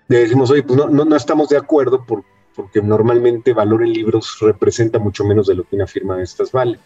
decimos, 0.08 0.50
oye, 0.50 0.62
pues 0.62 0.76
no, 0.76 0.88
no, 0.88 1.16
estamos 1.16 1.48
de 1.48 1.56
acuerdo 1.56 2.04
porque 2.06 2.82
normalmente 2.82 3.52
valor 3.52 3.82
en 3.82 3.92
libros 3.92 4.38
representa 4.40 4.98
mucho 4.98 5.24
menos 5.24 5.46
de 5.46 5.54
lo 5.54 5.64
que 5.64 5.76
una 5.76 5.86
firma 5.86 6.16
de 6.16 6.24
estas 6.24 6.52
vale. 6.52 6.78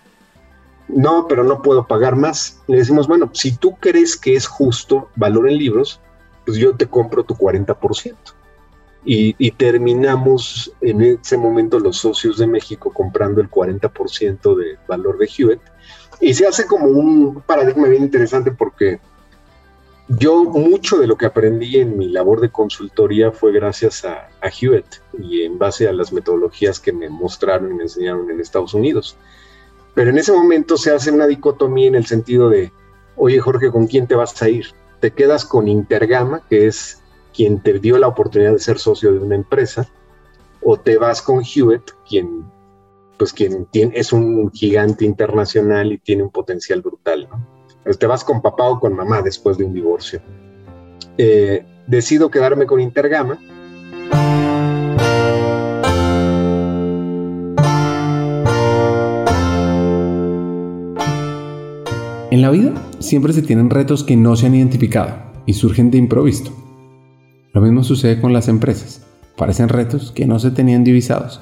No, 0.89 1.27
pero 1.29 1.45
no 1.45 1.63
puedo 1.63 1.87
pagar 1.87 2.17
más. 2.17 2.63
Le 2.67 2.79
decimos, 2.79 3.07
bueno, 3.07 3.31
si 3.35 3.57
tú 3.57 3.77
crees 3.77 4.17
que 4.17 4.35
es 4.35 4.47
justo 4.47 5.09
valor 5.17 5.49
en 5.49 5.59
libros, 5.59 6.01
pues 6.47 6.59
yo 6.59 6.75
te 6.77 6.87
compro 6.87 7.25
tu 7.25 7.35
40%. 7.35 8.17
Y, 9.05 9.35
y, 9.39 9.53
terminamos 9.53 10.73
en 10.81 11.01
ese 11.03 11.39
momento 11.39 11.79
los 11.79 11.97
socios 11.97 12.37
de 12.37 12.47
México 12.47 12.93
comprando 12.93 13.41
el 13.41 13.51
40% 13.51 14.57
de 14.57 14.77
valor 14.87 15.17
de 15.19 15.27
Hewitt. 15.27 15.61
Y 16.21 16.35
se 16.35 16.47
hace 16.47 16.67
como 16.67 16.87
un 16.87 17.43
paradigma 17.43 17.89
bien 17.89 18.03
interesante 18.03 18.51
porque 18.51 18.99
yo 20.09 20.43
mucho 20.45 20.97
de 20.97 21.07
lo 21.07 21.17
que 21.17 21.27
aprendí 21.27 21.77
en 21.77 21.99
mi 21.99 22.09
labor 22.09 22.41
de 22.41 22.51
consultoría 22.51 23.31
fue 23.31 23.53
gracias 23.53 24.07
a, 24.07 24.31
Hewitt 24.43 24.87
y 25.19 25.43
en 25.43 25.59
base 25.59 25.87
a 25.87 25.93
las 25.93 26.13
metodologías 26.13 26.81
que 26.81 26.93
me 26.93 27.11
mostraron 27.11 27.71
y 27.71 27.75
me 27.75 27.83
enseñaron 27.83 28.31
en 28.31 28.41
Estados 28.41 28.73
Unidos. 28.73 29.17
Pero 29.95 30.11
en 30.11 30.19
ese 30.19 30.33
momento 30.33 30.77
se 30.79 30.93
hace 30.93 31.11
una 31.11 31.27
dicotomía 31.27 31.89
en 31.89 31.95
el 31.95 32.07
sentido 32.07 32.49
de, 32.49 32.73
oye 33.17 33.39
Jorge, 33.39 33.71
¿con 33.71 33.87
quién 33.87 34.07
te 34.07 34.15
vas 34.15 34.41
a 34.41 34.49
ir? 34.49 34.69
¿Te 35.01 35.13
quedas 35.13 35.45
con 35.45 35.69
Intergama, 35.69 36.43
que 36.49 36.67
es 36.67 37.03
quien 37.35 37.61
te 37.61 37.79
dio 37.79 37.99
la 37.99 38.09
oportunidad 38.09 38.53
de 38.53 38.61
ser 38.61 38.79
socio 38.79 39.13
de 39.13 39.19
una 39.19 39.35
empresa? 39.35 39.89
¿O 40.63 40.79
te 40.79 40.97
vas 40.97 41.21
con 41.21 41.43
Hewitt, 41.45 41.91
quien, 42.09 42.45
pues, 43.19 43.33
quien 43.33 43.67
tiene, 43.67 43.93
es 43.97 44.13
un 44.13 44.51
gigante 44.53 45.05
internacional 45.05 45.93
y 45.93 45.99
tiene 45.99 46.23
un 46.23 46.31
potencial 46.31 46.81
brutal? 46.81 47.29
te 47.99 48.07
vas 48.07 48.23
con 48.23 48.43
papá 48.43 48.69
o 48.69 48.79
con 48.79 48.95
mamá 48.95 49.23
después 49.23 49.57
de 49.57 49.65
un 49.65 49.73
divorcio. 49.73 50.21
Eh, 51.17 51.65
decido 51.87 52.31
quedarme 52.31 52.67
con 52.67 52.81
Intergama 52.81 53.39
En 62.31 62.43
la 62.43 62.51
vida 62.51 62.75
siempre 62.99 63.33
se 63.33 63.41
tienen 63.41 63.71
retos 63.71 64.05
que 64.05 64.15
no 64.15 64.37
se 64.37 64.47
han 64.47 64.55
identificado 64.55 65.17
y 65.47 65.55
surgen 65.55 65.91
de 65.91 65.97
improviso. 65.97 66.53
Lo 67.55 67.63
mismo 67.63 67.83
sucede 67.83 68.21
con 68.21 68.35
las 68.35 68.49
empresas. 68.49 69.05
Parecen 69.37 69.71
retos 69.71 70.13
que 70.13 70.27
no 70.27 70.39
se 70.39 70.51
tenían 70.51 70.85
divisados. 70.85 71.41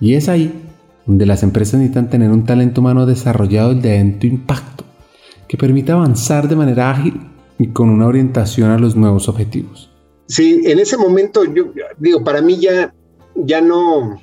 Y 0.00 0.14
es 0.14 0.28
ahí 0.28 0.67
donde 1.08 1.26
las 1.26 1.42
empresas 1.42 1.80
necesitan 1.80 2.10
tener 2.10 2.30
un 2.30 2.44
talento 2.44 2.82
humano 2.82 3.06
desarrollado 3.06 3.74
de 3.74 3.98
alto 3.98 4.26
impacto, 4.26 4.84
que 5.48 5.56
permita 5.56 5.94
avanzar 5.94 6.46
de 6.48 6.54
manera 6.54 6.90
ágil 6.90 7.18
y 7.58 7.68
con 7.68 7.88
una 7.88 8.06
orientación 8.06 8.70
a 8.70 8.78
los 8.78 8.94
nuevos 8.94 9.26
objetivos. 9.28 9.90
Sí, 10.26 10.60
en 10.66 10.78
ese 10.78 10.98
momento, 10.98 11.44
yo 11.44 11.72
digo, 11.96 12.22
para 12.22 12.42
mí 12.42 12.58
ya, 12.58 12.94
ya 13.34 13.62
no, 13.62 14.20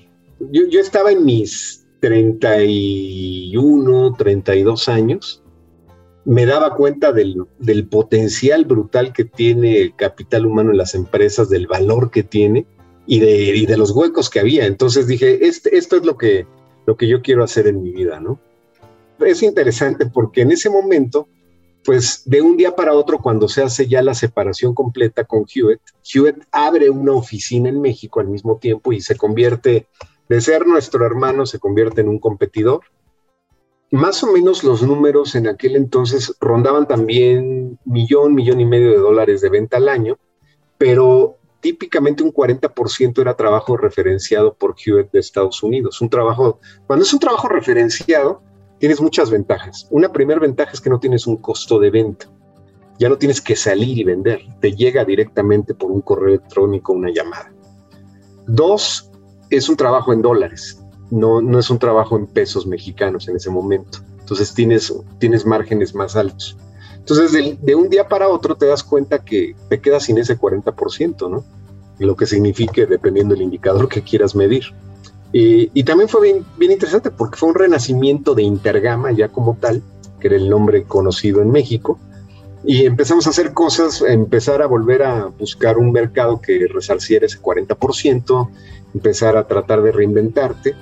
yo, 0.51 0.67
yo 0.69 0.79
estaba 0.79 1.11
en 1.11 1.25
mis 1.25 1.87
31, 2.01 4.13
32 4.13 4.87
años 4.87 5.41
me 6.25 6.45
daba 6.45 6.75
cuenta 6.75 7.11
del, 7.11 7.47
potencial 7.89 8.65
brutal 8.65 9.11
que 9.13 9.25
tiene 9.25 9.81
el 9.81 9.95
capital 9.95 10.45
humano 10.45 10.69
en 10.71 10.77
las 10.77 10.93
empresas, 10.93 11.49
del 11.49 11.67
valor 11.67 12.11
que 12.11 12.23
tiene 12.23 12.67
y 13.07 13.19
de, 13.19 13.65
de 13.67 13.77
los 13.77 13.91
huecos 13.91 14.29
que 14.29 14.39
había. 14.39 14.65
Entonces 14.65 15.07
dije, 15.07 15.47
este, 15.47 15.77
esto 15.77 15.95
es 15.95 16.05
lo 16.05 16.17
que, 16.17 16.45
lo 16.85 16.95
que 16.97 17.07
yo 17.07 17.21
quiero 17.21 17.43
hacer 17.43 17.67
en 17.67 17.81
mi 17.81 17.91
vida, 17.91 18.19
¿no? 18.19 18.39
Es 19.19 19.43
interesante 19.43 20.05
porque 20.05 20.41
en 20.41 20.51
ese 20.51 20.69
momento, 20.69 21.27
pues 21.83 22.23
de 22.25 22.41
un 22.41 22.57
día 22.57 22.75
para 22.75 22.93
otro, 22.93 23.19
cuando 23.19 23.47
se 23.47 23.63
hace 23.63 23.87
ya 23.87 24.01
la 24.01 24.13
separación 24.13 24.73
completa 24.73 25.23
con 25.23 25.45
Hewitt, 25.53 25.81
Hewitt 26.13 26.43
abre 26.51 26.89
una 26.89 27.13
oficina 27.13 27.69
en 27.69 27.81
México 27.81 28.19
al 28.19 28.27
mismo 28.27 28.57
tiempo 28.57 28.91
y 28.91 29.01
se 29.01 29.15
convierte, 29.15 29.87
de 30.27 30.41
ser 30.41 30.65
nuestro 30.67 31.05
hermano, 31.05 31.45
se 31.45 31.59
convierte 31.59 32.01
en 32.01 32.09
un 32.09 32.19
competidor 32.19 32.81
más 33.91 34.23
o 34.23 34.31
menos 34.31 34.63
los 34.63 34.81
números 34.81 35.35
en 35.35 35.47
aquel 35.47 35.75
entonces 35.75 36.35
rondaban 36.39 36.87
también 36.87 37.79
millón, 37.85 38.35
millón 38.35 38.59
y 38.59 38.65
medio 38.65 38.91
de 38.91 38.97
dólares 38.97 39.41
de 39.41 39.49
venta 39.49 39.77
al 39.77 39.89
año, 39.89 40.17
pero 40.77 41.37
típicamente 41.65 42.21
un 42.21 42.31
40% 42.31 43.19
era 43.21 43.35
trabajo 43.35 43.75
referenciado 43.75 44.53
por 44.53 44.75
Hewitt 44.77 45.11
de 45.11 45.19
Estados 45.19 45.63
Unidos. 45.63 45.99
Un 45.99 46.09
trabajo, 46.09 46.59
cuando 46.85 47.03
es 47.03 47.11
un 47.11 47.19
trabajo 47.19 47.47
referenciado, 47.47 48.43
tienes 48.77 49.01
muchas 49.01 49.31
ventajas. 49.31 49.87
Una 49.89 50.11
primera 50.11 50.39
ventaja 50.39 50.73
es 50.73 50.79
que 50.79 50.91
no 50.91 50.99
tienes 50.99 51.25
un 51.25 51.37
costo 51.37 51.79
de 51.79 51.89
venta. 51.89 52.29
Ya 52.99 53.09
no 53.09 53.17
tienes 53.17 53.41
que 53.41 53.55
salir 53.55 53.97
y 53.97 54.03
vender. 54.03 54.41
Te 54.61 54.73
llega 54.73 55.03
directamente 55.03 55.73
por 55.73 55.89
un 55.89 56.01
correo 56.01 56.35
electrónico, 56.35 56.93
una 56.93 57.09
llamada. 57.09 57.51
Dos, 58.45 59.09
es 59.49 59.67
un 59.67 59.75
trabajo 59.75 60.13
en 60.13 60.21
dólares 60.21 60.85
no, 61.11 61.41
no 61.41 61.59
es 61.59 61.69
un 61.69 61.79
trabajo 61.79 62.17
en 62.17 62.27
pesos 62.27 62.65
mexicanos 62.65 63.27
en 63.27 63.35
ese 63.35 63.49
momento. 63.49 63.99
Entonces 64.19 64.53
tienes, 64.53 64.93
tienes 65.19 65.45
márgenes 65.45 65.93
más 65.93 66.15
altos. 66.15 66.57
Entonces, 67.07 67.59
de, 67.61 67.75
un 67.75 67.87
día 67.87 68.07
para 68.07 68.29
otro 68.29 68.55
te 68.55 68.65
das 68.65 68.83
cuenta 68.83 69.19
que 69.19 69.55
te 69.69 69.79
quedas 69.79 70.05
sin 70.05 70.17
ese 70.17 70.39
40%, 70.39 71.29
¿no? 71.29 71.45
Lo 71.99 72.15
que 72.15 72.25
signifique 72.25 72.87
dependiendo 72.87 73.35
del 73.35 73.43
indicador 73.43 73.87
que 73.87 74.01
quieras 74.01 74.35
medir. 74.35 74.63
Y, 75.31 75.83
también 75.83 76.09
fue 76.09 76.31
bien, 76.31 76.45
bien 76.57 76.71
interesante 76.71 77.11
porque 77.11 77.37
fue 77.37 77.49
un 77.49 77.55
renacimiento 77.55 78.33
de 78.33 78.41
Intergama 78.41 79.11
ya 79.11 79.27
como 79.27 79.55
tal, 79.55 79.83
que 80.19 80.29
era 80.29 80.35
el 80.35 80.49
nombre 80.49 80.85
conocido 80.85 81.43
en 81.43 81.51
México, 81.51 81.99
y 82.63 82.85
empezamos 82.87 83.27
a 83.27 83.29
hacer 83.29 83.53
cosas, 83.53 84.01
empezar 84.01 84.63
a 84.63 84.65
volver 84.65 85.03
a 85.03 85.25
buscar 85.25 85.77
un 85.77 85.91
mercado 85.91 86.41
que 86.41 86.67
resarciera 86.67 87.27
ese 87.27 87.39
40%, 87.39 88.49
empezar 88.95 89.37
a 89.37 89.45
tratar 89.45 89.83
de 89.83 89.91
reinventarte. 89.91 90.73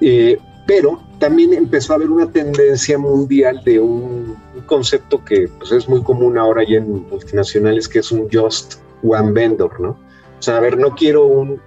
Eh, 0.00 0.38
pero 0.66 1.02
también 1.18 1.52
empezó 1.52 1.92
a 1.92 1.96
haber 1.96 2.08
una 2.08 2.30
tendencia 2.30 2.96
mundial 2.96 3.62
de 3.62 3.80
un, 3.80 4.36
concepto 4.64 5.24
que 5.24 5.48
pues, 5.58 5.72
es 5.72 5.88
muy 5.88 6.02
común 6.02 6.38
ahora 6.38 6.62
ya 6.64 6.78
en 6.78 7.08
multinacionales, 7.08 7.88
que 7.88 8.00
es 8.00 8.10
un 8.12 8.28
just 8.30 8.76
one 9.02 9.32
vendor, 9.32 9.80
¿no? 9.80 9.90
O 9.90 10.42
sea, 10.42 10.58
a 10.58 10.60
ver, 10.60 10.76
no 10.76 10.94
quiero 10.94 11.26
un, 11.26 11.60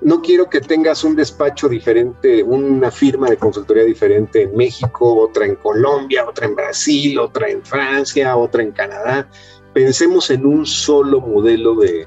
no 0.00 0.22
quiero 0.22 0.48
que 0.48 0.60
tengas 0.60 1.04
un 1.04 1.16
despacho 1.16 1.68
diferente, 1.68 2.42
una 2.42 2.90
firma 2.90 3.28
de 3.28 3.36
consultoría 3.36 3.84
diferente 3.84 4.42
en 4.42 4.56
México, 4.56 5.16
otra 5.16 5.46
en 5.46 5.56
Colombia, 5.56 6.26
otra 6.28 6.46
en 6.46 6.54
Brasil, 6.54 7.18
otra 7.18 7.48
en 7.48 7.62
Francia, 7.62 8.36
otra 8.36 8.62
en 8.62 8.72
Canadá. 8.72 9.28
Pensemos 9.72 10.30
en 10.30 10.46
un 10.46 10.64
solo 10.66 11.20
modelo 11.20 11.74
de, 11.74 12.06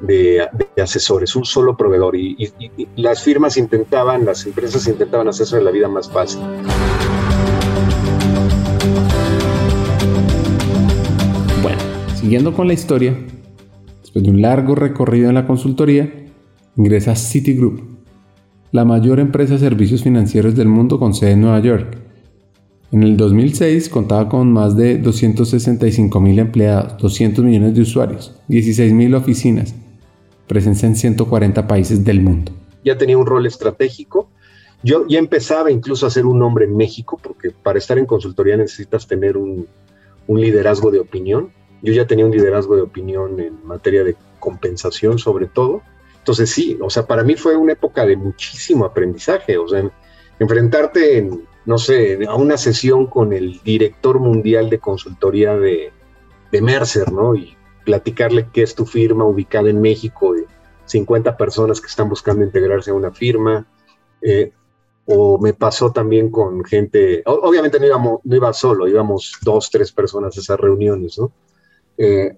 de, 0.00 0.48
asesores, 0.82 1.36
un 1.36 1.44
solo 1.44 1.76
proveedor. 1.76 2.16
Y, 2.16 2.52
las 2.96 3.22
firmas 3.22 3.56
intentaban, 3.56 4.24
las 4.24 4.44
empresas 4.46 4.86
intentaban 4.86 5.28
hacerse 5.28 5.60
la 5.60 5.70
vida 5.70 5.88
más 5.88 6.10
fácil. 6.10 6.40
Siguiendo 12.20 12.52
con 12.52 12.68
la 12.68 12.74
historia, 12.74 13.16
después 14.02 14.22
de 14.22 14.30
un 14.30 14.42
largo 14.42 14.74
recorrido 14.74 15.30
en 15.30 15.36
la 15.36 15.46
consultoría, 15.46 16.12
ingresa 16.76 17.12
a 17.12 17.16
Citigroup, 17.16 17.80
la 18.72 18.84
mayor 18.84 19.20
empresa 19.20 19.54
de 19.54 19.60
servicios 19.60 20.02
financieros 20.02 20.54
del 20.54 20.68
mundo 20.68 20.98
con 20.98 21.14
sede 21.14 21.32
en 21.32 21.40
Nueva 21.40 21.60
York. 21.60 21.96
En 22.92 23.04
el 23.04 23.16
2006 23.16 23.88
contaba 23.88 24.28
con 24.28 24.52
más 24.52 24.76
de 24.76 24.98
265 24.98 26.20
mil 26.20 26.38
empleados, 26.38 26.98
200 26.98 27.42
millones 27.42 27.74
de 27.74 27.80
usuarios, 27.80 28.36
16 28.48 28.92
mil 28.92 29.14
oficinas, 29.14 29.74
presencia 30.46 30.86
en 30.86 30.96
140 30.96 31.66
países 31.66 32.04
del 32.04 32.20
mundo. 32.20 32.52
Ya 32.84 32.98
tenía 32.98 33.16
un 33.16 33.24
rol 33.24 33.46
estratégico. 33.46 34.28
Yo 34.82 35.06
ya 35.08 35.18
empezaba 35.18 35.70
incluso 35.70 36.06
a 36.06 36.10
ser 36.10 36.26
un 36.26 36.42
hombre 36.42 36.66
en 36.66 36.76
México, 36.76 37.18
porque 37.22 37.50
para 37.50 37.78
estar 37.78 37.96
en 37.96 38.04
consultoría 38.04 38.58
necesitas 38.58 39.06
tener 39.06 39.38
un, 39.38 39.66
un 40.26 40.40
liderazgo 40.40 40.90
de 40.90 41.00
opinión. 41.00 41.50
Yo 41.82 41.92
ya 41.92 42.06
tenía 42.06 42.26
un 42.26 42.32
liderazgo 42.32 42.76
de 42.76 42.82
opinión 42.82 43.40
en 43.40 43.64
materia 43.64 44.04
de 44.04 44.16
compensación 44.38 45.18
sobre 45.18 45.46
todo. 45.46 45.82
Entonces 46.18 46.50
sí, 46.50 46.78
o 46.80 46.90
sea, 46.90 47.06
para 47.06 47.22
mí 47.22 47.34
fue 47.36 47.56
una 47.56 47.72
época 47.72 48.04
de 48.04 48.16
muchísimo 48.16 48.84
aprendizaje, 48.84 49.56
o 49.56 49.66
sea, 49.68 49.90
enfrentarte 50.38 51.18
en, 51.18 51.46
no 51.64 51.78
sé, 51.78 52.18
a 52.26 52.34
una 52.34 52.56
sesión 52.56 53.06
con 53.06 53.32
el 53.32 53.60
director 53.62 54.18
mundial 54.18 54.68
de 54.68 54.78
consultoría 54.78 55.56
de, 55.56 55.92
de 56.52 56.62
Mercer, 56.62 57.10
¿no? 57.12 57.34
Y 57.34 57.56
platicarle 57.84 58.48
qué 58.52 58.62
es 58.62 58.74
tu 58.74 58.84
firma 58.84 59.24
ubicada 59.24 59.70
en 59.70 59.80
México, 59.80 60.34
de 60.34 60.46
50 60.84 61.36
personas 61.36 61.80
que 61.80 61.86
están 61.86 62.08
buscando 62.08 62.44
integrarse 62.44 62.90
a 62.90 62.94
una 62.94 63.10
firma. 63.10 63.66
Eh, 64.20 64.52
o 65.06 65.38
me 65.38 65.54
pasó 65.54 65.90
también 65.90 66.30
con 66.30 66.64
gente, 66.64 67.22
obviamente 67.26 67.80
no, 67.80 67.86
íbamos, 67.86 68.20
no 68.22 68.36
iba 68.36 68.52
solo, 68.52 68.86
íbamos 68.86 69.38
dos, 69.42 69.70
tres 69.70 69.90
personas 69.90 70.36
a 70.36 70.40
esas 70.40 70.60
reuniones, 70.60 71.18
¿no? 71.18 71.32
Eh, 72.02 72.34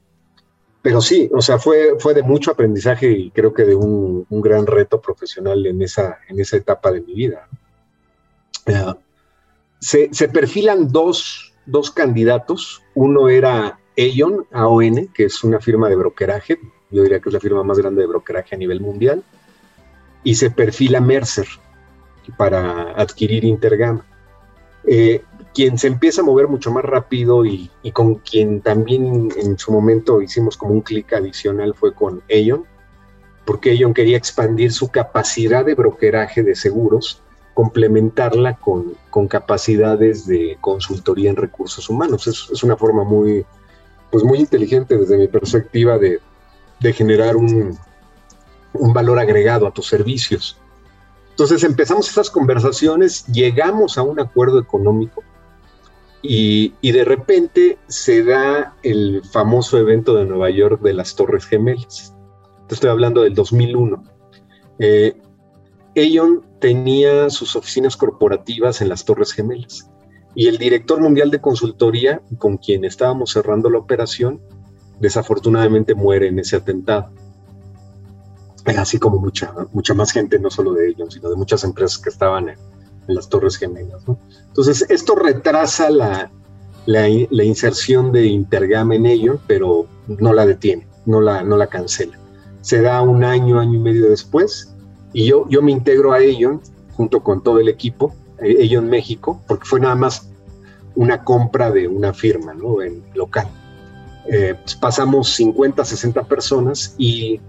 pero 0.83 1.01
sí, 1.01 1.31
o 1.33 1.41
sea, 1.41 1.61
fue, 1.61 1.95
fue 2.01 2.15
de 2.15 2.25
mucho 2.25 2.51
aprendizaje 2.51 3.09
y 3.13 3.31
creo 3.31 3.55
que 3.55 3.63
de 3.63 3.77
un, 3.77 4.27
gran 4.29 4.67
reto 4.67 5.01
profesional 5.01 5.65
en 5.67 5.81
esa, 5.81 6.19
en 6.29 6.41
esa 6.41 6.57
etapa 6.57 6.91
de 6.91 7.01
mi 7.01 7.15
vida. 7.15 7.49
Eh, 8.67 8.95
se, 9.79 10.29
perfilan 10.29 10.89
dos, 10.89 11.55
dos, 11.65 11.93
candidatos. 11.93 12.83
Uno 12.95 13.29
era 13.29 13.79
Aon, 13.97 14.47
AON, 14.51 15.07
que 15.15 15.27
es 15.27 15.45
una 15.45 15.61
firma 15.61 15.89
de 15.89 15.95
brokeraje, 15.95 16.59
yo 16.91 17.05
diría 17.05 17.21
que 17.21 17.29
es 17.29 17.33
la 17.35 17.41
firma 17.41 17.63
más 17.63 17.79
grande 17.79 18.01
de 18.01 18.09
brokeraje 18.09 18.57
a 18.57 18.59
nivel 18.59 18.81
mundial, 18.81 19.23
y 20.25 20.35
se 20.35 20.51
perfila 20.51 21.01
Mercer 21.01 21.47
para 22.37 22.93
adquirir 23.01 23.45
Intergama. 23.45 24.05
Eh, 24.85 25.23
quien 25.55 25.79
se 25.79 25.87
empieza 25.87 26.23
a 26.23 26.25
mover 26.25 26.49
mucho 26.49 26.71
más 26.71 26.85
rápido 26.85 27.45
y, 27.45 27.71
con 27.93 28.17
quien 28.17 28.61
también 28.61 29.31
en 29.37 29.59
su 29.59 29.73
momento 29.73 30.23
hicimos 30.23 30.57
como 30.57 30.73
un 30.73 30.81
clic 30.81 31.13
adicional 31.13 31.75
fue 31.75 31.95
con 31.95 32.23
Aon, 32.31 32.65
porque 33.45 33.77
Aon 33.79 33.95
quería 33.95 34.17
expandir 34.17 34.73
su 34.73 34.89
capacidad 34.89 35.65
de 35.65 35.75
brokeraje 35.75 36.43
de 36.43 36.55
seguros, 36.55 37.23
complementarla 37.55 38.55
con, 38.55 38.95
con 39.11 39.29
capacidades 39.29 40.27
de 40.27 40.57
consultoría 40.61 41.31
en 41.31 41.37
recursos 41.37 41.89
humanos. 41.91 42.27
Es, 42.27 42.49
es, 42.51 42.63
una 42.63 42.77
forma 42.77 43.05
muy, 43.05 43.45
pues 44.11 44.25
muy 44.25 44.39
inteligente 44.39 44.97
desde 44.97 45.19
mi 45.19 45.29
perspectiva 45.29 45.99
de, 45.99 46.19
de 46.81 46.93
generar 46.95 47.37
un, 47.37 47.79
un 48.73 48.93
valor 48.95 49.19
agregado 49.19 49.67
a 49.67 49.71
tus 49.71 49.87
servicios. 49.87 50.57
Entonces 51.31 51.63
empezamos 51.65 52.09
estas 52.09 52.31
conversaciones, 52.31 53.27
llegamos 53.27 53.99
a 53.99 54.03
un 54.03 54.19
acuerdo 54.19 54.59
económico 54.59 55.23
y, 56.23 56.93
de 56.93 57.05
repente 57.05 57.79
se 57.89 58.23
da 58.23 58.77
el 58.83 59.23
famoso 59.33 59.79
evento 59.79 60.15
de 60.15 60.25
Nueva 60.25 60.51
York 60.51 60.81
de 60.81 60.93
las 60.93 61.17
Torres 61.17 61.45
Gemelas. 61.47 62.15
Te 62.69 62.75
estoy 62.75 62.91
hablando 62.91 63.23
del 63.23 63.35
2001. 63.35 64.05
Eh, 64.79 65.21
Aon 65.97 66.43
tenía 66.61 67.29
sus 67.29 67.57
oficinas 67.57 67.97
corporativas 67.97 68.81
en 68.81 68.89
las 68.89 69.05
Torres 69.05 69.33
Gemelas 69.33 69.91
y 70.35 70.47
el 70.47 70.59
director 70.59 71.01
mundial 71.01 71.31
de 71.31 71.41
consultoría 71.41 72.23
con 72.39 72.57
quien 72.57 72.85
estábamos 72.85 73.33
cerrando 73.33 73.69
la 73.69 73.79
operación 73.79 74.41
desafortunadamente 75.01 75.95
muere 75.95 76.29
en 76.29 76.39
ese 76.39 76.57
atentado. 76.57 77.11
Así 78.65 78.99
como 78.99 79.19
mucha, 79.19 79.53
mucha 79.73 79.93
más 79.93 80.13
gente, 80.13 80.39
no 80.39 80.49
solo 80.49 80.73
de 80.73 80.89
ellos, 80.89 81.15
sino 81.15 81.29
de 81.29 81.37
muchas 81.37 81.65
empresas 81.65 81.99
que 81.99 82.11
estaban 82.11 82.49
en, 82.49 82.59
en 83.09 83.15
las 83.15 83.29
Torres 83.29 83.57
Gemelas. 83.57 84.03
Entonces, 84.49 84.87
esto 84.89 85.15
retrasa 85.15 85.91
la, 85.91 86.31
la, 86.87 87.45
inserción 87.45 88.13
de 88.13 88.27
Intergame 88.27 88.97
en 88.97 89.07
ello, 89.07 89.39
pero 89.47 89.87
no 90.07 90.33
la 90.33 90.47
detiene, 90.47 90.87
no 91.07 91.21
la, 91.21 91.43
no 91.43 91.57
la 91.57 91.67
cancela. 91.67 92.19
Se 92.61 92.81
da 92.81 93.03
un 93.03 93.25
año, 93.25 93.61
año 93.61 93.75
y 93.75 93.81
medio 93.81 94.09
después, 94.09 94.75
y 95.13 95.27
yo, 95.27 95.47
yo 95.49 95.63
me 95.63 95.73
integro 95.73 96.13
a 96.13 96.21
ello 96.21 96.61
junto 96.93 97.23
con 97.23 97.43
todo 97.43 97.59
el 97.59 97.69
equipo, 97.69 98.15
ello 98.41 98.81
en 98.81 98.89
México, 98.89 99.41
porque 99.47 99.67
fue 99.67 99.81
nada 99.81 99.95
más 99.95 100.29
una 100.95 101.25
compra 101.25 101.71
de 101.71 101.89
una 101.89 102.13
firma 102.13 102.55
¿no? 102.55 102.83
en 102.83 103.03
local. 103.15 103.49
Eh, 104.27 104.55
pues 104.63 104.77
pasamos 104.77 105.31
50, 105.35 105.85
60 105.85 106.23
personas 106.25 106.95
y, 106.97 107.41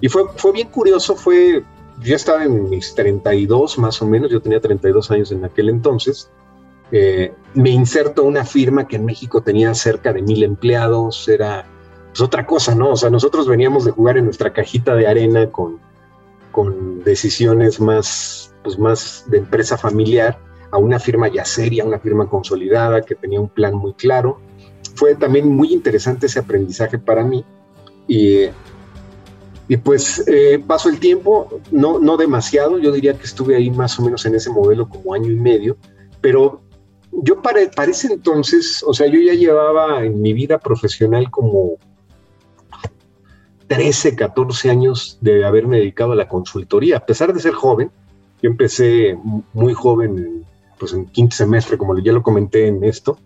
y, 0.00 0.08
fue, 0.08 0.22
fue 0.36 0.52
bien 0.52 0.68
curioso, 0.68 1.16
fue 1.16 1.62
yo 2.00 2.16
estaba 2.16 2.44
en 2.44 2.68
mis 2.70 2.94
32 2.94 3.78
más 3.78 4.02
o 4.02 4.06
menos, 4.06 4.30
yo 4.30 4.40
tenía 4.40 4.60
32 4.60 5.10
años 5.10 5.32
en 5.32 5.44
aquel 5.44 5.68
entonces, 5.68 6.30
eh, 6.92 7.32
me 7.54 7.70
inserto 7.70 8.24
una 8.24 8.44
firma 8.44 8.86
que 8.86 8.96
en 8.96 9.04
México 9.04 9.42
tenía 9.42 9.74
cerca 9.74 10.12
de 10.12 10.22
mil 10.22 10.42
empleados, 10.42 11.28
era 11.28 11.66
pues, 12.08 12.20
otra 12.20 12.46
cosa, 12.46 12.74
¿no? 12.74 12.90
O 12.90 12.96
sea, 12.96 13.10
nosotros 13.10 13.48
veníamos 13.48 13.84
de 13.84 13.90
jugar 13.90 14.18
en 14.18 14.24
nuestra 14.24 14.52
cajita 14.52 14.94
de 14.94 15.06
arena 15.06 15.50
con, 15.50 15.80
con 16.52 17.02
decisiones 17.02 17.80
más, 17.80 18.54
pues 18.62 18.78
más 18.78 19.24
de 19.28 19.38
empresa 19.38 19.76
familiar 19.76 20.38
a 20.70 20.78
una 20.78 20.98
firma 20.98 21.28
ya 21.28 21.44
seria, 21.44 21.84
una 21.84 21.98
firma 21.98 22.28
consolidada 22.28 23.02
que 23.02 23.14
tenía 23.14 23.40
un 23.40 23.48
plan 23.48 23.74
muy 23.74 23.94
claro. 23.94 24.40
Fue 24.94 25.14
también 25.14 25.48
muy 25.48 25.72
interesante 25.72 26.26
ese 26.26 26.40
aprendizaje 26.40 26.98
para 26.98 27.24
mí 27.24 27.44
y 28.06 28.46
y 29.66 29.76
pues 29.78 30.22
eh, 30.26 30.62
pasó 30.66 30.90
el 30.90 31.00
tiempo, 31.00 31.60
no, 31.70 31.98
no 31.98 32.16
demasiado, 32.16 32.78
yo 32.78 32.92
diría 32.92 33.16
que 33.16 33.24
estuve 33.24 33.56
ahí 33.56 33.70
más 33.70 33.98
o 33.98 34.02
menos 34.02 34.24
en 34.26 34.34
ese 34.34 34.50
modelo 34.50 34.88
como 34.88 35.14
año 35.14 35.30
y 35.30 35.36
medio, 35.36 35.76
pero 36.20 36.60
yo 37.12 37.40
para, 37.40 37.60
ese 37.60 38.12
entonces, 38.12 38.84
o 38.86 38.92
sea, 38.92 39.06
yo 39.06 39.20
ya 39.20 39.34
llevaba 39.34 40.04
en 40.04 40.20
mi 40.20 40.32
vida 40.32 40.58
profesional 40.58 41.30
como 41.30 41.78
13, 43.68 44.16
14 44.16 44.70
años 44.70 45.18
de 45.20 45.44
haberme 45.44 45.78
dedicado 45.78 46.12
a 46.12 46.16
la 46.16 46.28
consultoría, 46.28 46.98
a 46.98 47.06
pesar 47.06 47.32
de 47.32 47.40
ser 47.40 47.54
joven, 47.54 47.90
yo 48.42 48.50
empecé 48.50 49.16
muy 49.54 49.72
joven, 49.72 50.44
pues 50.78 50.92
en 50.92 51.06
quinto 51.06 51.36
semestre, 51.36 51.78
como 51.78 51.98
ya 51.98 52.12
lo 52.12 52.22
comenté 52.22 52.66
en 52.66 52.84
esto, 52.84 53.18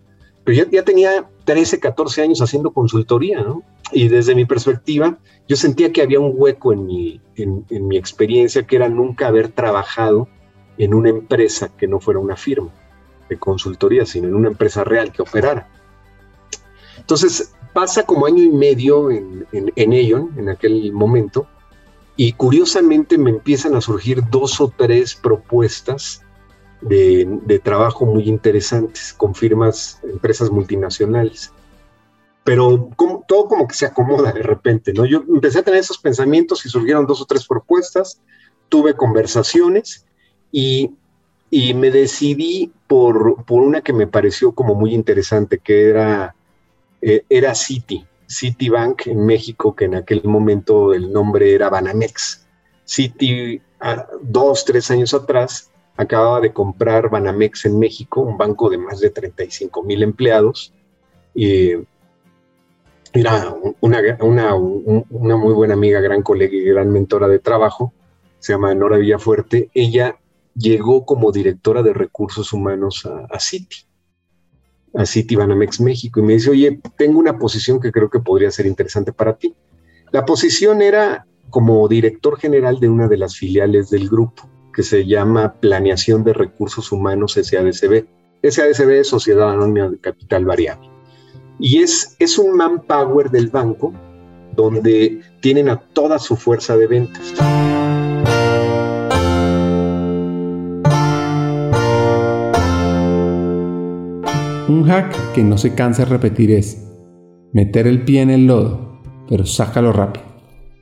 pero 0.45 0.63
ya, 0.63 0.71
ya 0.71 0.83
tenía 0.85 1.27
13, 1.43 1.81
14 1.81 2.21
años 2.21 2.41
haciendo 2.41 2.71
consultoría, 2.71 3.41
¿no? 3.41 3.63
Y 3.91 4.07
desde 4.07 4.35
mi 4.35 4.45
perspectiva, 4.45 5.17
yo 5.47 5.55
sentía 5.55 5.91
que 5.91 6.01
había 6.01 6.19
un 6.19 6.33
hueco 6.35 6.73
en 6.73 6.85
mi, 6.85 7.21
en, 7.35 7.87
mi 7.87 7.97
experiencia, 7.97 8.65
que 8.65 8.75
era 8.75 8.89
nunca 8.89 9.27
haber 9.27 9.49
trabajado 9.49 10.27
en 10.77 10.93
una 10.93 11.09
empresa 11.09 11.69
que 11.75 11.87
no 11.87 11.99
fuera 11.99 12.19
una 12.19 12.35
firma 12.35 12.71
de 13.29 13.37
consultoría, 13.37 14.05
sino 14.05 14.27
en 14.27 14.35
una 14.35 14.49
empresa 14.49 14.83
real 14.83 15.11
que 15.11 15.21
operara. 15.21 15.67
Entonces, 16.97 17.53
pasa 17.73 18.03
como 18.03 18.25
año 18.25 18.43
y 18.43 18.49
medio 18.49 19.11
en, 19.11 19.45
en, 19.51 19.71
en 19.75 19.93
en 19.93 20.49
aquel 20.49 20.91
momento, 20.93 21.47
y 22.15 22.33
curiosamente 22.33 23.17
me 23.17 23.29
empiezan 23.29 23.75
a 23.75 23.81
surgir 23.81 24.21
dos 24.29 24.59
o 24.59 24.73
tres 24.75 25.15
propuestas 25.15 26.21
de, 26.81 27.61
trabajo 27.63 28.05
muy 28.05 28.27
interesantes 28.27 29.13
con 29.13 29.35
firmas, 29.35 30.01
empresas 30.03 30.51
multinacionales. 30.51 31.53
Pero 32.43 32.89
como, 32.95 33.23
todo 33.27 33.47
como 33.47 33.67
que 33.67 33.75
se 33.75 33.85
acomoda 33.85 34.31
de 34.31 34.43
repente, 34.43 34.93
¿no? 34.93 35.05
Yo 35.05 35.23
empecé 35.27 35.59
a 35.59 35.63
tener 35.63 35.79
esos 35.79 35.97
pensamientos 35.97 36.65
y 36.65 36.69
surgieron 36.69 37.05
dos 37.05 37.21
o 37.21 37.25
tres 37.25 37.45
propuestas, 37.45 38.21
tuve 38.69 38.95
conversaciones 38.95 40.05
y, 40.51 40.91
y 41.49 41.73
me 41.73 41.91
decidí 41.91 42.71
por, 42.87 43.43
por, 43.45 43.61
una 43.61 43.81
que 43.81 43.93
me 43.93 44.07
pareció 44.07 44.53
como 44.53 44.73
muy 44.73 44.93
interesante, 44.93 45.59
que 45.59 45.89
era, 45.89 46.35
eh, 47.01 47.23
era 47.29 47.53
Citi, 47.53 48.05
Citibank 48.27 49.07
en 49.07 49.25
México, 49.25 49.75
que 49.75 49.85
en 49.85 49.95
aquel 49.95 50.23
momento 50.23 50.93
el 50.93 51.11
nombre 51.11 51.53
era 51.53 51.69
Banamex. 51.69 52.47
Citi, 52.85 53.61
dos, 54.21 54.65
tres 54.65 54.89
años 54.91 55.13
atrás, 55.13 55.71
acababa 55.97 56.39
de 56.39 56.53
comprar 56.53 57.09
Banamex 57.09 57.65
en 57.65 57.77
México, 57.77 58.21
un 58.21 58.37
banco 58.37 58.69
de 58.69 58.77
más 58.77 58.99
de 58.99 59.09
35 59.09 59.83
mil 59.83 60.01
empleados. 60.01 60.73
Y 61.35 61.73
era 63.13 63.55
una, 63.81 63.99
una, 64.21 64.55
una, 64.55 65.35
muy 65.35 65.53
buena 65.53 65.73
amiga, 65.73 65.99
gran 65.99 66.21
colega 66.21 66.55
y 66.55 66.63
gran 66.63 66.91
mentora 66.91 67.27
de 67.27 67.39
trabajo, 67.39 67.93
se 68.39 68.53
llama 68.53 68.73
Nora 68.75 68.97
Villafuerte. 68.97 69.69
Ella 69.73 70.19
llegó 70.55 71.05
como 71.05 71.31
directora 71.31 71.81
de 71.81 71.93
recursos 71.93 72.53
humanos 72.53 73.05
a, 73.05 73.25
a 73.33 73.39
Citi, 73.39 73.77
a 74.93 75.05
Citi 75.05 75.35
Banamex 75.35 75.81
México, 75.81 76.19
y 76.19 76.23
me 76.23 76.33
dice, 76.33 76.51
oye, 76.51 76.79
tengo 76.97 77.19
una 77.19 77.37
posición 77.37 77.79
que 77.79 77.91
creo 77.91 78.09
que 78.09 78.19
podría 78.19 78.51
ser 78.51 78.65
interesante 78.65 79.11
para 79.11 79.37
ti. 79.37 79.55
La 80.11 80.25
posición 80.25 80.81
era 80.81 81.25
como 81.49 81.87
director 81.87 82.37
general 82.39 82.79
de 82.79 82.89
una 82.89 83.07
de 83.07 83.17
las 83.17 83.35
filiales 83.35 83.89
del 83.89 84.07
grupo 84.07 84.49
que 84.73 84.83
se 84.83 85.05
llama 85.05 85.55
Planeación 85.59 86.23
de 86.23 86.33
Recursos 86.33 86.91
Humanos 86.91 87.33
SADCB. 87.33 88.05
SADCB 88.43 88.91
es 88.91 89.07
Sociedad 89.07 89.51
Anónima 89.51 89.89
de 89.89 89.99
Capital 89.99 90.45
Variable. 90.45 90.88
Y 91.59 91.83
es, 91.83 92.15
es 92.19 92.37
un 92.37 92.55
manpower 92.55 93.29
del 93.29 93.47
banco 93.47 93.93
donde 94.55 95.21
tienen 95.41 95.69
a 95.69 95.77
toda 95.77 96.17
su 96.17 96.35
fuerza 96.35 96.77
de 96.77 96.87
ventas. 96.87 97.33
Un 104.67 104.83
hack 104.87 105.33
que 105.33 105.43
no 105.43 105.57
se 105.57 105.75
cansa 105.75 106.05
de 106.05 106.09
repetir 106.09 106.51
es 106.51 106.85
meter 107.53 107.87
el 107.87 108.05
pie 108.05 108.21
en 108.21 108.29
el 108.29 108.47
lodo, 108.47 109.01
pero 109.27 109.45
sácalo 109.45 109.91
rápido. 109.91 110.25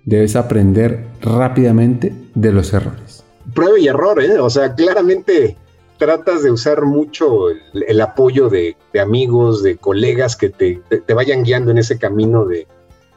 Debes 0.05 0.35
aprender 0.35 1.07
rápidamente 1.21 2.13
de 2.35 2.51
los 2.51 2.73
errores 2.73 3.17
prueba 3.53 3.79
y 3.79 3.87
error, 3.87 4.21
¿eh? 4.21 4.39
O 4.39 4.49
sea, 4.49 4.73
claramente 4.73 5.57
tratas 5.97 6.43
de 6.43 6.51
usar 6.51 6.85
mucho 6.85 7.49
el, 7.49 8.01
apoyo 8.01 8.49
de, 8.49 8.75
amigos, 8.99 9.63
de 9.63 9.77
colegas 9.77 10.35
que 10.35 10.49
te, 10.49 10.81
vayan 11.13 11.43
guiando 11.43 11.71
en 11.71 11.77
ese 11.77 11.97
camino 11.97 12.45
de, 12.45 12.67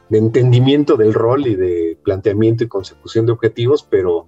entendimiento 0.09 0.97
del 0.97 1.13
rol 1.13 1.47
y 1.47 1.55
de 1.55 1.97
planteamiento 2.03 2.63
y 2.63 2.67
consecución 2.67 3.25
de 3.25 3.31
objetivos, 3.31 3.87
pero 3.89 4.27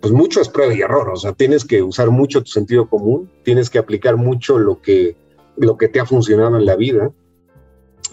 pues 0.00 0.12
mucho 0.12 0.40
es 0.40 0.48
prueba 0.48 0.72
y 0.72 0.80
error, 0.80 1.10
o 1.10 1.16
sea, 1.16 1.32
tienes 1.32 1.64
que 1.64 1.82
usar 1.82 2.10
mucho 2.10 2.42
tu 2.42 2.50
sentido 2.50 2.88
común, 2.88 3.30
tienes 3.42 3.68
que 3.68 3.78
aplicar 3.78 4.16
mucho 4.16 4.58
lo 4.58 4.80
que, 4.80 5.16
lo 5.56 5.76
que 5.76 5.88
te 5.88 6.00
ha 6.00 6.06
funcionado 6.06 6.56
en 6.56 6.64
la 6.64 6.76
vida 6.76 7.12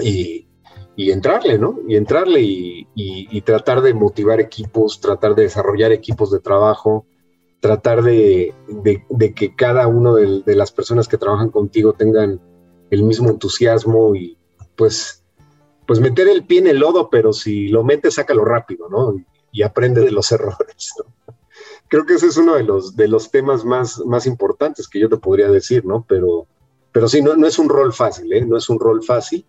y, 0.01 0.47
y 0.95 1.11
entrarle, 1.11 1.57
¿no? 1.57 1.79
Y 1.87 1.95
entrarle 1.95 2.41
y, 2.41 3.41
tratar 3.41 3.81
de 3.81 3.93
motivar 3.93 4.39
equipos, 4.39 5.01
tratar 5.01 5.35
de 5.35 5.43
desarrollar 5.43 5.91
equipos 5.91 6.31
de 6.31 6.39
trabajo, 6.39 7.05
tratar 7.63 8.03
de, 8.03 8.53
que 9.37 9.55
cada 9.55 9.87
uno 9.87 10.15
de, 10.15 10.43
las 10.53 10.73
personas 10.73 11.07
que 11.07 11.17
trabajan 11.17 11.49
contigo 11.49 11.93
tengan 11.93 12.41
el 12.89 13.03
mismo 13.03 13.29
entusiasmo 13.29 14.13
y 14.15 14.37
pues, 14.75 15.23
pues 15.87 16.01
meter 16.01 16.27
el 16.27 16.45
pie 16.45 16.59
en 16.59 16.67
el 16.67 16.79
lodo, 16.79 17.09
pero 17.09 17.31
si 17.31 17.69
lo 17.69 17.85
metes, 17.85 18.15
sácalo 18.15 18.43
rápido, 18.43 18.89
¿no? 18.89 19.15
Y, 19.53 19.61
aprende 19.61 20.01
de 20.01 20.11
los 20.11 20.29
errores. 20.33 20.93
Creo 21.87 22.05
que 22.05 22.15
ese 22.15 22.27
es 22.27 22.35
uno 22.35 22.55
de 22.55 22.63
los, 22.63 22.97
de 22.97 23.07
los 23.07 23.31
temas 23.31 23.63
más, 23.63 23.97
más 24.05 24.25
importantes 24.25 24.89
que 24.89 24.99
yo 24.99 25.07
te 25.07 25.15
podría 25.15 25.49
decir, 25.49 25.85
¿no? 25.85 26.05
Pero, 26.05 26.47
pero 26.91 27.07
sí, 27.07 27.21
no, 27.21 27.37
no 27.37 27.47
es 27.47 27.57
un 27.59 27.69
rol 27.69 27.93
fácil, 27.93 28.33
¿eh? 28.33 28.45
No 28.45 28.57
es 28.57 28.67
un 28.67 28.77
rol 28.77 29.01
fácil. 29.05 29.45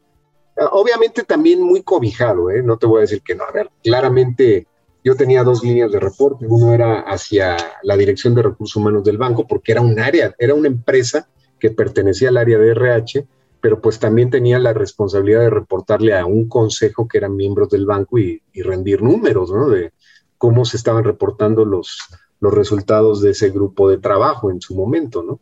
Obviamente 0.70 1.24
también 1.24 1.60
muy 1.60 1.82
cobijado, 1.82 2.48
¿eh? 2.52 2.62
No 2.62 2.78
te 2.78 2.86
voy 2.86 2.98
a 2.98 3.00
decir 3.00 3.22
que 3.22 3.34
no. 3.34 3.42
A 3.42 3.50
ver, 3.50 3.70
claramente 3.82 4.68
yo 5.04 5.14
tenía 5.14 5.44
dos 5.44 5.62
líneas 5.62 5.92
de 5.92 6.00
reporte. 6.00 6.46
Uno 6.48 6.72
era 6.72 7.00
hacia 7.00 7.56
la 7.82 7.96
Dirección 7.96 8.34
de 8.34 8.42
Recursos 8.42 8.74
Humanos 8.74 9.04
del 9.04 9.18
banco, 9.18 9.46
porque 9.46 9.72
era 9.72 9.82
un 9.82 10.00
área, 10.00 10.34
era 10.38 10.54
una 10.54 10.68
empresa 10.68 11.28
que 11.60 11.70
pertenecía 11.70 12.30
al 12.30 12.38
área 12.38 12.58
de 12.58 12.70
RH, 12.70 13.26
pero 13.60 13.82
pues 13.82 13.98
también 13.98 14.30
tenía 14.30 14.58
la 14.58 14.72
responsabilidad 14.72 15.40
de 15.40 15.50
reportarle 15.50 16.16
a 16.16 16.24
un 16.24 16.48
consejo 16.48 17.06
que 17.06 17.18
eran 17.18 17.36
miembros 17.36 17.68
del 17.68 17.84
banco 17.84 18.18
y, 18.18 18.42
rendir 18.54 19.02
números, 19.02 19.50
¿no? 19.50 19.68
De 19.68 19.92
cómo 20.38 20.64
se 20.64 20.78
estaban 20.78 21.04
reportando 21.04 21.66
los, 21.66 21.98
los 22.40 22.54
resultados 22.54 23.20
de 23.20 23.30
ese 23.30 23.50
grupo 23.50 23.90
de 23.90 23.98
trabajo 23.98 24.50
en 24.50 24.62
su 24.62 24.74
momento, 24.74 25.22
¿no? 25.22 25.38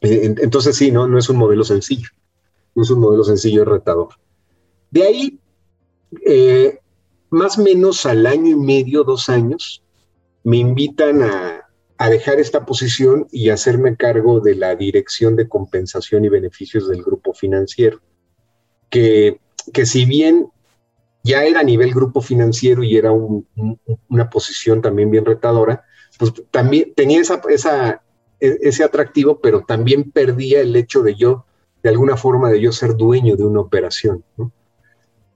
Eh, 0.00 0.34
entonces 0.38 0.76
sí, 0.76 0.92
¿no? 0.92 1.08
No 1.08 1.18
es 1.18 1.28
un 1.28 1.36
modelo 1.36 1.64
sencillo, 1.64 2.08
no 2.76 2.82
es 2.84 2.90
un 2.90 3.00
modelo 3.00 3.24
sencillo 3.24 3.62
y 3.62 3.64
retador. 3.64 4.08
De 4.90 5.02
ahí, 5.02 5.40
eh, 6.24 6.78
más 7.32 7.58
o 7.58 7.62
menos 7.62 8.04
al 8.04 8.26
año 8.26 8.50
y 8.50 8.56
medio, 8.56 9.04
dos 9.04 9.30
años, 9.30 9.82
me 10.44 10.58
invitan 10.58 11.22
a, 11.22 11.58
dejar 12.10 12.40
esta 12.40 12.66
posición 12.66 13.28
y 13.30 13.50
hacerme 13.50 13.96
cargo 13.96 14.40
de 14.40 14.56
la 14.56 14.74
dirección 14.74 15.36
de 15.36 15.48
compensación 15.48 16.24
y 16.24 16.28
beneficios 16.28 16.88
del 16.88 17.00
grupo 17.00 17.32
financiero, 17.32 18.00
que, 18.90 19.40
que 19.72 19.86
si 19.86 20.04
bien 20.04 20.48
ya 21.22 21.44
era 21.44 21.60
a 21.60 21.62
nivel 21.62 21.94
grupo 21.94 22.20
financiero 22.20 22.82
y 22.82 22.96
era 22.96 23.12
una 23.12 24.30
posición 24.30 24.82
también 24.82 25.12
bien 25.12 25.24
retadora, 25.24 25.84
pues 26.18 26.32
también 26.50 26.92
tenía 26.96 27.20
esa, 27.20 27.40
e, 28.40 28.58
ese 28.62 28.82
atractivo, 28.82 29.40
pero 29.40 29.62
también 29.62 30.10
perdía 30.10 30.60
el 30.60 30.74
hecho 30.74 31.02
de 31.02 31.14
yo, 31.14 31.46
de 31.84 31.90
alguna 31.90 32.16
forma, 32.16 32.50
de 32.50 32.60
yo 32.60 32.72
ser 32.72 32.96
dueño 32.96 33.36
de 33.36 33.44
una 33.44 33.60
operación. 33.60 34.24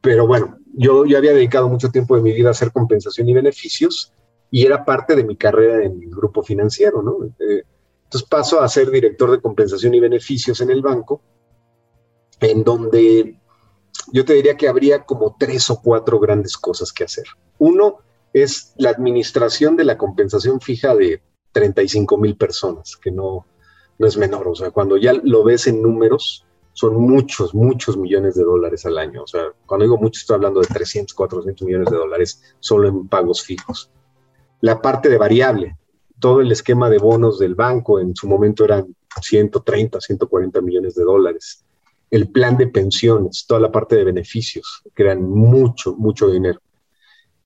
Pero 0.00 0.26
bueno, 0.26 0.58
yo, 0.76 1.06
yo 1.06 1.18
había 1.18 1.32
dedicado 1.32 1.68
mucho 1.68 1.90
tiempo 1.90 2.16
de 2.16 2.22
mi 2.22 2.32
vida 2.32 2.48
a 2.48 2.52
hacer 2.52 2.70
compensación 2.70 3.28
y 3.28 3.34
beneficios 3.34 4.12
y 4.50 4.64
era 4.64 4.84
parte 4.84 5.16
de 5.16 5.24
mi 5.24 5.36
carrera 5.36 5.84
en 5.84 6.02
el 6.02 6.10
grupo 6.10 6.42
financiero, 6.42 7.02
¿no? 7.02 7.24
Eh, 7.24 7.64
entonces 8.04 8.28
paso 8.28 8.60
a 8.60 8.68
ser 8.68 8.90
director 8.90 9.30
de 9.30 9.40
compensación 9.40 9.94
y 9.94 10.00
beneficios 10.00 10.60
en 10.60 10.70
el 10.70 10.82
banco, 10.82 11.22
en 12.40 12.62
donde 12.62 13.40
yo 14.12 14.24
te 14.24 14.34
diría 14.34 14.56
que 14.56 14.68
habría 14.68 15.04
como 15.04 15.34
tres 15.38 15.68
o 15.70 15.80
cuatro 15.82 16.20
grandes 16.20 16.56
cosas 16.56 16.92
que 16.92 17.04
hacer. 17.04 17.24
Uno 17.58 17.98
es 18.32 18.74
la 18.76 18.90
administración 18.90 19.76
de 19.76 19.84
la 19.84 19.98
compensación 19.98 20.60
fija 20.60 20.94
de 20.94 21.22
35 21.52 22.18
mil 22.18 22.36
personas, 22.36 22.96
que 22.96 23.10
no, 23.10 23.46
no 23.98 24.06
es 24.06 24.16
menor. 24.16 24.46
O 24.46 24.54
sea, 24.54 24.70
cuando 24.70 24.96
ya 24.96 25.12
lo 25.14 25.42
ves 25.42 25.66
en 25.66 25.82
números, 25.82 26.45
son 26.76 27.00
muchos, 27.00 27.54
muchos 27.54 27.96
millones 27.96 28.34
de 28.34 28.44
dólares 28.44 28.84
al 28.84 28.98
año. 28.98 29.22
O 29.22 29.26
sea, 29.26 29.46
cuando 29.64 29.84
digo 29.84 29.96
mucho, 29.96 30.20
estoy 30.20 30.34
hablando 30.34 30.60
de 30.60 30.66
300, 30.66 31.14
400 31.14 31.66
millones 31.66 31.90
de 31.90 31.96
dólares 31.96 32.42
solo 32.60 32.86
en 32.86 33.08
pagos 33.08 33.42
fijos. 33.42 33.90
La 34.60 34.82
parte 34.82 35.08
de 35.08 35.16
variable, 35.16 35.78
todo 36.20 36.42
el 36.42 36.52
esquema 36.52 36.90
de 36.90 36.98
bonos 36.98 37.38
del 37.38 37.54
banco 37.54 37.98
en 37.98 38.14
su 38.14 38.28
momento 38.28 38.66
eran 38.66 38.94
130, 39.22 40.02
140 40.02 40.60
millones 40.60 40.94
de 40.94 41.04
dólares. 41.04 41.64
El 42.10 42.28
plan 42.28 42.58
de 42.58 42.66
pensiones, 42.66 43.46
toda 43.48 43.60
la 43.60 43.72
parte 43.72 43.96
de 43.96 44.04
beneficios, 44.04 44.82
que 44.94 45.02
eran 45.02 45.22
mucho, 45.22 45.94
mucho 45.94 46.30
dinero. 46.30 46.60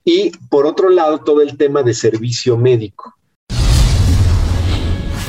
Y 0.02 0.32
por 0.48 0.66
otro 0.66 0.88
lado, 0.88 1.20
todo 1.20 1.40
el 1.40 1.56
tema 1.56 1.84
de 1.84 1.94
servicio 1.94 2.56
médico 2.56 3.14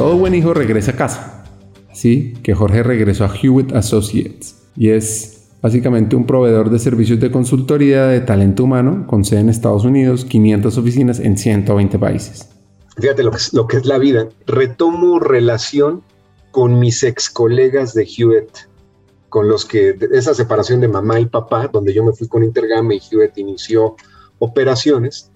Todo 0.00 0.16
buen 0.16 0.34
hijo 0.34 0.54
regresa 0.54 0.92
a 0.92 0.96
casa. 0.96 1.44
Así 1.90 2.32
que 2.42 2.54
Jorge 2.54 2.82
regresó 2.82 3.26
a 3.26 3.36
Hewitt 3.36 3.74
Associates 3.74 4.56
y 4.74 4.88
es 4.88 5.50
básicamente 5.60 6.16
un 6.16 6.24
proveedor 6.24 6.70
de 6.70 6.78
servicios 6.78 7.20
de 7.20 7.30
consultoría 7.30 8.06
de 8.06 8.22
talento 8.22 8.64
humano 8.64 9.06
con 9.06 9.26
sede 9.26 9.40
en 9.40 9.50
Estados 9.50 9.84
Unidos, 9.84 10.24
500 10.24 10.78
oficinas 10.78 11.20
en 11.20 11.36
120 11.36 11.98
países. 11.98 12.48
Fíjate 12.96 13.22
lo 13.22 13.30
que 13.30 13.36
es, 13.36 13.52
lo 13.52 13.66
que 13.66 13.76
es 13.76 13.84
la 13.84 13.98
vida. 13.98 14.26
Retomo 14.46 15.18
relación 15.20 16.02
con 16.50 16.78
mis 16.78 17.02
ex 17.02 17.28
colegas 17.28 17.92
de 17.92 18.04
Hewitt, 18.04 18.70
con 19.28 19.48
los 19.48 19.66
que 19.66 19.98
esa 20.12 20.32
separación 20.32 20.80
de 20.80 20.88
mamá 20.88 21.20
y 21.20 21.26
papá, 21.26 21.68
donde 21.70 21.92
yo 21.92 22.02
me 22.02 22.14
fui 22.14 22.26
con 22.26 22.42
Intergame 22.42 22.94
y 22.94 23.02
Hewitt 23.12 23.36
inició 23.36 23.96
operaciones, 24.38 25.30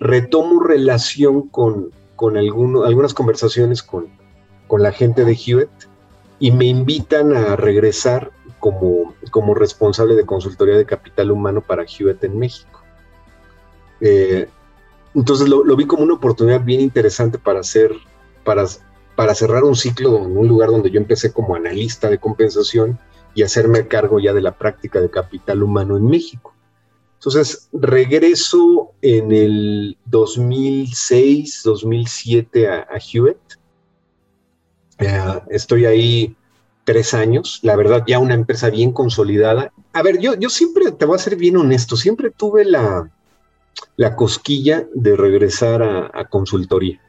retomo 0.00 0.58
relación 0.58 1.42
con, 1.50 1.92
con 2.18 2.36
algunas 2.36 3.14
conversaciones 3.14 3.80
con, 3.80 4.08
la 4.76 4.90
gente 4.90 5.24
de 5.24 5.34
Hewitt 5.34 5.70
y 6.40 6.50
me 6.50 6.64
invitan 6.64 7.34
a 7.34 7.54
regresar 7.54 8.32
como, 8.58 9.14
como 9.30 9.54
responsable 9.54 10.16
de 10.16 10.26
consultoría 10.26 10.76
de 10.76 10.84
capital 10.84 11.30
humano 11.30 11.60
para 11.60 11.84
Hewitt 11.84 12.24
en 12.24 12.36
México. 12.36 12.82
Eh, 14.00 14.48
entonces 15.14 15.48
lo, 15.48 15.76
vi 15.76 15.86
como 15.86 16.02
una 16.02 16.14
oportunidad 16.14 16.60
bien 16.60 16.80
interesante 16.80 17.38
para 17.38 17.60
hacer, 17.60 17.92
para, 18.42 18.64
para 19.14 19.36
cerrar 19.36 19.62
un 19.62 19.76
ciclo 19.76 20.18
en 20.18 20.36
un 20.36 20.48
lugar 20.48 20.70
donde 20.70 20.90
yo 20.90 20.98
empecé 20.98 21.32
como 21.32 21.54
analista 21.54 22.10
de 22.10 22.18
compensación 22.18 22.98
y 23.32 23.44
hacerme 23.44 23.86
cargo 23.86 24.18
ya 24.18 24.32
de 24.32 24.42
la 24.42 24.58
práctica 24.58 25.00
de 25.00 25.08
capital 25.08 25.62
humano 25.62 25.96
en 25.96 26.06
México. 26.06 26.52
Entonces, 27.18 27.68
regreso 27.72 28.92
en 29.02 29.32
el 29.32 29.98
2006, 30.06 31.62
2007 31.64 32.68
a, 32.68 32.86
Hewitt. 33.12 33.36
Eh, 35.00 35.40
estoy 35.50 35.86
ahí 35.86 36.36
tres 36.84 37.14
años, 37.14 37.58
la 37.62 37.74
verdad 37.74 38.04
ya 38.06 38.20
una 38.20 38.34
empresa 38.34 38.70
bien 38.70 38.92
consolidada. 38.92 39.72
A 39.94 40.02
ver, 40.02 40.20
yo, 40.20 40.34
yo 40.36 40.48
siempre, 40.48 40.92
te 40.92 41.06
voy 41.06 41.16
a 41.16 41.18
ser 41.18 41.34
bien 41.34 41.56
honesto, 41.56 41.96
siempre 41.96 42.30
tuve 42.30 42.64
la, 42.64 43.10
la 43.96 44.14
cosquilla 44.14 44.88
de 44.94 45.16
regresar 45.16 45.82
a, 45.82 46.28
consultoría. 46.28 47.00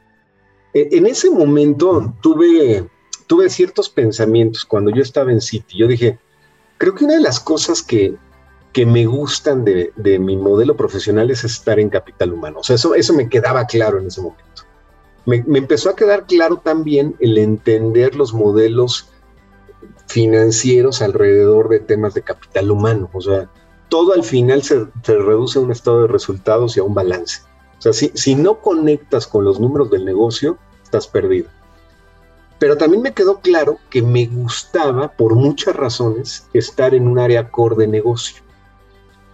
E, 0.73 0.89
en 0.91 1.05
ese 1.05 1.29
momento 1.29 2.15
tuve, 2.19 2.89
tuve 3.27 3.49
ciertos 3.49 3.89
pensamientos 3.89 4.65
cuando 4.65 4.89
yo 4.89 5.03
estaba 5.03 5.31
en 5.31 5.39
City. 5.39 5.77
Yo 5.77 5.87
dije, 5.87 6.17
creo 6.79 6.95
que 6.95 7.05
una 7.05 7.13
de 7.13 7.21
las 7.21 7.39
cosas 7.39 7.83
que, 7.83 8.15
que 8.73 8.85
me 8.85 9.05
gustan 9.05 9.65
de, 9.65 9.91
mi 10.19 10.37
modelo 10.37 10.75
profesional 10.75 11.31
es 11.31 11.43
estar 11.43 11.79
en 11.79 11.89
capital 11.89 12.33
humano. 12.33 12.59
O 12.59 12.63
sea, 12.63 12.75
eso, 12.75 12.93
eso 12.93 13.13
me 13.13 13.29
quedaba 13.29 13.65
claro 13.65 13.99
en 13.99 14.07
ese 14.07 14.21
momento. 14.21 14.63
Me, 15.25 15.43
empezó 15.57 15.89
a 15.89 15.95
quedar 15.95 16.25
claro 16.25 16.57
también 16.57 17.15
el 17.19 17.37
entender 17.37 18.15
los 18.15 18.33
modelos 18.33 19.09
financieros 20.07 21.01
alrededor 21.01 21.69
de 21.69 21.79
temas 21.79 22.13
de 22.13 22.21
capital 22.21 22.71
humano. 22.71 23.09
O 23.13 23.21
sea, 23.21 23.49
todo 23.89 24.13
al 24.13 24.23
final 24.23 24.61
se, 24.61 24.85
reduce 25.03 25.57
a 25.57 25.61
un 25.61 25.71
estado 25.71 26.03
de 26.03 26.07
resultados 26.07 26.77
y 26.77 26.79
a 26.79 26.83
un 26.83 26.93
balance. 26.93 27.41
O 27.79 27.81
sea, 27.81 27.93
si, 27.93 28.11
si 28.13 28.35
no 28.35 28.59
conectas 28.59 29.25
con 29.25 29.45
los 29.45 29.59
números 29.59 29.89
del 29.89 30.05
negocio, 30.05 30.57
estás 30.83 31.07
perdido. 31.07 31.49
Pero 32.59 32.77
también 32.77 33.01
me 33.01 33.13
quedó 33.13 33.39
claro 33.39 33.79
que 33.89 34.01
me 34.01 34.27
gustaba, 34.27 35.11
por 35.13 35.33
muchas 35.35 35.75
razones, 35.75 36.47
estar 36.53 36.93
en 36.93 37.07
un 37.07 37.17
área 37.17 37.49
core 37.49 37.77
de 37.77 37.87
negocio. 37.87 38.43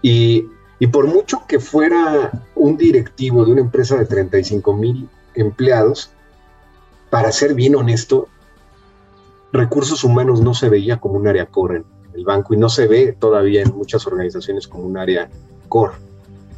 Y, 0.08 0.88
por 0.91 1.08
mucho 1.08 1.41
que 1.47 1.60
fuera 1.60 2.32
un 2.53 2.78
directivo 2.78 3.43
de 3.43 3.53
una 3.53 3.62
empresa 3.62 3.97
de 3.97 4.06
35 4.06 4.72
mil 4.76 5.10
empleados, 5.34 6.12
para 7.10 7.32
ser 7.32 7.56
bien 7.56 7.76
honesto, 7.76 8.28
recursos 9.51 10.03
humanos 10.03 10.41
no 10.41 10.53
se 10.53 10.70
veía 10.70 10.97
como 10.97 11.16
un 11.16 11.28
área 11.28 11.47
core 11.47 11.84
el 12.14 12.24
banco 12.24 12.53
y 12.53 12.58
no 12.58 12.70
se 12.70 12.88
ve 12.88 13.18
todavía 13.20 13.64
en 13.64 13.76
muchas 13.76 14.06
organizaciones 14.06 14.68
como 14.68 14.84
un 14.84 14.95
área 14.95 15.28
core. 15.70 15.93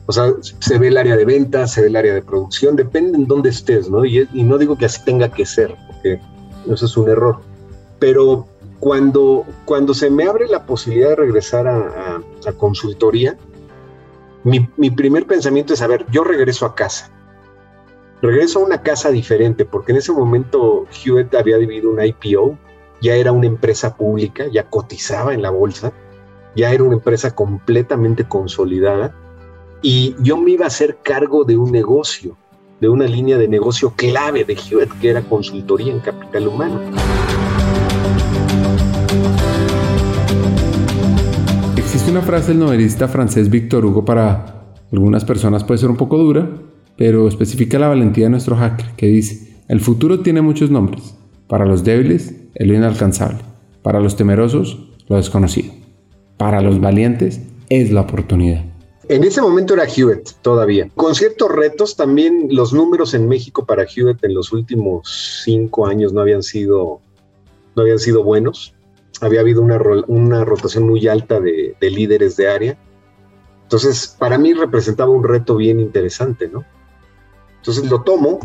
O 0.08 0.12
sea, 0.12 0.34
se 0.42 0.78
ve 0.78 0.90
el 0.90 0.98
área 0.98 1.16
de 1.16 1.24
ventas, 1.24 1.72
se 1.72 1.82
ve 1.82 1.88
el 1.88 1.96
área 1.96 2.14
de 2.14 2.22
producción, 2.22 2.76
depende 2.76 3.18
en 3.18 3.28
dónde 3.28 3.50
estés, 3.50 3.90
¿no? 3.90 4.04
Y, 4.04 4.28
no 4.34 4.58
digo 4.58 4.78
que 4.78 4.86
así 4.86 5.04
tenga 5.06 5.32
que 5.32 5.46
ser, 5.46 5.74
porque 5.88 6.20
eso 6.70 6.86
es 6.86 6.98
un 6.98 7.10
error. 7.10 7.40
Pero 7.98 8.46
cuando, 8.80 9.46
cuando 9.66 9.94
se 9.94 10.10
me 10.10 10.26
abre 10.26 10.48
la 10.48 10.66
posibilidad 10.66 11.10
de 11.10 11.16
regresar 11.16 11.68
a, 11.68 12.22
consultoría, 12.58 13.38
mi, 14.44 14.70
mi, 14.78 14.90
primer 14.90 15.26
pensamiento 15.26 15.74
es, 15.74 15.82
a 15.82 15.88
ver, 15.88 16.06
yo 16.12 16.24
regreso 16.24 16.66
a 16.66 16.76
casa. 16.76 17.12
Regreso 18.22 18.60
a 18.60 18.66
una 18.66 18.82
casa 18.82 19.12
diferente, 19.12 19.66
porque 19.66 19.92
en 19.92 19.98
ese 19.98 20.12
momento 20.12 20.86
Hewitt 21.04 21.36
había 21.36 21.58
vivido 21.58 21.90
un 21.90 22.02
IPO, 22.02 22.58
ya 23.02 23.16
era 23.16 23.32
una 23.32 23.48
empresa 23.48 23.96
pública, 23.96 24.46
ya 24.48 24.64
cotizaba 24.64 25.34
en 25.34 25.42
la 25.42 25.50
bolsa, 25.50 25.92
ya 26.56 26.72
era 26.72 26.84
una 26.84 26.96
empresa 26.96 27.36
completamente 27.36 28.28
consolidada 28.28 29.14
y 29.82 30.16
yo 30.20 30.38
me 30.38 30.52
iba 30.52 30.66
a 30.66 30.70
hacer 30.70 30.98
cargo 31.04 31.44
de 31.44 31.58
un 31.58 31.72
negocio, 31.72 32.36
de 32.80 32.90
una 32.90 33.06
línea 33.06 33.38
de 33.38 33.48
negocio 33.48 33.94
clave 33.96 34.44
de 34.44 34.54
Hewitt, 34.54 34.92
que 35.00 35.10
era 35.10 35.22
consultoría 35.22 35.94
en 35.94 36.00
capital 36.00 36.48
humano. 36.48 36.82
Una 42.10 42.22
frase 42.22 42.48
del 42.50 42.60
novelista 42.60 43.10
francés 43.10 43.50
Victor 43.50 43.86
Hugo 43.86 44.06
para 44.06 44.74
algunas 44.94 45.26
personas 45.26 45.66
puede 45.66 45.80
ser 45.80 45.90
un 45.90 45.98
poco 45.98 46.18
dura, 46.18 46.50
pero 46.96 47.28
especifica 47.28 47.78
la 47.78 47.90
valentía 47.90 48.24
de 48.26 48.30
nuestro 48.30 48.56
hacker, 48.56 48.96
que 48.96 49.08
dice, 49.08 49.58
el 49.68 49.82
futuro 49.82 50.22
tiene 50.22 50.42
muchos 50.42 50.72
nombres. 50.72 51.16
Para 51.48 51.66
los 51.66 51.84
débiles, 51.84 52.34
el 52.56 52.72
inalcanzable. 52.72 53.40
Para 53.82 54.00
los 54.00 54.16
temerosos, 54.16 54.88
lo 55.10 55.18
desconocido. 55.18 55.74
Para 56.38 56.62
los 56.62 56.80
valientes, 56.80 57.42
es 57.68 57.92
la 57.92 58.02
oportunidad. 58.02 58.64
En 59.10 59.26
ese 59.26 59.42
momento 59.42 59.74
era 59.74 59.84
Hewitt 59.84 60.30
todavía. 60.42 60.90
Con 60.96 61.14
ciertos 61.14 61.52
retos, 61.52 61.98
también 61.98 62.48
los 62.52 62.72
números 62.72 63.14
en 63.16 63.28
México 63.28 63.66
para 63.66 63.84
Hewitt 63.84 64.24
en 64.24 64.34
los 64.34 64.54
últimos 64.54 65.42
cinco 65.44 65.86
años 65.86 66.14
no 66.14 66.22
habían 66.22 66.42
sido, 66.42 67.02
no 67.76 67.82
habían 67.82 68.00
sido 68.00 68.24
buenos. 68.24 68.74
Había 69.22 69.42
habido 69.42 69.62
una, 69.62 69.80
una 70.08 70.46
rotación 70.46 70.86
muy 70.86 71.08
alta 71.08 71.40
de, 71.40 71.76
líderes 71.82 72.36
de 72.38 72.50
área. 72.50 72.78
Entonces, 73.64 74.08
para 74.08 74.38
mí 74.38 74.54
representaba 74.54 75.10
un 75.10 75.24
reto 75.24 75.56
bien 75.56 75.80
interesante, 75.80 76.48
¿no? 76.48 76.66
Entonces 77.58 77.90
lo 77.90 78.04
tomo, 78.04 78.40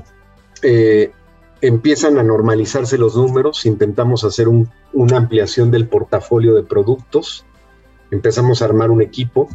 eh, 0.63 1.13
empiezan 1.61 2.19
a 2.19 2.23
normalizarse 2.23 2.99
los 2.99 3.17
números, 3.17 3.67
intentamos 3.67 4.25
hacer 4.25 4.49
una 4.49 5.17
ampliación 5.17 5.71
del 5.71 5.89
portafolio 5.89 6.55
de 6.55 6.65
productos, 6.65 7.47
empezamos 8.11 8.63
a 8.63 8.65
armar 8.65 8.91
un 8.91 9.01
equipo 9.01 9.49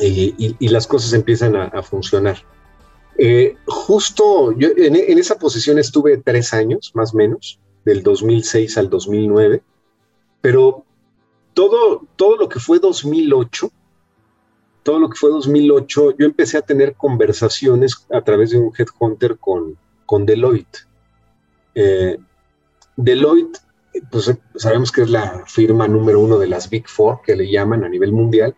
y, 0.00 0.68
las 0.68 0.86
cosas 0.86 1.12
empiezan 1.12 1.56
a, 1.56 1.82
funcionar. 1.82 2.38
Eh, 3.18 3.56
justo 3.66 4.52
yo 4.52 4.68
en, 4.76 4.96
esa 4.96 5.38
posición 5.38 5.78
estuve 5.78 6.16
tres 6.16 6.54
años, 6.54 6.90
más 6.94 7.12
o 7.14 7.18
menos, 7.18 7.60
del 7.84 8.02
2006 8.02 8.78
al 8.78 8.90
2009, 8.90 9.62
pero 10.40 10.84
todo, 11.54 12.06
todo 12.16 12.36
lo 12.36 12.48
que 12.48 12.60
fue 12.60 12.78
2008, 12.78 13.70
todo 14.82 14.98
lo 14.98 15.10
que 15.10 15.16
fue 15.16 15.30
2008, 15.30 16.16
yo 16.18 16.26
empecé 16.26 16.58
a 16.58 16.62
tener 16.62 16.94
conversaciones 16.94 18.06
a 18.12 18.22
través 18.22 18.50
de 18.50 18.58
un 18.58 18.72
headhunter 18.76 19.38
con, 19.38 19.76
con 20.06 20.24
Deloitte. 20.24 20.86
Eh, 21.74 22.18
Deloitte, 22.96 23.58
pues 24.10 24.32
sabemos 24.56 24.90
que 24.90 25.02
es 25.02 25.10
la 25.10 25.44
firma 25.46 25.86
número 25.88 26.20
uno 26.20 26.38
de 26.38 26.48
las 26.48 26.70
Big 26.70 26.88
Four 26.88 27.20
que 27.22 27.36
le 27.36 27.50
llaman 27.50 27.84
a 27.84 27.88
nivel 27.88 28.12
mundial, 28.12 28.54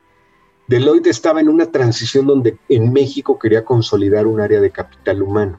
Deloitte 0.68 1.08
estaba 1.08 1.40
en 1.40 1.48
una 1.48 1.70
transición 1.70 2.26
donde 2.26 2.56
en 2.68 2.92
México 2.92 3.38
quería 3.38 3.64
consolidar 3.64 4.26
un 4.26 4.40
área 4.40 4.60
de 4.60 4.70
capital 4.70 5.22
humano. 5.22 5.58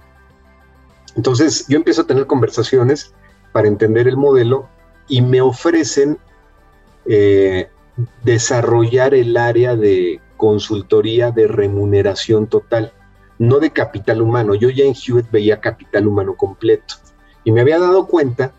Entonces 1.16 1.68
yo 1.68 1.78
empiezo 1.78 2.02
a 2.02 2.08
tener 2.08 2.26
conversaciones 2.26 3.14
para 3.52 3.68
entender 3.68 4.08
el 4.08 4.18
modelo 4.18 4.70
y 5.08 5.22
me 5.22 5.42
ofrecen 5.42 6.18
eh, 7.06 7.70
desarrollar 8.24 9.14
el 9.14 9.38
área 9.38 9.76
de 9.76 10.20
consultoría 10.38 11.32
de 11.32 11.48
remuneración 11.48 12.48
total, 12.48 12.92
no 13.40 13.60
de 13.60 13.72
capital 13.72 14.22
humano. 14.22 14.56
Yo 14.56 14.70
ya 14.70 14.86
en 14.86 14.96
Hewitt 14.96 15.30
veía 15.32 15.62
capital 15.62 16.08
humano 16.08 16.36
completo 16.36 16.96
y 17.44 17.52
me 17.52 17.62
había 17.62 17.80
dado 17.80 18.08
cuenta, 18.08 18.54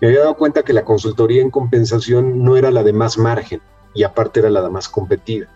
me 0.00 0.08
había 0.08 0.20
dado 0.20 0.36
cuenta 0.36 0.62
que 0.62 0.72
la 0.72 0.84
consultoría 0.84 1.42
en 1.42 1.50
compensación 1.50 2.42
no 2.42 2.56
era 2.56 2.70
la 2.70 2.82
de 2.82 2.92
más 2.92 3.18
margen 3.18 3.60
y 3.94 4.02
aparte 4.02 4.40
era 4.40 4.50
la 4.50 4.62
de 4.62 4.70
más 4.70 4.88
competida. 4.88 5.48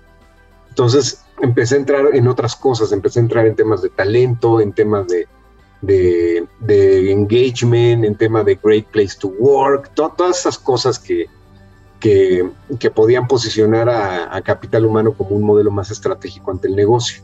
Entonces 0.68 1.24
empecé 1.40 1.76
a 1.76 1.78
entrar 1.78 2.06
en 2.12 2.28
otras 2.28 2.56
cosas, 2.56 2.92
empecé 2.92 3.20
a 3.20 3.22
entrar 3.22 3.46
en 3.46 3.56
temas 3.56 3.82
de 3.82 3.90
talento, 3.90 4.60
en 4.60 4.72
temas 4.72 5.06
de, 5.08 5.28
de, 5.86 7.10
engagement, 7.10 8.04
en 8.04 8.14
temas 8.14 8.44
de 8.44 8.58
great 8.62 8.86
place 8.86 9.16
to 9.18 9.28
work, 9.38 9.90
todas 9.94 10.40
esas 10.40 10.58
cosas 10.58 10.98
que, 10.98 11.26
que, 12.00 12.90
podían 12.90 13.26
posicionar 13.26 13.88
a, 13.88 14.40
capital 14.42 14.84
humano 14.84 15.12
como 15.12 15.30
un 15.30 15.42
modelo 15.42 15.70
más 15.70 15.90
estratégico 15.90 16.50
ante 16.50 16.68
el 16.68 16.76
negocio. 16.76 17.22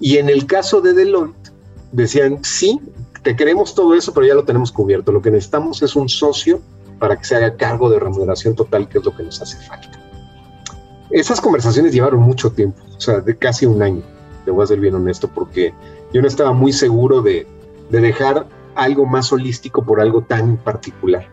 Y 0.00 0.18
en 0.18 0.28
el 0.28 0.46
caso 0.46 0.80
de 0.80 0.92
Deloitte, 0.92 1.52
decían, 1.92 2.44
sí, 2.44 2.80
te 3.22 3.34
queremos 3.34 3.74
todo 3.74 3.94
eso, 3.94 4.12
pero 4.12 4.26
ya 4.26 4.34
lo 4.34 4.44
tenemos 4.44 4.70
cubierto. 4.70 5.12
Lo 5.12 5.22
que 5.22 5.30
necesitamos 5.30 5.82
es 5.82 5.96
un 5.96 6.08
socio 6.08 6.60
para 6.98 7.16
que 7.16 7.24
se 7.24 7.36
haga 7.36 7.56
cargo 7.56 7.90
de 7.90 7.98
remuneración 7.98 8.54
total, 8.54 8.88
que 8.88 8.98
es 8.98 9.04
lo 9.04 9.14
que 9.14 9.22
nos 9.22 9.40
hace 9.40 9.56
falta. 9.66 9.90
Esas 11.10 11.40
conversaciones 11.40 11.92
llevaron 11.92 12.20
mucho 12.20 12.50
tiempo, 12.52 12.82
o 12.96 13.00
sea, 13.00 13.20
de 13.20 13.36
casi 13.36 13.64
un 13.64 13.82
año, 13.82 14.02
te 14.44 14.50
voy 14.50 14.62
a 14.62 14.66
ser 14.66 14.78
bien 14.78 14.94
honesto, 14.94 15.26
porque 15.28 15.72
yo 16.12 16.20
no 16.20 16.28
estaba 16.28 16.52
muy 16.52 16.72
seguro 16.72 17.22
de, 17.22 17.46
dejar 17.90 18.46
algo 18.74 19.06
más 19.06 19.32
holístico 19.32 19.84
por 19.84 20.00
algo 20.00 20.22
tan 20.22 20.56
particular. 20.58 21.28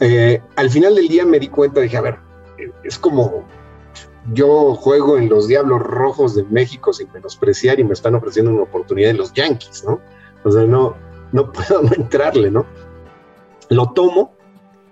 Eh, 0.00 0.42
al 0.56 0.70
final 0.70 0.94
del 0.94 1.08
día 1.08 1.24
me 1.24 1.38
di 1.38 1.48
cuenta, 1.48 1.80
dije, 1.80 1.96
a 1.96 2.00
ver, 2.00 2.18
es 2.84 2.98
como 2.98 3.44
yo 4.32 4.74
juego 4.74 5.18
en 5.18 5.28
los 5.28 5.48
Diablos 5.48 5.80
Rojos 5.80 6.34
de 6.34 6.44
México 6.44 6.92
sin 6.92 7.10
menospreciar 7.12 7.80
y 7.80 7.84
me 7.84 7.94
están 7.94 8.14
ofreciendo 8.14 8.50
una 8.50 8.62
oportunidad 8.62 9.10
en 9.10 9.16
los 9.16 9.32
Yankees, 9.32 9.84
¿no? 9.86 10.00
O 10.44 10.50
sea, 10.50 10.64
no, 10.64 10.94
no 11.32 11.52
puedo 11.52 11.82
no 11.82 11.92
entrarle, 11.94 12.50
¿no? 12.50 12.66
Lo 13.68 13.92
tomo 13.92 14.32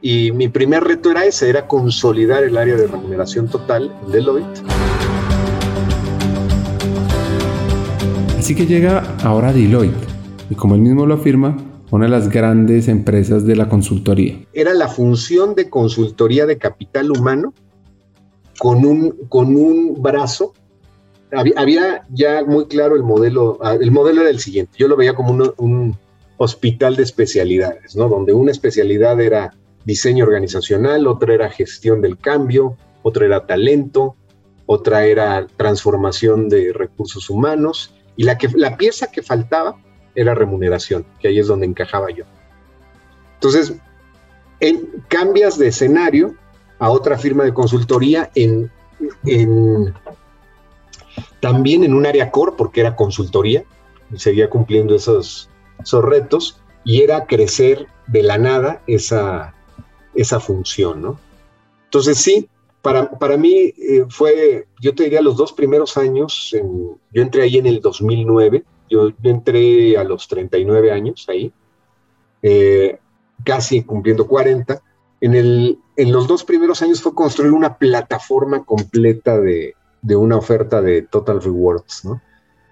y 0.00 0.30
mi 0.32 0.48
primer 0.48 0.84
reto 0.84 1.10
era 1.10 1.24
ese, 1.24 1.48
era 1.48 1.66
consolidar 1.66 2.44
el 2.44 2.56
área 2.56 2.76
de 2.76 2.86
remuneración 2.86 3.48
total 3.48 3.92
de 4.06 4.12
Deloitte. 4.12 4.62
Así 8.38 8.54
que 8.54 8.66
llega 8.66 9.16
ahora 9.24 9.52
Deloitte, 9.52 10.06
y 10.50 10.54
como 10.54 10.74
él 10.74 10.80
mismo 10.80 11.06
lo 11.06 11.14
afirma, 11.14 11.56
una 11.90 12.06
de 12.06 12.10
las 12.10 12.28
grandes 12.28 12.88
empresas 12.88 13.46
de 13.46 13.56
la 13.56 13.68
consultoría. 13.68 14.38
Era 14.52 14.74
la 14.74 14.88
función 14.88 15.54
de 15.54 15.70
consultoría 15.70 16.46
de 16.46 16.58
capital 16.58 17.10
humano 17.10 17.54
con 18.58 18.84
un, 18.84 19.10
con 19.28 19.56
un 19.56 20.00
brazo. 20.02 20.52
Había, 21.56 22.06
ya 22.10 22.44
muy 22.44 22.66
claro 22.66 22.96
el 22.96 23.02
modelo, 23.02 23.58
ah, 23.62 23.76
el 23.78 23.90
modelo 23.90 24.22
era 24.22 24.30
el 24.30 24.40
siguiente, 24.40 24.72
yo 24.78 24.88
lo 24.88 24.96
veía 24.96 25.14
como 25.14 25.32
un, 25.32 25.52
un 25.58 25.96
hospital 26.38 26.96
de 26.96 27.02
especialidades, 27.02 27.94
¿no? 27.96 28.08
Donde 28.08 28.32
una 28.32 28.50
especialidad 28.50 29.20
era 29.20 29.54
diseño 29.84 30.24
organizacional, 30.24 31.06
otra 31.06 31.34
era 31.34 31.50
gestión 31.50 32.00
del 32.00 32.16
cambio, 32.18 32.76
otra 33.02 33.26
era 33.26 33.46
talento, 33.46 34.16
otra 34.64 35.04
era 35.04 35.46
transformación 35.56 36.48
de 36.48 36.72
recursos 36.72 37.28
humanos 37.28 37.94
y 38.16 38.24
la, 38.24 38.38
que, 38.38 38.48
la 38.54 38.76
pieza 38.76 39.10
que 39.10 39.22
faltaba 39.22 39.76
era 40.18 40.34
remuneración, 40.34 41.06
que 41.20 41.28
ahí 41.28 41.38
es 41.38 41.46
donde 41.46 41.66
encajaba 41.66 42.10
yo. 42.10 42.24
Entonces, 43.34 43.74
en, 44.58 45.04
cambias 45.06 45.56
de 45.58 45.68
escenario 45.68 46.34
a 46.80 46.90
otra 46.90 47.16
firma 47.16 47.44
de 47.44 47.54
consultoría 47.54 48.28
en, 48.34 48.70
también 51.38 51.84
en 51.84 51.94
un 51.94 52.04
área 52.04 52.32
core, 52.32 52.52
porque 52.58 52.80
era 52.80 52.96
consultoría, 52.96 53.62
seguía 54.16 54.50
cumpliendo 54.50 54.96
esos, 54.96 55.48
esos 55.80 56.04
retos, 56.04 56.60
y 56.84 57.02
era 57.02 57.26
crecer 57.26 57.86
de 58.08 58.24
la 58.24 58.38
nada 58.38 58.82
esa, 58.88 59.54
esa 60.14 60.40
función, 60.40 61.00
¿no? 61.00 61.20
Entonces 61.84 62.18
sí, 62.18 62.48
para, 62.82 63.08
para 63.10 63.36
mí 63.36 63.72
eh, 63.76 64.04
fue, 64.08 64.66
yo 64.80 64.96
te 64.96 65.04
diría, 65.04 65.22
los 65.22 65.36
dos 65.36 65.52
primeros 65.52 65.96
años, 65.96 66.52
yo 66.52 67.22
entré 67.22 67.42
ahí 67.42 67.58
en 67.58 67.66
el 67.66 67.80
2009, 67.80 68.64
yo, 68.88 69.10
entré 69.22 69.96
a 69.96 70.04
los 70.04 70.28
39 70.28 70.92
años 70.92 71.26
ahí, 71.28 71.52
eh, 72.42 72.98
casi 73.44 73.82
cumpliendo 73.82 74.26
40. 74.26 74.82
En, 75.20 75.34
el, 75.34 75.78
en 75.96 76.12
los 76.12 76.28
dos 76.28 76.44
primeros 76.44 76.82
años 76.82 77.02
fue 77.02 77.14
construir 77.14 77.52
una 77.52 77.76
plataforma 77.76 78.64
completa 78.64 79.38
de, 79.38 79.74
de 80.02 80.16
una 80.16 80.36
oferta 80.36 80.80
de 80.80 81.02
Total 81.02 81.40
Rewards, 81.40 82.04
¿no? 82.04 82.20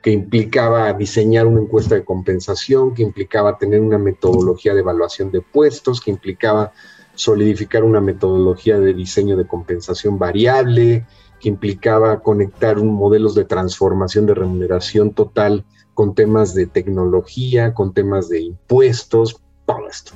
que 0.02 0.12
implicaba 0.12 0.92
diseñar 0.92 1.46
una 1.46 1.60
encuesta 1.60 1.96
de 1.96 2.04
compensación, 2.04 2.94
que 2.94 3.02
implicaba 3.02 3.58
tener 3.58 3.80
una 3.80 3.98
metodología 3.98 4.72
de 4.72 4.78
evaluación 4.78 5.32
de 5.32 5.40
puestos, 5.40 6.00
que 6.00 6.12
implicaba 6.12 6.72
solidificar 7.16 7.82
una 7.82 8.00
metodología 8.00 8.78
de 8.78 8.94
diseño 8.94 9.36
de 9.36 9.48
compensación 9.48 10.16
variable, 10.16 11.04
que 11.40 11.48
implicaba 11.48 12.20
conectar 12.20 12.78
un 12.78 12.94
modelos 12.94 13.34
de 13.34 13.46
transformación 13.46 14.26
de 14.26 14.34
remuneración 14.34 15.12
total 15.12 15.64
con 15.96 16.14
temas 16.14 16.52
de 16.52 16.66
tecnología, 16.66 17.72
con 17.72 17.94
temas 17.94 18.28
de 18.28 18.42
impuestos, 18.42 19.40
todo 19.64 19.88
esto. 19.88 20.12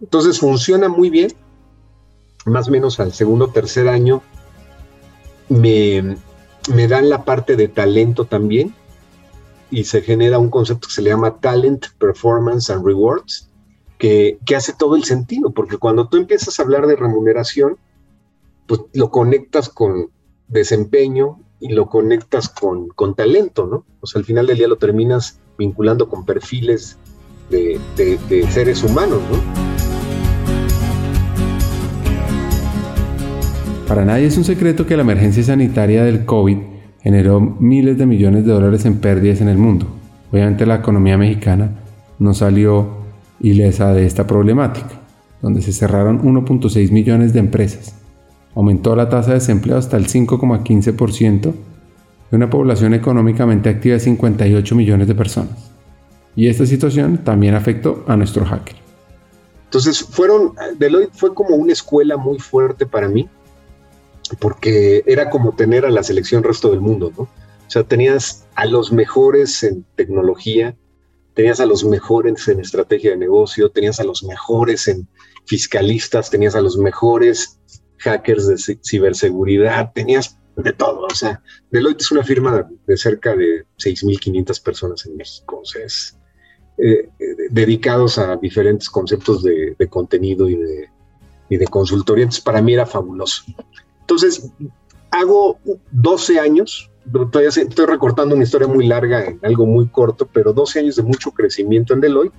Entonces 0.00 0.38
funciona 0.38 0.88
muy 0.88 1.10
bien. 1.10 1.32
Más 2.46 2.68
o 2.68 2.70
menos 2.70 3.00
al 3.00 3.12
segundo 3.12 3.46
o 3.46 3.48
tercer 3.48 3.88
año 3.88 4.22
me, 5.48 6.16
me 6.72 6.86
dan 6.86 7.08
la 7.08 7.24
parte 7.24 7.56
de 7.56 7.66
talento 7.66 8.26
también 8.26 8.76
y 9.72 9.82
se 9.82 10.02
genera 10.02 10.38
un 10.38 10.50
concepto 10.50 10.86
que 10.86 10.94
se 10.94 11.02
llama 11.02 11.40
Talent, 11.40 11.86
Performance 11.98 12.70
and 12.70 12.86
Rewards, 12.86 13.50
que, 13.98 14.38
que, 14.46 14.54
hace 14.54 14.72
todo 14.72 14.94
el 14.94 15.02
sentido, 15.02 15.50
porque 15.50 15.78
cuando 15.78 16.08
tú 16.08 16.16
empiezas 16.16 16.60
a 16.60 16.62
hablar 16.62 16.86
de 16.86 16.94
remuneración, 16.94 17.76
pues 18.68 18.82
lo 18.92 19.10
conectas 19.10 19.68
con 19.68 20.10
desempeño 20.46 21.40
y 21.62 21.68
lo 21.72 21.86
conectas 21.86 22.48
con, 22.48 22.88
con 22.88 23.14
talento, 23.14 23.66
¿no? 23.66 23.84
O 24.00 24.06
sea, 24.06 24.18
al 24.18 24.24
final 24.24 24.48
del 24.48 24.58
día 24.58 24.66
lo 24.66 24.76
terminas 24.76 25.38
vinculando 25.56 26.08
con 26.08 26.26
perfiles 26.26 26.98
de, 27.50 27.78
de, 27.96 28.18
de 28.28 28.50
seres 28.50 28.82
humanos, 28.82 29.20
¿no? 29.30 29.38
Para 33.86 34.04
nadie 34.04 34.26
es 34.26 34.36
un 34.36 34.44
secreto 34.44 34.86
que 34.86 34.96
la 34.96 35.02
emergencia 35.02 35.44
sanitaria 35.44 36.02
del 36.02 36.24
COVID 36.24 36.58
generó 37.00 37.40
miles 37.40 37.96
de 37.96 38.06
millones 38.06 38.44
de 38.44 38.52
dólares 38.52 38.84
en 38.84 38.98
pérdidas 38.98 39.40
en 39.40 39.48
el 39.48 39.58
mundo. 39.58 39.86
Obviamente 40.32 40.66
la 40.66 40.76
economía 40.76 41.16
mexicana 41.16 41.70
no 42.18 42.34
salió 42.34 42.88
ilesa 43.38 43.92
de 43.92 44.04
esta 44.04 44.26
problemática, 44.26 45.00
donde 45.40 45.62
se 45.62 45.72
cerraron 45.72 46.22
1.6 46.22 46.90
millones 46.90 47.32
de 47.32 47.38
empresas. 47.38 48.01
Aumentó 48.54 48.94
la 48.94 49.08
tasa 49.08 49.28
de 49.28 49.34
desempleo 49.34 49.76
hasta 49.76 49.96
el 49.96 50.06
5,15% 50.06 51.40
de 52.30 52.36
una 52.36 52.50
población 52.50 52.94
económicamente 52.94 53.68
activa 53.68 53.94
de 53.94 54.00
58 54.00 54.74
millones 54.74 55.08
de 55.08 55.14
personas. 55.14 55.70
Y 56.34 56.48
esta 56.48 56.66
situación 56.66 57.18
también 57.18 57.54
afectó 57.54 58.04
a 58.06 58.16
nuestro 58.16 58.44
hacker. 58.44 58.76
Entonces, 59.64 60.00
fueron, 60.02 60.54
Deloitte 60.78 61.14
fue 61.14 61.34
como 61.34 61.56
una 61.56 61.72
escuela 61.72 62.16
muy 62.16 62.38
fuerte 62.38 62.86
para 62.86 63.08
mí, 63.08 63.28
porque 64.38 65.02
era 65.06 65.30
como 65.30 65.52
tener 65.52 65.84
a 65.84 65.90
la 65.90 66.02
selección 66.02 66.42
resto 66.42 66.70
del 66.70 66.80
mundo, 66.80 67.12
¿no? 67.16 67.22
O 67.22 67.70
sea, 67.72 67.82
tenías 67.82 68.46
a 68.54 68.66
los 68.66 68.92
mejores 68.92 69.62
en 69.62 69.84
tecnología, 69.94 70.76
tenías 71.34 71.60
a 71.60 71.66
los 71.66 71.84
mejores 71.84 72.46
en 72.48 72.60
estrategia 72.60 73.12
de 73.12 73.16
negocio, 73.16 73.70
tenías 73.70 73.98
a 73.98 74.04
los 74.04 74.22
mejores 74.24 74.88
en 74.88 75.08
fiscalistas, 75.46 76.28
tenías 76.28 76.54
a 76.54 76.60
los 76.60 76.76
mejores 76.76 77.58
hackers 78.02 78.46
de 78.48 78.78
ciberseguridad, 78.82 79.92
tenías 79.92 80.38
de 80.56 80.72
todo. 80.72 81.06
O 81.06 81.14
sea, 81.14 81.42
Deloitte 81.70 82.02
es 82.02 82.10
una 82.10 82.22
firma 82.22 82.68
de 82.86 82.96
cerca 82.96 83.34
de 83.34 83.64
6.500 83.78 84.62
personas 84.62 85.06
en 85.06 85.16
México, 85.16 85.60
o 85.62 85.64
sea, 85.64 85.82
eh, 86.78 87.08
eh, 87.18 87.24
dedicados 87.50 88.18
a 88.18 88.36
diferentes 88.36 88.88
conceptos 88.88 89.42
de, 89.42 89.76
de 89.78 89.88
contenido 89.88 90.48
y 90.48 90.56
de, 90.56 90.88
y 91.48 91.56
de. 91.56 91.64
Entonces, 91.64 92.40
para 92.40 92.62
mí 92.62 92.74
era 92.74 92.86
fabuloso. 92.86 93.44
Entonces, 94.00 94.50
hago 95.10 95.58
12 95.90 96.40
años, 96.40 96.90
todavía 97.12 97.50
estoy 97.50 97.86
recortando 97.86 98.34
una 98.34 98.44
historia 98.44 98.68
muy 98.68 98.86
larga 98.86 99.26
en 99.26 99.38
algo 99.42 99.66
muy 99.66 99.88
corto, 99.88 100.28
pero 100.32 100.52
12 100.52 100.80
años 100.80 100.96
de 100.96 101.02
mucho 101.02 101.30
crecimiento 101.30 101.94
en 101.94 102.00
Deloitte. 102.00 102.34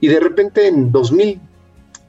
Y 0.00 0.08
de 0.08 0.20
repente 0.20 0.66
en 0.66 0.90
2000, 0.90 1.40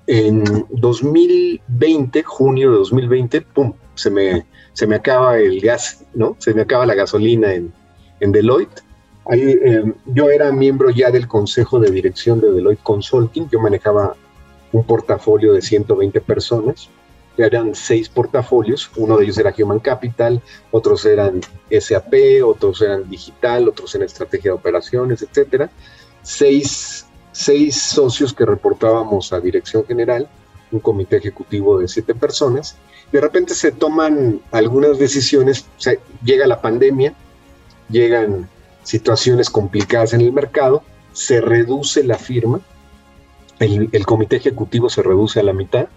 en 0.07 0.65
2020, 0.69 2.23
junio 2.23 2.71
de 2.71 2.77
2020, 2.77 3.41
pum, 3.41 3.73
se 3.95 4.09
me, 4.09 4.45
se 4.73 4.87
me 4.87 4.95
acaba 4.95 5.37
el 5.37 5.59
gas, 5.61 6.05
¿no? 6.13 6.35
Se 6.39 6.53
me 6.53 6.61
acaba 6.61 6.85
la 6.85 6.95
gasolina 6.95 7.53
en, 7.53 7.73
en 8.19 8.31
Deloitte. 8.31 8.83
Ahí, 9.27 9.41
eh, 9.41 9.93
yo 10.05 10.29
era 10.29 10.51
miembro 10.51 10.91
ya 10.91 11.09
del 11.09 11.27
consejo 11.27 11.79
de 11.79 11.89
dirección 11.89 12.39
de 12.39 12.51
Deloitte 12.51 12.83
Consulting, 12.83 13.49
yo 13.49 13.59
manejaba 13.59 14.15
un 14.71 14.83
portafolio 14.85 15.53
de 15.53 15.61
120 15.61 16.21
personas 16.21 16.89
eran 17.37 17.75
seis 17.75 18.09
portafolios, 18.09 18.89
uno 18.95 19.17
de 19.17 19.25
ellos 19.25 19.37
era 19.37 19.53
Human 19.57 19.79
Capital, 19.79 20.41
otros 20.71 21.05
eran 21.05 21.41
SAP, 21.69 22.13
otros 22.43 22.81
eran 22.81 23.09
digital, 23.09 23.67
otros 23.67 23.95
en 23.95 24.03
estrategia 24.03 24.51
de 24.51 24.57
operaciones, 24.57 25.21
etcétera. 25.21 25.69
Seis, 26.21 27.05
seis 27.35 27.75
socios 27.75 28.33
que 28.33 28.45
reportábamos 28.45 29.33
a 29.33 29.41
dirección 29.41 29.85
general, 29.85 30.29
un 30.71 30.79
comité 30.79 31.17
ejecutivo 31.17 31.79
de 31.79 31.89
siete 31.89 32.15
personas. 32.15 32.77
De 33.11 33.19
repente 33.19 33.53
se 33.55 33.73
toman 33.73 34.39
algunas 34.51 34.97
decisiones, 34.97 35.65
llega 36.23 36.47
la 36.47 36.61
pandemia, 36.61 37.13
llegan 37.89 38.47
situaciones 38.83 39.49
complicadas 39.49 40.13
en 40.13 40.21
el 40.21 40.31
mercado, 40.31 40.81
se 41.11 41.41
reduce 41.41 42.05
la 42.05 42.17
firma, 42.17 42.61
el, 43.59 43.89
el 43.91 44.05
comité 44.05 44.37
ejecutivo 44.37 44.89
se 44.89 45.03
reduce 45.03 45.41
a 45.41 45.43
la 45.43 45.53
mitad, 45.53 45.87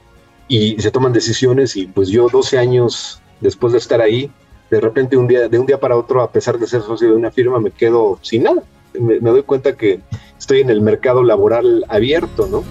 y 0.48 0.80
se 0.80 0.90
toman 0.90 1.12
decisiones 1.12 1.76
y 1.76 1.86
pues 1.86 2.08
yo 2.08 2.28
12 2.28 2.58
años 2.58 3.22
después 3.40 3.72
de 3.72 3.78
estar 3.78 4.00
ahí, 4.00 4.32
de 4.70 4.80
repente 4.80 5.16
un 5.16 5.28
día, 5.28 5.48
de 5.48 5.58
un 5.58 5.66
día 5.66 5.78
para 5.78 5.96
otro, 5.96 6.20
a 6.20 6.32
pesar 6.32 6.58
de 6.58 6.66
ser 6.66 6.82
socio 6.82 7.08
de 7.08 7.14
una 7.14 7.30
firma, 7.30 7.60
me 7.60 7.70
quedo 7.70 8.18
sin 8.22 8.42
nada. 8.42 8.64
Me, 8.98 9.18
doy 9.18 9.42
cuenta 9.42 9.74
que 9.74 10.00
estoy 10.38 10.60
en 10.60 10.70
el 10.70 10.80
mercado 10.80 11.22
laboral 11.22 11.84
abierto, 11.88 12.48
¿no? 12.50 12.64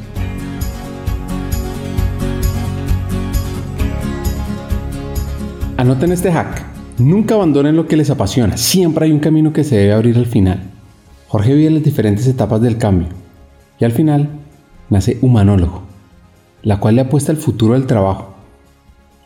Anoten 5.78 6.12
este 6.12 6.32
hack. 6.32 6.66
Nunca 6.98 7.36
abandonen 7.36 7.76
lo 7.76 7.88
que 7.88 7.98
les 7.98 8.10
apasiona. 8.10 8.58
Siempre 8.58 9.06
hay 9.06 9.12
un 9.12 9.20
camino 9.20 9.54
que 9.54 9.64
se 9.64 9.78
debe 9.78 9.94
abrir 9.94 10.18
al 10.18 10.26
final. 10.26 10.64
Jorge 11.28 11.54
vive 11.54 11.70
las 11.70 11.84
diferentes 11.84 12.26
etapas 12.26 12.62
del 12.62 12.78
cambio. 12.78 13.10
Y 13.80 13.86
al 13.86 13.92
final 13.92 14.30
nace 14.90 15.20
humanólogo 15.22 15.88
la 16.68 16.82
cual 16.82 16.96
le 16.96 17.02
apuesta 17.02 17.32
al 17.32 17.38
futuro 17.38 17.74
del 17.74 17.88
trabajo. 17.88 18.34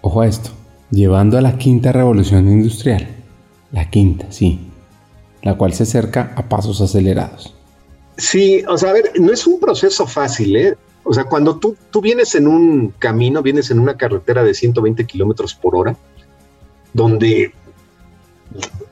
Ojo 0.02 0.22
a 0.22 0.28
esto, 0.28 0.52
llevando 0.92 1.38
a 1.38 1.42
la 1.42 1.58
quinta 1.58 1.92
revolución 1.92 2.48
industrial. 2.48 3.08
La 3.72 3.90
quinta, 3.90 4.28
sí. 4.30 4.71
La 5.44 5.58
cual 5.58 5.74
se 5.74 5.84
acerca 5.84 6.34
a 6.36 6.48
pasos 6.48 6.82
acelerados. 6.82 7.54
Sí, 8.18 8.64
o 8.68 8.78
sea, 8.78 8.92
a 8.92 8.94
ver, 8.94 9.12
no 9.20 9.32
es 9.32 9.48
un 9.48 9.60
proceso 9.60 10.06
fácil, 10.06 10.56
¿eh? 10.56 10.78
O 11.04 11.14
sea, 11.14 11.24
cuando 11.24 11.58
tú, 11.58 11.76
tú 11.90 12.02
vienes 12.02 12.36
en 12.36 12.48
un 12.48 12.90
camino, 13.00 13.42
vienes 13.42 13.72
en 13.72 13.80
una 13.80 13.98
carretera 13.98 14.44
de 14.44 14.54
120 14.54 15.06
kilómetros 15.06 15.56
por 15.56 15.76
hora, 15.76 15.98
donde 16.94 17.54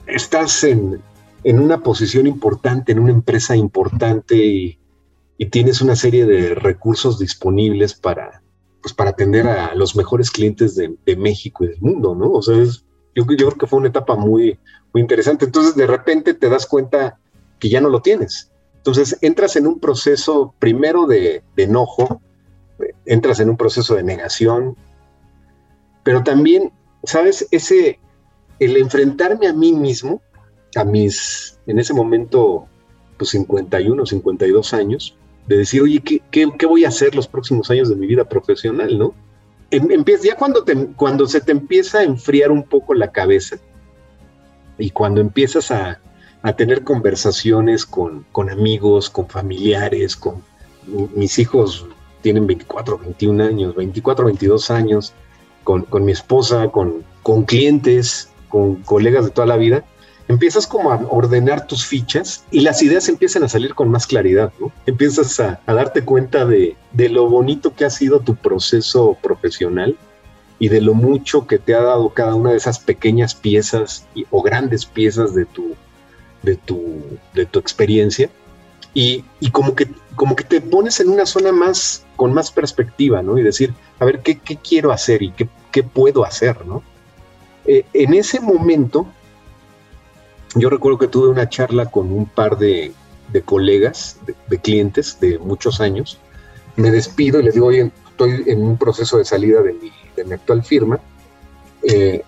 estás 0.08 0.64
en, 0.64 1.00
en, 1.44 1.60
una 1.60 1.84
posición 1.84 2.26
importante, 2.26 2.92
en 2.92 3.00
una 3.00 3.12
empresa 3.12 3.56
importante 3.56 4.36
y, 4.36 4.80
y 5.38 5.46
tienes 5.48 5.82
una 5.82 5.96
serie 5.96 6.26
de 6.26 6.56
recursos 6.56 7.20
disponibles 7.20 7.94
para, 7.94 8.42
pues, 8.82 8.94
para 8.94 9.12
atender 9.12 9.48
a 9.48 9.76
los 9.76 9.96
mejores 9.96 10.32
clientes 10.32 10.76
de, 10.76 11.16
México 11.16 11.64
y 11.64 11.68
del 11.68 11.82
mundo, 11.82 12.16
¿no? 12.16 12.32
O 12.32 12.42
sea, 12.42 12.56
yo, 12.56 12.74
yo, 13.16 13.26
creo 13.26 13.58
que 13.58 13.68
fue 13.68 13.80
una 13.80 13.90
etapa 13.90 14.16
muy, 14.16 14.58
muy 14.94 15.02
interesante. 15.02 15.46
Entonces, 15.46 15.76
de 15.76 15.88
repente 15.88 16.34
te 16.34 16.50
das 16.50 16.66
cuenta 16.66 17.20
que 17.60 17.70
ya 17.70 17.82
no 17.82 17.90
lo 17.90 18.02
tienes. 18.02 18.52
Entonces, 18.78 19.18
entras 19.22 19.56
en 19.56 19.68
un 19.68 19.80
proceso 19.80 20.54
primero 20.60 21.06
de, 21.06 21.44
enojo, 21.58 22.22
entras 23.06 23.40
en 23.40 23.50
un 23.50 23.58
proceso 23.58 23.96
de 23.96 24.04
negación, 24.04 24.78
pero 26.04 26.24
también, 26.24 26.72
¿sabes? 27.04 27.46
Ese, 27.52 28.00
el 28.60 28.78
enfrentarme 28.78 29.48
a 29.48 29.54
mí 29.54 29.74
mismo, 29.74 30.22
a 30.76 30.86
mis, 30.86 31.60
en 31.68 31.78
ese 31.78 31.94
momento, 31.94 32.68
pues 33.18 33.32
51, 33.32 34.06
52 34.06 34.74
años, 34.74 35.18
de 35.48 35.58
decir, 35.58 35.82
oye, 35.82 36.00
¿qué, 36.00 36.22
¿qué, 36.32 36.66
voy 36.66 36.86
a 36.86 36.90
hacer 36.90 37.16
los 37.16 37.28
próximos 37.28 37.70
años 37.70 37.90
de 37.90 37.96
mi 37.96 38.08
vida 38.08 38.24
profesional, 38.24 38.98
no? 38.98 39.14
Em, 39.72 39.92
empieza, 39.92 40.28
ya 40.28 40.36
cuando, 40.36 40.64
te, 40.64 40.88
cuando 40.96 41.28
se 41.28 41.42
te 41.42 41.52
empieza 41.52 42.00
a 42.00 42.04
enfriar 42.04 42.50
un 42.50 42.64
poco 42.64 42.94
la 42.94 43.12
cabeza 43.12 43.58
y 44.80 44.90
cuando 44.92 45.22
empiezas 45.22 45.70
a, 45.72 46.00
a 46.42 46.54
tener 46.54 46.84
conversaciones 46.84 47.86
con, 47.86 48.26
con, 48.32 48.50
amigos, 48.50 49.10
con 49.10 49.28
familiares, 49.28 50.16
con 50.16 50.44
mis 51.16 51.38
hijos 51.38 51.86
tienen 52.22 52.48
24, 52.48 52.98
21 52.98 53.44
años, 53.44 53.76
24, 53.76 54.26
22 54.26 54.72
años, 54.72 55.14
con, 55.64 55.84
con 55.84 56.04
mi 56.06 56.12
esposa, 56.12 56.70
con, 56.70 57.04
con 57.22 57.44
clientes, 57.44 58.30
con 58.48 58.78
colegas 58.78 59.26
de 59.26 59.32
toda 59.32 59.48
la 59.48 59.58
vida, 59.58 59.84
empiezas 60.28 60.68
como 60.68 60.92
a 60.92 61.02
ordenar 61.10 61.68
tus 61.68 61.86
fichas 61.86 62.46
y 62.52 62.62
las 62.62 62.82
ideas 62.82 63.10
empiezan 63.10 63.44
a 63.44 63.50
salir 63.50 63.76
con 63.76 63.90
más 63.90 64.08
claridad, 64.08 64.54
¿no? 64.60 64.72
Empiezas 64.86 65.40
a, 65.40 65.60
darte 65.66 66.04
cuenta 66.04 66.46
de, 66.46 66.76
lo 66.94 67.28
bonito 67.30 67.74
que 67.74 67.86
ha 67.86 67.90
sido 67.90 68.20
tu 68.20 68.36
proceso 68.36 69.18
profesional 69.22 69.98
y 70.60 70.68
de 70.68 70.82
lo 70.82 70.94
mucho 70.94 71.48
que 71.48 71.58
te 71.58 71.74
ha 71.74 71.82
dado 71.82 72.10
cada 72.10 72.36
una 72.36 72.52
de 72.52 72.58
esas 72.58 72.80
pequeñas 72.80 73.34
piezas 73.34 74.06
o 74.30 74.42
grandes 74.42 74.86
piezas 74.86 75.34
de 75.34 75.46
tu, 75.46 75.76
de 76.44 76.58
tu, 76.58 77.02
de 77.34 77.46
tu 77.46 77.60
experiencia 77.60 78.30
Y, 78.94 79.24
como, 79.52 79.76
que, 79.76 79.88
como 80.16 80.36
que 80.36 80.44
te 80.44 80.60
pones 80.60 81.00
en 81.00 81.10
una 81.10 81.26
zona 81.26 81.52
más, 81.52 82.06
con 82.16 82.34
más 82.34 82.52
perspectiva, 82.52 83.22
¿no? 83.22 83.38
Y 83.38 83.44
decir, 83.44 83.74
a 84.00 84.06
ver, 84.06 84.20
¿qué, 84.22 84.38
quiero 84.38 84.92
hacer 84.92 85.22
y 85.22 85.32
qué, 85.32 85.84
puedo 85.84 86.26
hacer, 86.26 86.66
¿no? 86.66 86.84
Eh, 87.66 87.86
en 87.94 88.14
ese 88.14 88.42
momento, 88.42 89.08
yo 90.56 90.70
recuerdo 90.70 90.98
que 90.98 91.08
tuve 91.08 91.30
una 91.30 91.48
charla 91.48 91.86
con 91.86 92.12
un 92.12 92.26
par 92.26 92.58
de, 92.58 92.92
colegas, 93.46 94.20
de, 94.50 94.58
clientes 94.58 95.20
de 95.22 95.38
muchos 95.38 95.80
años. 95.80 96.18
Me 96.76 96.92
despido 96.92 97.40
y 97.40 97.44
les 97.44 97.54
digo, 97.54 97.68
oye, 97.68 97.92
estoy 98.10 98.44
en 98.48 98.62
un 98.62 98.78
proceso 98.78 99.18
de 99.20 99.26
salida 99.26 99.62
de 99.62 99.74
mi, 99.74 99.92
de 100.20 100.26
mi 100.26 100.34
actual 100.34 100.64
firma. 100.64 101.00
Eh, 101.84 102.24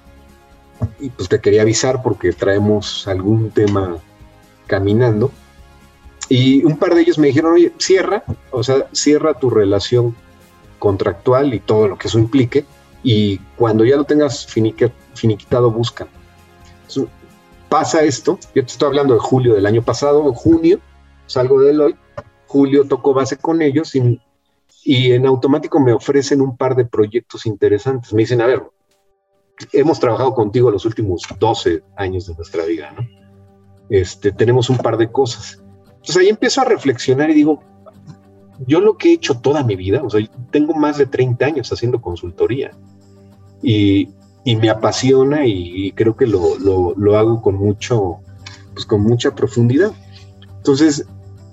y 1.00 1.10
pues 1.10 1.30
te 1.30 1.40
quería 1.40 1.62
avisar 1.62 2.02
porque 2.02 2.34
traemos 2.34 3.08
algún 3.08 3.52
tema 3.52 3.98
caminando. 4.68 5.32
Y 6.30 6.64
un 6.64 6.78
par 6.78 6.96
de 6.96 7.02
ellos 7.02 7.18
me 7.18 7.28
dijeron, 7.28 7.54
oye, 7.54 7.74
cierra, 7.78 8.24
o 8.52 8.64
sea, 8.64 8.88
cierra 8.94 9.34
tu 9.34 9.50
relación 9.50 10.16
contractual 10.80 11.54
y 11.54 11.60
todo 11.60 11.88
lo 11.88 11.98
que 11.98 12.08
eso 12.08 12.18
implique. 12.18 12.66
Y 13.04 13.38
cuando 13.58 13.84
ya 13.84 13.98
lo 13.98 14.06
tengas 14.06 14.48
finiquitado, 14.48 15.72
busca. 15.72 16.08
pasa 17.70 18.04
esto, 18.04 18.40
yo 18.56 18.66
te 18.66 18.72
estoy 18.72 18.88
hablando 18.88 19.14
de 19.14 19.20
julio 19.20 19.54
del 19.54 19.66
año 19.66 19.82
pasado, 19.82 20.34
junio, 20.34 20.80
salgo 21.26 21.62
de 21.62 21.78
hoy 21.78 21.96
julio 22.52 22.86
toco 22.86 23.14
base 23.14 23.38
con 23.38 23.62
ellos 23.62 23.96
y, 23.96 24.20
y 24.84 25.12
en 25.12 25.26
automático 25.26 25.80
me 25.80 25.94
ofrecen 25.94 26.42
un 26.42 26.58
par 26.58 26.76
de 26.76 26.86
proyectos 26.86 27.46
interesantes. 27.46 28.14
Me 28.14 28.22
dicen, 28.22 28.42
a 28.42 28.48
ver, 28.48 28.64
hemos 29.74 30.00
trabajado 30.00 30.34
contigo 30.34 30.72
los 30.72 30.86
últimos 30.86 31.24
12 31.40 31.84
años 31.96 32.28
de 32.28 32.36
nuestra 32.36 32.66
vida, 32.66 32.92
¿no? 32.92 33.08
Este, 33.90 34.32
tenemos 34.32 34.70
un 34.70 34.78
par 34.78 34.98
de 34.98 35.12
cosas. 35.12 35.62
Entonces 35.88 36.18
ahí 36.18 36.30
empiezo 36.30 36.62
a 36.62 36.66
reflexionar 36.66 37.30
y 37.30 37.34
digo, 37.34 37.62
yo 38.66 38.80
lo 38.80 38.98
que 38.98 39.10
he 39.10 39.14
hecho 39.14 39.40
toda 39.40 39.64
mi 39.64 39.76
vida, 39.76 40.02
o 40.04 40.10
sea, 40.10 40.22
tengo 40.50 40.74
más 40.74 40.98
de 40.98 41.06
30 41.06 41.46
años 41.46 41.72
haciendo 41.72 42.02
consultoría 42.02 42.72
y, 43.62 44.10
y 44.44 44.56
me 44.56 44.70
apasiona 44.70 45.46
y, 45.46 45.92
creo 45.92 46.16
que 46.16 46.26
lo, 46.26 46.58
lo, 46.60 46.94
lo, 46.96 47.18
hago 47.18 47.42
con 47.42 47.56
mucho, 47.56 48.20
pues 48.74 48.86
con 48.86 49.02
mucha 49.02 49.36
profundidad. 49.36 49.92
Entonces, 50.58 51.06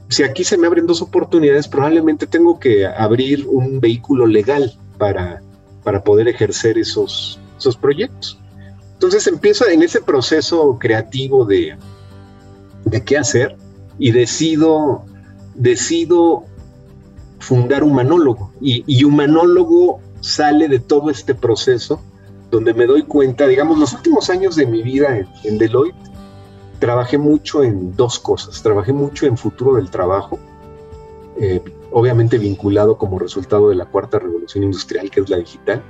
si 0.08 0.22
aquí 0.22 0.44
se 0.44 0.56
me 0.56 0.66
abren 0.66 0.86
dos 0.86 1.02
oportunidades, 1.02 1.68
probablemente 1.68 2.26
tengo 2.26 2.58
que 2.58 2.86
abrir 2.86 3.46
un 3.46 3.80
vehículo 3.80 4.26
legal 4.26 4.74
para, 4.96 5.42
para 5.84 6.02
poder 6.02 6.28
ejercer 6.28 6.78
esos, 6.78 7.38
esos 7.58 7.76
proyectos. 7.76 8.38
Entonces 8.94 9.26
empiezo 9.26 9.68
en 9.68 9.82
ese 9.82 10.00
proceso 10.00 10.78
creativo 10.78 11.44
de, 11.44 11.76
de 12.84 13.04
qué 13.04 13.18
hacer 13.18 13.56
y 13.98 14.10
decido, 14.10 15.04
decido 15.54 16.44
fundar 17.38 17.84
Humanólogo. 17.84 18.52
Y, 18.60 18.84
y 18.86 19.04
Humanólogo 19.04 20.00
sale 20.20 20.68
de 20.68 20.80
todo 20.80 21.10
este 21.10 21.34
proceso 21.34 22.00
donde 22.50 22.74
me 22.74 22.86
doy 22.86 23.02
cuenta, 23.02 23.46
digamos, 23.46 23.78
los 23.78 23.92
últimos 23.92 24.30
años 24.30 24.56
de 24.56 24.66
mi 24.66 24.82
vida 24.82 25.18
en, 25.44 25.58
Deloitte, 25.58 25.96
trabajé 26.78 27.18
mucho 27.18 27.62
en 27.62 27.94
dos 27.96 28.18
cosas. 28.18 28.62
Trabajé 28.62 28.92
mucho 28.92 29.26
en 29.26 29.36
futuro 29.36 29.74
del 29.74 29.90
trabajo, 29.90 30.38
eh, 31.40 31.62
obviamente 31.90 32.38
vinculado 32.38 32.96
como 32.96 33.18
resultado 33.18 33.68
de 33.68 33.76
la 33.76 33.86
cuarta 33.86 34.18
revolución 34.18 34.64
industrial, 34.64 35.10
que 35.10 35.20
es 35.20 35.28
la 35.28 35.38
digital, 35.38 35.82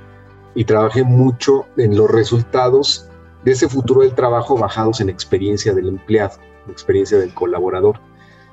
y 0.55 0.65
trabajé 0.65 1.03
mucho 1.03 1.65
en 1.77 1.95
los 1.95 2.09
resultados 2.09 3.07
de 3.43 3.51
ese 3.51 3.69
futuro 3.69 4.01
del 4.01 4.15
trabajo 4.15 4.57
bajados 4.57 5.01
en 5.01 5.09
experiencia 5.09 5.73
del 5.73 5.87
empleado, 5.87 6.37
experiencia 6.67 7.17
del 7.17 7.33
colaborador. 7.33 7.99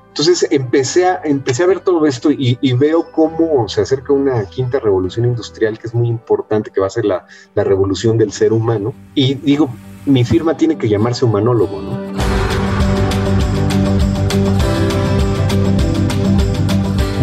Entonces 0.07 0.47
empecé 0.49 1.05
a, 1.05 1.21
empecé 1.23 1.63
a 1.63 1.67
ver 1.67 1.79
todo 1.81 2.07
esto 2.07 2.31
y, 2.31 2.73
veo 2.73 3.11
cómo 3.11 3.69
se 3.69 3.81
acerca 3.81 4.13
una 4.13 4.45
quinta 4.45 4.79
revolución 4.79 5.27
industrial 5.27 5.77
que 5.77 5.85
es 5.85 5.93
muy 5.93 6.07
importante, 6.07 6.71
que 6.71 6.81
va 6.81 6.87
a 6.87 6.89
ser 6.89 7.05
la, 7.05 7.27
la 7.53 7.63
revolución 7.63 8.17
del 8.17 8.31
ser 8.31 8.51
humano. 8.51 8.95
Y 9.13 9.35
digo, 9.35 9.69
mi 10.07 10.23
firma 10.23 10.57
tiene 10.57 10.77
que 10.77 10.89
llamarse 10.89 11.23
humanólogo, 11.23 11.81
¿no? 11.81 12.06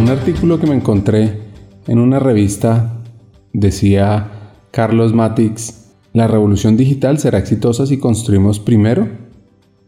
Un 0.04 0.10
artículo 0.10 0.60
que 0.60 0.66
me 0.66 0.74
encontré 0.74 1.38
en 1.88 1.98
una 1.98 2.18
revista 2.18 3.00
decía 3.54 4.32
Carlos 4.70 5.14
Matix, 5.14 5.94
la 6.12 6.28
revolución 6.28 6.76
digital 6.76 7.16
será 7.16 7.38
exitosa 7.38 7.86
si 7.86 7.98
construimos 7.98 8.60
primero 8.60 9.08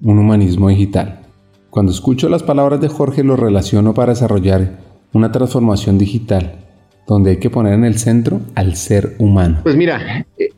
un 0.00 0.18
humanismo 0.18 0.70
digital. 0.70 1.20
Cuando 1.68 1.92
escucho 1.92 2.30
las 2.30 2.42
palabras 2.42 2.80
de 2.80 2.88
Jorge 2.88 3.24
lo 3.24 3.36
relaciono 3.36 3.92
para 3.92 4.14
desarrollar 4.14 4.78
una 5.12 5.30
transformación 5.32 5.98
digital, 5.98 6.64
donde 7.06 7.32
hay 7.32 7.36
que 7.36 7.50
poner 7.50 7.74
en 7.74 7.84
el 7.84 7.98
centro 7.98 8.40
al 8.54 8.74
ser 8.74 9.16
humano. 9.18 9.60
Pues 9.64 9.76
mira, 9.76 10.26
eh, 10.38 10.48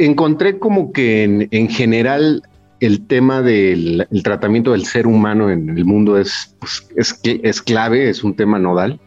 encontré 0.00 0.58
como 0.58 0.92
que 0.92 1.48
en, 1.50 1.68
general 1.70 2.42
el 2.82 3.06
tema 3.06 3.42
del 3.42 4.08
tratamiento 4.24 4.72
del 4.72 4.84
ser 4.86 5.06
humano 5.06 5.50
en 5.50 5.70
el 5.70 5.84
mundo 5.84 6.18
es, 6.18 6.56
pues, 6.58 6.88
es, 6.96 7.20
es 7.22 7.62
clave, 7.62 8.08
es 8.08 8.24
un 8.24 8.34
tema 8.34 8.58
nodal. 8.58 9.00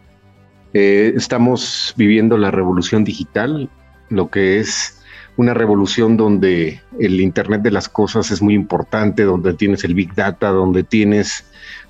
Eh, 0.73 1.11
estamos 1.13 1.93
viviendo 1.97 2.37
la 2.37 2.51
revolución 2.51 3.03
digital, 3.03 3.69
lo 4.09 4.29
que 4.29 4.59
es 4.59 5.03
una 5.35 5.53
revolución 5.53 6.15
donde 6.15 6.81
el 7.01 7.19
Internet 7.19 7.63
de 7.63 7.71
las 7.71 7.89
Cosas 7.89 8.31
es 8.31 8.41
muy 8.41 8.53
importante, 8.53 9.23
donde 9.23 9.53
tienes 9.53 9.83
el 9.83 9.93
Big 9.93 10.15
Data, 10.15 10.51
donde 10.51 10.83
tienes 10.83 11.45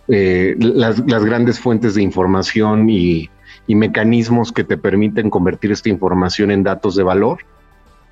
eh, 0.07 0.55
las, 0.57 1.03
grandes 1.05 1.59
fuentes 1.59 1.93
de 1.93 2.01
información 2.01 2.89
y, 2.89 3.29
mecanismos 3.67 4.51
que 4.51 4.63
te 4.63 4.77
permiten 4.77 5.29
convertir 5.29 5.71
esta 5.71 5.89
información 5.89 6.49
en 6.49 6.63
datos 6.63 6.95
de 6.95 7.03
valor. 7.03 7.39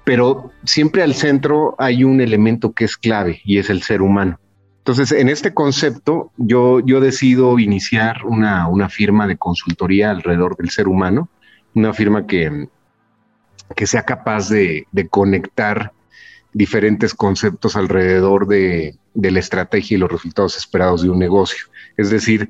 Pero 0.04 0.52
siempre 0.66 1.02
al 1.04 1.14
centro 1.14 1.76
hay 1.78 2.04
un 2.04 2.20
elemento 2.22 2.74
que 2.74 2.86
es 2.86 2.98
clave 2.98 3.42
y 3.46 3.58
es 3.58 3.70
el 3.70 3.82
ser 3.82 4.02
humano. 4.02 4.40
Entonces, 4.80 5.14
en 5.14 5.30
este 5.30 5.54
concepto, 5.54 6.32
yo, 6.36 6.82
yo 6.82 7.00
decido 7.00 7.58
iniciar 7.58 8.26
una, 8.26 8.68
una 8.68 8.90
firma 8.90 9.28
de 9.28 9.38
consultoría 9.38 10.12
alrededor 10.12 10.58
del 10.58 10.72
ser 10.72 10.90
humano, 10.90 11.30
una 11.74 11.94
firma 11.94 12.28
que, 12.28 12.68
que 13.76 13.88
sea 13.88 14.04
capaz 14.04 14.50
de, 14.50 14.88
conectar 15.10 15.92
diferentes 16.54 17.14
conceptos 17.14 17.76
alrededor 17.76 18.48
de, 18.48 18.98
la 19.14 19.40
estrategia 19.40 19.96
y 19.96 20.00
los 20.00 20.12
resultados 20.12 20.58
esperados 20.58 21.02
de 21.04 21.10
un 21.10 21.20
negocio. 21.20 21.66
Es 21.98 22.10
decir, 22.10 22.50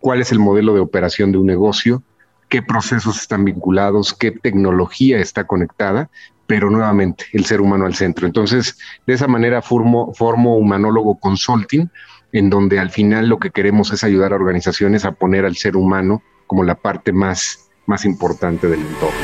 cuál 0.00 0.20
es 0.20 0.32
el 0.32 0.38
modelo 0.38 0.74
de 0.74 0.80
operación 0.80 1.32
de 1.32 1.38
un 1.38 1.46
negocio, 1.46 2.02
qué 2.48 2.62
procesos 2.62 3.20
están 3.20 3.44
vinculados, 3.44 4.14
qué 4.14 4.30
tecnología 4.30 5.18
está 5.18 5.46
conectada, 5.46 6.10
pero 6.46 6.70
nuevamente 6.70 7.26
el 7.32 7.44
ser 7.44 7.60
humano 7.60 7.86
al 7.86 7.94
centro. 7.94 8.26
Entonces, 8.26 8.78
de 9.06 9.14
esa 9.14 9.28
manera 9.28 9.62
formo, 9.62 10.12
formo 10.14 10.56
Humanólogo 10.56 11.18
Consulting, 11.18 11.88
en 12.32 12.50
donde 12.50 12.78
al 12.78 12.90
final 12.90 13.28
lo 13.28 13.38
que 13.38 13.50
queremos 13.50 13.92
es 13.92 14.04
ayudar 14.04 14.32
a 14.32 14.36
organizaciones 14.36 15.04
a 15.04 15.12
poner 15.12 15.44
al 15.44 15.56
ser 15.56 15.76
humano 15.76 16.22
como 16.46 16.64
la 16.64 16.74
parte 16.74 17.12
más, 17.12 17.70
más 17.86 18.04
importante 18.04 18.68
del 18.68 18.80
entorno. 18.80 19.18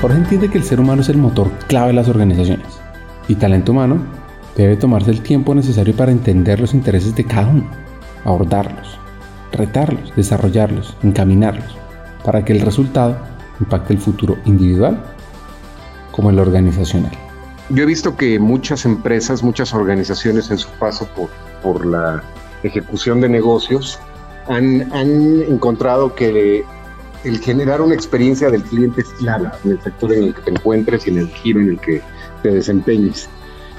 Jorge 0.00 0.16
entiende 0.16 0.48
que 0.48 0.58
el 0.58 0.64
ser 0.64 0.78
humano 0.78 1.02
es 1.02 1.08
el 1.08 1.18
motor 1.18 1.50
clave 1.66 1.88
de 1.88 1.94
las 1.94 2.08
organizaciones 2.08 2.80
y 3.26 3.34
talento 3.34 3.72
humano 3.72 4.00
debe 4.56 4.76
tomarse 4.76 5.10
el 5.10 5.22
tiempo 5.22 5.54
necesario 5.54 5.94
para 5.94 6.12
entender 6.12 6.60
los 6.60 6.72
intereses 6.74 7.14
de 7.14 7.24
cada 7.24 7.48
uno, 7.48 7.68
abordarlos, 8.24 8.98
retarlos, 9.52 10.14
desarrollarlos, 10.14 10.96
encaminarlos, 11.02 11.76
para 12.28 12.44
que 12.44 12.52
el 12.52 12.60
resultado 12.60 13.16
impacte 13.58 13.94
el 13.94 13.98
futuro 13.98 14.36
individual 14.44 15.02
como 16.10 16.28
el 16.28 16.38
organizacional. 16.38 17.10
Yo 17.70 17.84
he 17.84 17.86
visto 17.86 18.18
que 18.18 18.38
muchas 18.38 18.84
empresas, 18.84 19.42
muchas 19.42 19.72
organizaciones 19.72 20.50
en 20.50 20.58
su 20.58 20.68
paso 20.72 21.08
por, 21.16 21.30
por 21.62 21.86
la 21.86 22.22
ejecución 22.64 23.22
de 23.22 23.30
negocios 23.30 23.98
han, 24.46 24.92
han 24.92 25.40
encontrado 25.48 26.14
que 26.14 26.66
el 27.24 27.38
generar 27.38 27.80
una 27.80 27.94
experiencia 27.94 28.50
del 28.50 28.62
cliente 28.62 29.00
es 29.00 29.08
clave 29.20 29.48
en 29.64 29.70
el 29.70 29.80
sector 29.80 30.12
en 30.12 30.24
el 30.24 30.34
que 30.34 30.42
te 30.42 30.50
encuentres 30.50 31.06
y 31.06 31.10
en 31.12 31.18
el 31.20 31.28
giro 31.28 31.60
en 31.60 31.70
el 31.70 31.80
que 31.80 32.02
te 32.42 32.50
desempeñes. 32.50 33.26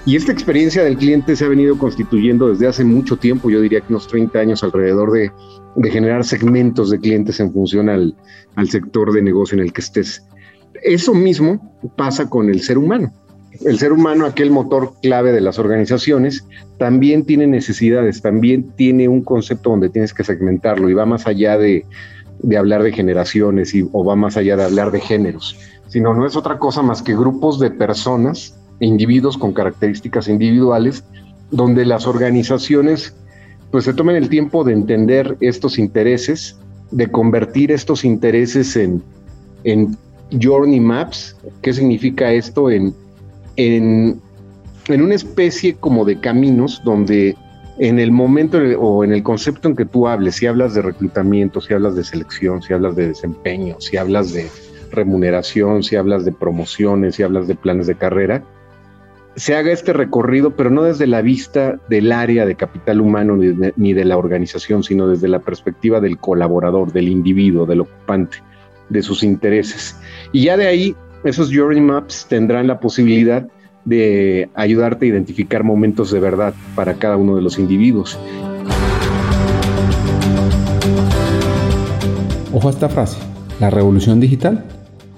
Y 0.10 0.16
esta 0.16 0.32
experiencia 0.32 0.84
del 0.84 0.97
cliente 0.97 1.36
se 1.36 1.45
ha 1.45 1.49
venido 1.49 1.78
constituyendo 1.78 2.49
desde 2.49 2.66
hace 2.66 2.84
mucho 2.84 3.18
tiempo, 3.18 3.51
yo 3.51 3.62
diría 3.62 3.82
que 3.82 3.93
unos 3.93 4.07
30 4.07 4.39
años 4.39 4.64
alrededor 4.64 5.12
de, 5.12 5.32
generar 5.91 6.24
segmentos 6.24 6.89
de 6.89 6.99
clientes 6.99 7.39
en 7.39 7.53
función 7.53 7.89
al, 7.89 8.16
sector 8.68 9.14
de 9.14 9.22
negocio 9.22 9.55
en 9.55 9.66
el 9.66 9.72
que 9.72 9.82
estés. 9.82 10.26
Eso 10.82 11.14
mismo 11.14 11.78
pasa 11.95 12.28
con 12.28 12.49
el 12.49 12.62
ser 12.62 12.80
humano. 12.80 13.14
El 13.64 13.78
ser 13.78 13.91
humano, 13.91 14.26
aquel 14.26 14.49
motor 14.49 14.93
clave 14.99 15.32
de 15.32 15.41
las 15.41 15.60
organizaciones, 15.60 16.43
también 16.80 17.24
tiene 17.24 17.45
necesidades, 17.45 18.24
también 18.24 18.72
tiene 18.76 19.07
un 19.07 19.22
concepto 19.22 19.70
donde 19.70 19.89
tienes 19.89 20.16
que 20.16 20.24
segmentarlo 20.24 20.89
y 20.89 20.95
va 20.95 21.05
más 21.05 21.28
allá 21.28 21.55
de, 21.55 21.86
hablar 22.57 22.82
de 22.82 22.93
generaciones 22.93 23.76
o 23.91 24.03
va 24.03 24.16
más 24.16 24.38
allá 24.38 24.57
de 24.57 24.64
hablar 24.64 24.89
de 24.89 25.01
géneros, 25.01 25.55
sino 25.88 26.16
no 26.16 26.26
es 26.26 26.36
otra 26.36 26.57
cosa 26.57 26.82
más 26.82 27.03
que 27.03 27.16
grupos 27.16 27.60
de 27.60 27.70
personas, 27.70 28.55
individuos 28.80 29.38
con 29.38 29.53
características 29.53 30.27
individuales 30.27 31.03
donde 31.51 31.86
las 31.86 32.07
organizaciones 32.07 33.13
pues 33.71 33.86
se 33.86 33.93
tomen 33.93 34.15
el 34.15 34.30
tiempo 34.30 34.63
de 34.63 34.73
entender 34.73 35.38
estos 35.41 35.77
intereses, 35.77 36.57
de 36.91 37.07
convertir 37.07 37.71
estos 37.71 38.03
intereses 38.03 38.75
en, 38.75 39.03
en 39.63 39.95
journey 40.41 40.80
maps. 40.80 41.36
¿Qué 41.61 41.73
significa 41.73 42.32
esto? 42.32 42.71
En, 42.71 42.93
en, 43.57 44.19
en 44.88 45.01
una 45.01 45.15
especie 45.15 45.75
como 45.75 46.03
de 46.03 46.19
caminos 46.19 46.82
donde 46.84 47.36
en 47.77 47.99
el 47.99 48.11
momento 48.11 48.57
o 48.80 49.03
en 49.03 49.13
el 49.13 49.23
concepto 49.23 49.69
en 49.69 49.75
que 49.75 49.86
tú 49.86 50.07
hables, 50.07 50.36
si 50.36 50.47
hablas 50.47 50.73
de 50.73 50.82
reclutamiento, 50.82 51.61
si 51.61 51.73
hablas 51.73 51.95
de 51.95 52.03
selección, 52.03 52.61
si 52.61 52.73
hablas 52.73 52.95
de 52.95 53.07
desempeño, 53.07 53.77
si 53.80 53.97
hablas 53.97 54.34
de 54.34 54.49
remuneración, 54.91 55.84
si 55.84 55.95
hablas 55.95 56.25
de 56.25 56.32
promociones, 56.32 57.15
si 57.15 57.23
hablas 57.23 57.47
de 57.47 57.55
planes 57.55 57.88
de 57.88 57.95
carrera, 57.95 58.43
se 59.39 59.55
haga 59.55 59.71
este 59.71 59.93
recorrido, 59.93 60.51
pero 60.57 60.69
no 60.69 60.83
desde 60.83 61.07
la 61.07 61.21
vista 61.21 61.79
del 61.87 62.11
área 62.11 62.45
de 62.45 62.55
capital 62.55 62.99
humano 62.99 63.37
ni 63.37 63.93
de, 63.93 64.05
la 64.05 64.17
organización, 64.17 64.83
sino 64.83 65.07
desde 65.07 65.29
la 65.29 65.39
perspectiva 65.39 66.01
del 66.01 66.17
colaborador, 66.17 66.91
del 66.91 67.07
individuo, 67.07 67.65
del 67.65 67.81
ocupante, 67.81 68.39
de 68.89 69.01
sus 69.01 69.23
intereses. 69.23 69.97
Y 70.33 70.43
ya 70.43 70.57
de 70.57 70.67
ahí, 70.67 70.95
esos 71.23 71.51
Journey 71.53 71.79
Maps 71.79 72.25
tendrán 72.27 72.67
la 72.67 72.81
posibilidad 72.81 73.47
de 73.85 74.49
ayudarte 74.55 75.05
a 75.05 75.09
identificar 75.09 75.63
momentos 75.63 76.11
de 76.11 76.19
verdad 76.19 76.53
para 76.75 76.95
cada 76.95 77.15
uno 77.15 77.37
de 77.37 77.41
los 77.41 77.57
individuos. 77.59 78.19
Ojo 82.51 82.67
a 82.67 82.71
esta 82.71 82.89
frase, 82.89 83.19
la 83.61 83.69
revolución 83.69 84.19
digital, 84.19 84.65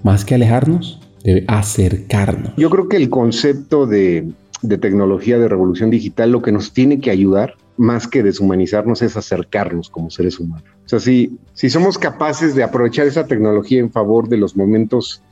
más 0.03 0.25
que 0.25 0.35
alejarnos, 0.35 0.99
debe 1.23 1.43
acercarnos. 1.47 2.53
Yo 2.57 2.69
creo 2.69 2.87
que 2.87 2.97
el 2.97 3.09
concepto 3.09 3.85
de, 3.85 4.31
tecnología 4.79 5.37
de 5.37 5.47
revolución 5.47 5.89
digital 5.89 6.31
lo 6.31 6.41
que 6.41 6.51
nos 6.51 6.73
tiene 6.73 6.99
que 6.99 7.11
ayudar 7.11 7.55
más 7.77 8.07
que 8.07 8.21
deshumanizarnos 8.21 9.01
es 9.01 9.17
acercarnos 9.17 9.89
como 9.89 10.09
seres 10.09 10.39
humanos. 10.39 10.65
O 10.85 10.89
sea, 10.89 10.99
si, 10.99 11.39
si 11.53 11.69
somos 11.69 11.97
capaces 11.97 12.53
de 12.55 12.63
aprovechar 12.63 13.07
esa 13.07 13.25
tecnología 13.25 13.79
en 13.79 13.91
favor 13.91 14.29
de 14.29 14.37
los 14.37 14.55
momentos 14.55 15.23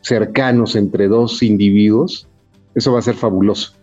cercanos 0.00 0.76
entre 0.76 1.08
dos 1.08 1.42
individuos, 1.42 2.26
eso 2.74 2.92
va 2.92 3.00
a 3.00 3.02
ser 3.02 3.16
fabuloso. 3.16 3.74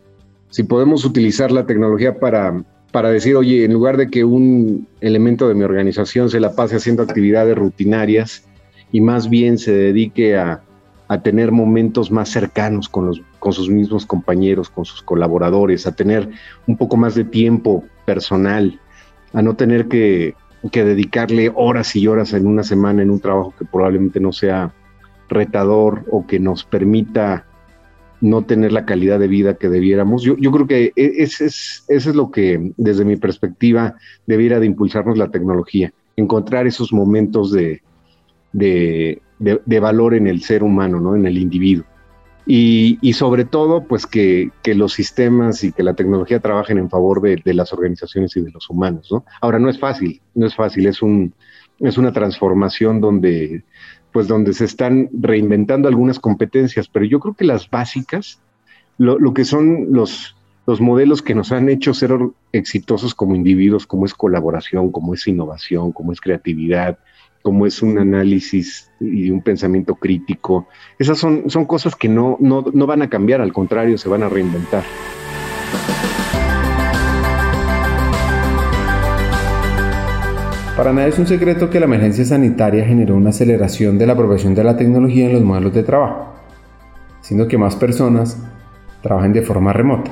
Si 0.49 0.63
podemos 0.63 1.05
utilizar 1.05 1.51
la 1.51 1.65
tecnología 1.65 2.19
para, 2.19 2.63
para 2.91 3.11
decir, 3.11 3.35
oye, 3.35 3.65
en 3.65 3.73
lugar 3.73 3.97
de 3.97 4.09
que 4.09 4.23
un 4.23 4.87
elemento 5.01 5.47
de 5.47 5.53
mi 5.53 5.63
organización 5.63 6.29
se 6.29 6.39
la 6.39 6.55
pase 6.55 6.77
haciendo 6.77 7.03
actividades 7.03 7.55
rutinarias 7.55 8.45
y 8.91 9.01
más 9.01 9.29
bien 9.29 9.57
se 9.57 9.73
dedique 9.73 10.37
a, 10.37 10.63
a 11.07 11.21
tener 11.21 11.51
momentos 11.51 12.11
más 12.11 12.29
cercanos 12.29 12.89
con, 12.89 13.07
los, 13.07 13.21
con 13.39 13.53
sus 13.53 13.69
mismos 13.69 14.05
compañeros, 14.05 14.69
con 14.69 14.85
sus 14.85 15.01
colaboradores, 15.01 15.87
a 15.87 15.95
tener 15.95 16.29
un 16.67 16.77
poco 16.77 16.97
más 16.97 17.15
de 17.15 17.23
tiempo 17.23 17.83
personal, 18.05 18.79
a 19.33 19.41
no 19.41 19.55
tener 19.55 19.87
que, 19.87 20.35
dedicarle 20.71 21.49
horas 21.55 21.95
y 21.95 22.07
horas 22.07 22.33
en 22.33 22.45
una 22.45 22.61
semana 22.61 23.01
en 23.01 23.09
un 23.09 23.21
trabajo 23.21 23.53
que 23.57 23.63
probablemente 23.63 24.19
no 24.19 24.33
sea 24.33 24.73
retador 25.29 26.03
o 26.11 26.27
que 26.27 26.39
nos 26.39 26.65
permita 26.65 27.45
no 28.19 28.43
tener 28.43 28.73
la 28.73 28.85
calidad 28.85 29.17
de 29.17 29.29
vida 29.29 29.53
que 29.53 29.69
debiéramos. 29.69 30.23
Yo, 30.23 30.35
yo 30.35 30.51
creo 30.51 30.67
que 30.67 30.91
ese 30.95 31.45
es, 31.45 31.85
eso 31.87 32.09
es 32.09 32.15
lo 32.17 32.31
que 32.31 32.73
desde 32.75 33.05
mi 33.05 33.15
perspectiva 33.15 33.95
debiera 34.25 34.59
de 34.59 34.65
impulsarnos 34.65 35.17
la 35.17 35.29
tecnología, 35.29 35.93
encontrar 36.17 36.67
esos 36.67 36.91
momentos 36.91 37.53
de, 37.53 37.81
de, 38.51 39.21
de, 39.39 39.79
valor 39.79 40.15
en 40.15 40.27
el 40.27 40.41
ser 40.41 40.63
humano, 40.63 40.99
¿no? 40.99 41.15
En 41.15 41.25
el 41.25 41.37
individuo. 41.37 41.85
Y, 42.45 42.97
y 43.01 43.13
sobre 43.13 43.43
todo, 43.43 43.83
pues 43.83 44.05
que, 44.05 44.51
que, 44.63 44.73
los 44.73 44.93
sistemas 44.93 45.63
y 45.63 45.73
que 45.73 45.83
la 45.83 45.95
tecnología 45.95 46.39
trabajen 46.39 46.77
en 46.77 46.89
favor 46.89 47.21
de, 47.21 47.41
de, 47.43 47.53
las 47.53 47.73
organizaciones 47.73 48.35
y 48.37 48.41
de 48.41 48.51
los 48.51 48.69
humanos, 48.69 49.09
¿no? 49.11 49.25
Ahora, 49.41 49.59
no 49.59 49.69
es 49.69 49.77
fácil, 49.79 50.21
no 50.33 50.47
es 50.47 50.55
fácil, 50.55 50.85
es, 50.85 51.01
un, 51.01 51.33
es 51.79 51.97
una 51.97 52.13
transformación 52.13 53.01
donde, 53.01 53.63
pues 54.13 54.29
donde 54.29 54.53
se 54.53 54.63
están 54.63 55.09
reinventando 55.11 55.89
algunas 55.89 56.19
competencias, 56.19 56.87
pero 56.87 57.05
yo 57.05 57.19
creo 57.19 57.33
que 57.33 57.43
las 57.43 57.69
básicas, 57.69 58.39
lo, 58.97 59.19
lo 59.19 59.33
que 59.33 59.43
son 59.43 59.91
los, 59.91 60.37
los 60.65 60.81
modelos 60.81 61.21
que 61.21 61.33
nos 61.35 61.51
han 61.51 61.69
hecho 61.69 61.93
ser 61.93 62.11
exitosos 62.51 63.15
como 63.15 63.35
individuos, 63.35 63.87
como 63.87 64.05
es 64.05 64.13
colaboración, 64.13 64.91
como 64.91 65.13
es 65.13 65.27
innovación, 65.27 65.93
como 65.93 66.11
es 66.11 66.19
creatividad, 66.19 66.99
como 67.47 67.65
es 67.65 67.81
un 67.81 67.97
análisis 67.97 68.91
y 68.99 69.31
un 69.31 69.41
pensamiento 69.41 69.95
crítico. 69.95 70.67
Esas 70.99 71.17
son, 71.17 71.49
son 71.49 71.63
cosas 71.63 71.95
que 71.95 72.09
no, 72.09 72.35
no, 72.41 72.65
no 72.73 72.85
van 72.85 73.03
a 73.03 73.09
cambiar, 73.09 73.39
al 73.39 73.53
contrario, 73.53 73.97
se 73.97 74.09
van 74.09 74.21
a 74.21 74.27
reinventar. 74.27 74.83
Para 80.75 80.91
nadie 80.91 81.07
es 81.07 81.19
un 81.19 81.25
secreto 81.25 81.69
que 81.69 81.79
la 81.79 81.85
emergencia 81.85 82.25
sanitaria 82.25 82.83
generó 82.83 83.15
una 83.15 83.29
aceleración 83.29 83.97
de 83.97 84.07
la 84.07 84.11
apropiación 84.11 84.53
de 84.53 84.65
la 84.65 84.75
tecnología 84.75 85.27
en 85.27 85.31
los 85.31 85.41
modelos 85.41 85.73
de 85.73 85.83
trabajo, 85.83 86.33
siendo 87.21 87.47
que 87.47 87.57
más 87.57 87.77
personas 87.77 88.43
trabajan 89.01 89.31
de 89.31 89.41
forma 89.41 89.71
remota. 89.71 90.11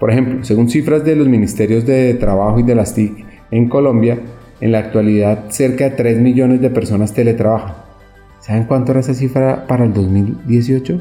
Por 0.00 0.10
ejemplo, 0.10 0.42
según 0.42 0.70
cifras 0.70 1.04
de 1.04 1.16
los 1.16 1.28
ministerios 1.28 1.84
de 1.84 2.14
Trabajo 2.14 2.60
y 2.60 2.62
de 2.62 2.74
las 2.74 2.94
TIC 2.94 3.26
en 3.50 3.68
Colombia, 3.68 4.18
en 4.62 4.70
la 4.70 4.78
actualidad, 4.78 5.50
cerca 5.50 5.90
de 5.90 5.96
3 5.96 6.20
millones 6.20 6.60
de 6.60 6.70
personas 6.70 7.12
teletrabajan. 7.12 7.74
¿Saben 8.38 8.62
cuánto 8.64 8.92
era 8.92 9.00
esa 9.00 9.12
cifra 9.12 9.66
para 9.66 9.84
el 9.84 9.92
2018? 9.92 11.00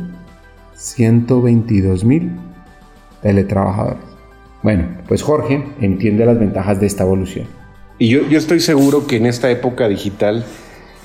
122 0.73 2.03
mil 2.03 2.31
teletrabajadores. 3.21 4.01
Bueno, 4.63 4.87
pues 5.07 5.21
Jorge 5.21 5.63
entiende 5.79 6.25
las 6.25 6.39
ventajas 6.39 6.79
de 6.79 6.87
esta 6.87 7.03
evolución. 7.03 7.45
Y 7.99 8.09
yo, 8.09 8.21
estoy 8.31 8.61
seguro 8.61 9.05
que 9.05 9.17
en 9.17 9.27
esta 9.27 9.51
época 9.51 9.87
digital 9.87 10.43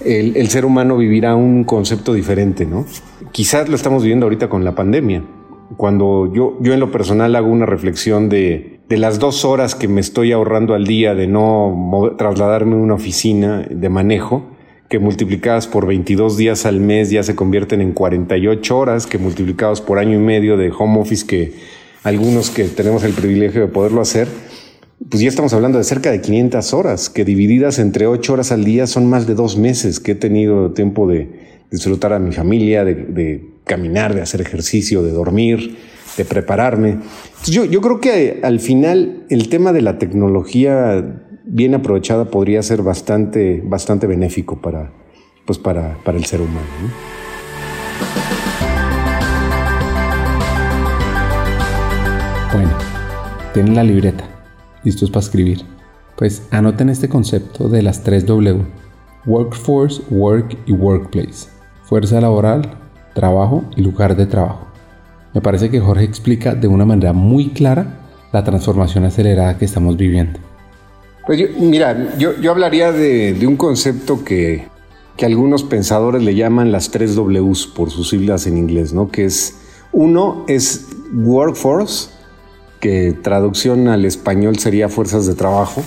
el, 0.03 0.35
el, 0.39 0.49
ser 0.49 0.65
humano 0.65 0.97
vivirá 0.97 1.37
un 1.37 1.65
concepto 1.65 2.15
diferente, 2.15 2.65
¿no? 2.65 2.87
Quizás 3.33 3.69
lo 3.69 3.77
estamos 3.77 4.03
viviendo 4.03 4.25
ahorita 4.25 4.49
con 4.49 4.65
la 4.65 4.75
pandemia. 4.75 5.23
Cuando 5.77 6.33
yo, 6.33 6.57
yo 6.63 6.73
en 6.73 6.81
lo 6.81 6.91
personal 6.91 7.37
hago 7.37 7.49
una 7.49 7.67
reflexión 7.67 8.31
de 8.31 8.76
de 8.89 8.97
las 8.99 9.19
dos 9.19 9.45
horas 9.45 9.75
que 9.75 9.89
me 9.89 10.01
estoy 10.01 10.33
ahorrando 10.33 10.75
al 10.75 10.87
día 10.87 11.15
de 11.15 11.27
no 11.27 12.15
trasladarme 12.17 12.75
a 12.75 12.79
una 12.79 12.95
oficina 12.95 13.67
de 13.69 13.89
manejo, 13.89 14.47
que 14.89 15.01
multiplicadas 15.01 15.67
por 15.67 15.87
22 15.87 16.37
días 16.37 16.67
al 16.67 16.79
mes 16.79 17.11
ya 17.11 17.25
se 17.25 17.35
convierten 17.35 17.81
en 17.81 17.93
48 17.93 18.79
horas, 18.79 19.07
que 19.07 19.19
multiplicados 19.19 19.81
por 19.81 19.99
año 19.99 20.15
y 20.15 20.23
medio 20.23 20.57
de 20.57 20.71
home 20.71 21.01
office, 21.01 21.27
que 21.27 21.55
algunos 22.05 22.51
que 22.51 22.65
tenemos 22.65 23.03
el 23.03 23.13
privilegio 23.13 23.63
de 23.63 23.67
poderlo 23.67 24.01
hacer, 24.01 24.29
pues 25.11 25.21
ya 25.21 25.29
estamos 25.29 25.53
hablando 25.53 25.79
de 25.79 25.85
cerca 25.85 26.13
de 26.13 26.21
500 26.21 26.73
horas, 26.73 27.11
que 27.11 27.25
divididas 27.25 27.81
entre 27.81 28.07
8 28.07 28.33
horas 28.33 28.53
al 28.53 28.65
día 28.65 28.87
son 28.87 29.11
más 29.11 29.27
de 29.27 29.35
dos 29.35 29.57
meses 29.57 29.99
que 29.99 30.13
he 30.13 30.15
tenido 30.15 30.71
tiempo 30.71 31.09
de 31.09 31.65
disfrutar 31.73 32.13
a 32.13 32.21
mi 32.21 32.31
familia, 32.31 32.85
de, 32.85 32.95
de 32.95 33.51
caminar, 33.65 34.15
de 34.15 34.23
hacer 34.23 34.41
ejercicio, 34.41 35.03
de 35.03 35.11
dormir 35.11 35.77
de 36.17 36.25
prepararme. 36.25 36.99
yo, 37.45 37.65
yo 37.65 37.81
creo 37.81 38.01
que 38.01 38.41
al 38.43 38.61
final 38.61 39.25
el 39.29 39.49
tema 39.49 39.73
de 39.73 39.83
la 39.83 39.99
tecnología 39.99 41.05
bien 41.45 41.75
aprovechada 41.75 42.27
podría 42.27 42.63
ser 42.63 42.83
bastante, 42.83 43.63
bastante 43.65 44.07
benéfico 44.07 44.61
para, 44.61 44.93
pues 45.47 45.59
para, 45.59 45.97
para 46.05 46.19
el 46.19 46.25
ser 46.25 46.41
humano. 46.41 46.67
Bueno, 52.53 52.71
tienen 53.55 53.75
la 53.75 53.85
libreta, 53.85 54.25
listos 54.83 55.11
para 55.11 55.25
escribir. 55.25 55.63
Pues 56.17 56.43
anoten 56.51 56.89
este 56.89 57.09
concepto 57.09 57.69
de 57.69 57.83
las 57.83 58.03
tres 58.03 58.27
W. 58.27 58.65
Workforce, 59.27 60.03
Work 60.11 60.57
y 60.67 60.73
Workplace. 60.73 61.49
Fuerza 61.85 62.21
laboral, 62.21 62.79
trabajo 63.15 63.65
y 63.77 63.83
lugar 63.83 64.17
de 64.17 64.27
trabajo. 64.27 64.67
Me 65.37 65.43
parece 65.43 65.69
que 65.69 65.81
Jorge 65.81 66.03
explica 66.03 66.55
de 66.55 66.67
una 66.67 66.87
manera 66.87 67.13
muy 67.13 67.51
clara 67.51 67.99
la 68.33 68.43
transformación 68.43 69.05
acelerada 69.05 69.59
que 69.59 69.67
estamos 69.67 69.99
viviendo. 69.99 70.41
Pues 71.27 71.55
mira, 71.59 72.17
yo, 72.17 72.41
yo 72.41 72.53
hablaría 72.53 72.91
de, 72.91 73.39
un 73.47 73.59
concepto 73.59 74.25
que, 74.25 74.67
que, 75.15 75.27
algunos 75.27 75.63
pensadores 75.63 76.23
le 76.23 76.35
llaman 76.35 76.73
las 76.73 76.91
tres 76.91 77.17
Ws 77.17 77.67
por 77.67 77.91
sus 77.91 78.09
siglas 78.09 78.47
en 78.47 78.57
inglés, 78.57 78.95
¿no? 78.95 79.11
Que 79.11 79.27
es, 79.27 79.59
uno 79.93 80.43
es 80.49 80.87
workforce, 81.13 82.09
que 82.81 83.13
traducción 83.13 83.89
al 83.89 84.07
español 84.07 84.59
sería 84.59 84.89
fuerzas 84.89 85.27
de 85.27 85.35
trabajo. 85.35 85.83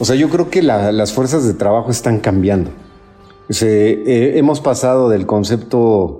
O 0.00 0.04
sea, 0.04 0.16
yo 0.16 0.28
creo 0.30 0.50
que 0.50 0.62
las 0.62 1.12
fuerzas 1.12 1.46
de 1.46 1.54
trabajo 1.54 1.92
están 1.92 2.18
cambiando. 2.18 2.72
Eh, 3.60 4.32
hemos 4.34 4.60
pasado 4.60 5.08
del 5.10 5.26
concepto 5.26 6.19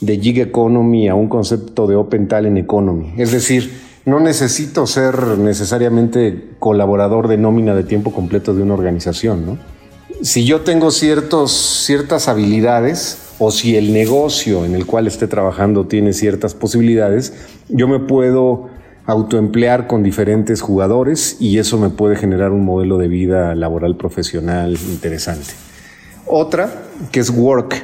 de 0.00 0.18
gig 0.18 0.40
economy 0.40 1.08
a 1.08 1.14
un 1.14 1.28
concepto 1.28 1.86
de 1.86 1.96
open 1.96 2.28
talent 2.28 2.58
economy. 2.58 3.14
Es 3.16 3.32
decir, 3.32 3.70
no 4.04 4.20
necesito 4.20 4.86
ser 4.86 5.38
necesariamente 5.38 6.50
colaborador 6.58 7.28
de 7.28 7.36
nómina 7.36 7.74
de 7.74 7.84
tiempo 7.84 8.12
completo 8.12 8.54
de 8.54 8.62
una 8.62 8.74
organización, 8.74 9.46
¿no? 9.46 9.58
Si 10.22 10.44
yo 10.44 10.62
tengo 10.62 10.90
ciertos, 10.90 11.52
ciertas 11.52 12.28
habilidades 12.28 13.18
o 13.38 13.50
si 13.50 13.76
el 13.76 13.92
negocio 13.92 14.66
en 14.66 14.74
el 14.74 14.84
cual 14.84 15.06
esté 15.06 15.26
trabajando 15.26 15.86
tiene 15.86 16.12
ciertas 16.12 16.54
posibilidades, 16.54 17.32
yo 17.68 17.88
me 17.88 18.00
puedo 18.00 18.68
autoemplear 19.06 19.86
con 19.86 20.02
diferentes 20.02 20.60
jugadores 20.60 21.36
y 21.40 21.58
eso 21.58 21.78
me 21.78 21.88
puede 21.88 22.16
generar 22.16 22.52
un 22.52 22.64
modelo 22.64 22.98
de 22.98 23.08
vida 23.08 23.54
laboral 23.54 23.96
profesional 23.96 24.76
interesante. 24.90 25.54
Otra, 26.26 26.70
que 27.10 27.20
es 27.20 27.30
work, 27.30 27.82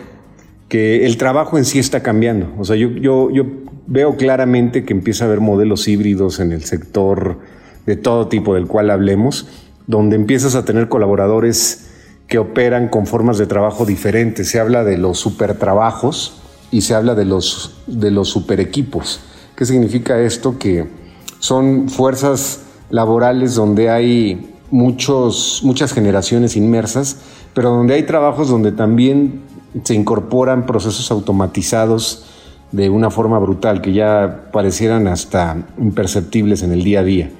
que 0.69 1.07
el 1.07 1.17
trabajo 1.17 1.59
en 1.59 1.65
sí 1.65 1.79
está 1.79 2.03
cambiando. 2.03 2.53
O 2.59 2.65
sea, 2.65 2.77
yo, 2.77 2.89
yo, 2.91 3.31
yo 3.31 3.47
veo 3.87 4.17
claramente 4.17 4.85
que 4.85 4.93
empieza 4.93 5.25
a 5.25 5.29
haber 5.29 5.41
modelos 5.41 5.87
híbridos 5.89 6.41
en 6.41 6.53
el 6.53 6.65
sector 6.65 7.39
de 7.87 7.97
todo 7.97 8.29
tipo 8.29 8.55
del 8.55 8.67
cual 8.67 8.91
hablemos, 8.91 9.49
donde 9.87 10.17
empiezas 10.17 10.55
a 10.57 10.65
tener 10.65 10.89
colaboradores 10.89 11.89
que 12.27 12.39
operan 12.39 12.89
con 12.89 13.07
formas 13.07 13.39
de 13.39 13.47
trabajo 13.47 13.87
diferentes. 13.87 14.49
Se 14.49 14.59
habla 14.59 14.83
de 14.83 14.99
los 14.99 15.19
supertrabajos 15.19 16.43
y 16.73 16.81
se 16.81 16.95
habla 16.95 17.15
de 17.15 17.25
los, 17.25 17.83
de 17.87 18.11
los 18.11 18.29
super. 18.29 18.69
¿Qué 18.71 19.65
significa 19.65 20.21
esto? 20.21 20.59
Que 20.59 20.87
son 21.39 21.89
fuerzas 21.89 22.63
laborales 22.91 23.55
donde 23.55 23.91
hay 23.91 24.53
muchos, 24.71 25.61
muchas 25.63 25.93
generaciones 25.93 26.57
inmersas, 26.57 27.19
pero 27.55 27.71
donde 27.71 27.95
hay 27.95 28.03
trabajos 28.03 28.49
donde 28.49 28.73
también 28.73 29.43
se 29.85 29.95
incorporan 29.95 30.67
procesos 30.67 31.11
automatizados 31.11 32.27
de 32.73 32.91
una 32.91 33.11
forma 33.11 33.39
brutal, 33.39 33.81
que 33.81 33.93
ya 33.93 34.51
parecieran 34.53 35.07
hasta 35.07 35.67
imperceptibles 35.79 36.63
en 36.63 36.73
el 36.73 36.83
día 36.83 37.01
a 37.01 37.05
día. 37.05 37.31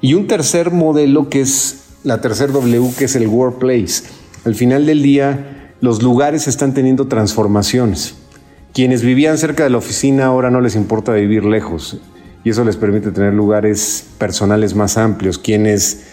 Y 0.00 0.14
un 0.14 0.26
tercer 0.26 0.70
modelo 0.70 1.28
que 1.28 1.40
es 1.40 1.84
la 2.02 2.20
tercer 2.20 2.52
W, 2.52 2.90
que 2.98 3.04
es 3.04 3.16
el 3.16 3.28
workplace. 3.28 4.04
Al 4.44 4.54
final 4.54 4.86
del 4.86 5.02
día, 5.02 5.72
los 5.80 6.02
lugares 6.02 6.48
están 6.48 6.74
teniendo 6.74 7.06
transformaciones. 7.06 8.14
Quienes 8.72 9.02
vivían 9.02 9.38
cerca 9.38 9.64
de 9.64 9.70
la 9.70 9.78
oficina 9.78 10.26
ahora 10.26 10.50
no 10.50 10.60
les 10.60 10.74
importa 10.74 11.12
vivir 11.12 11.44
lejos 11.44 11.98
y 12.44 12.50
eso 12.50 12.64
les 12.64 12.76
permite 12.76 13.10
tener 13.10 13.32
lugares 13.32 14.06
personales 14.18 14.74
más 14.74 14.98
amplios. 14.98 15.38
Quienes 15.38 16.04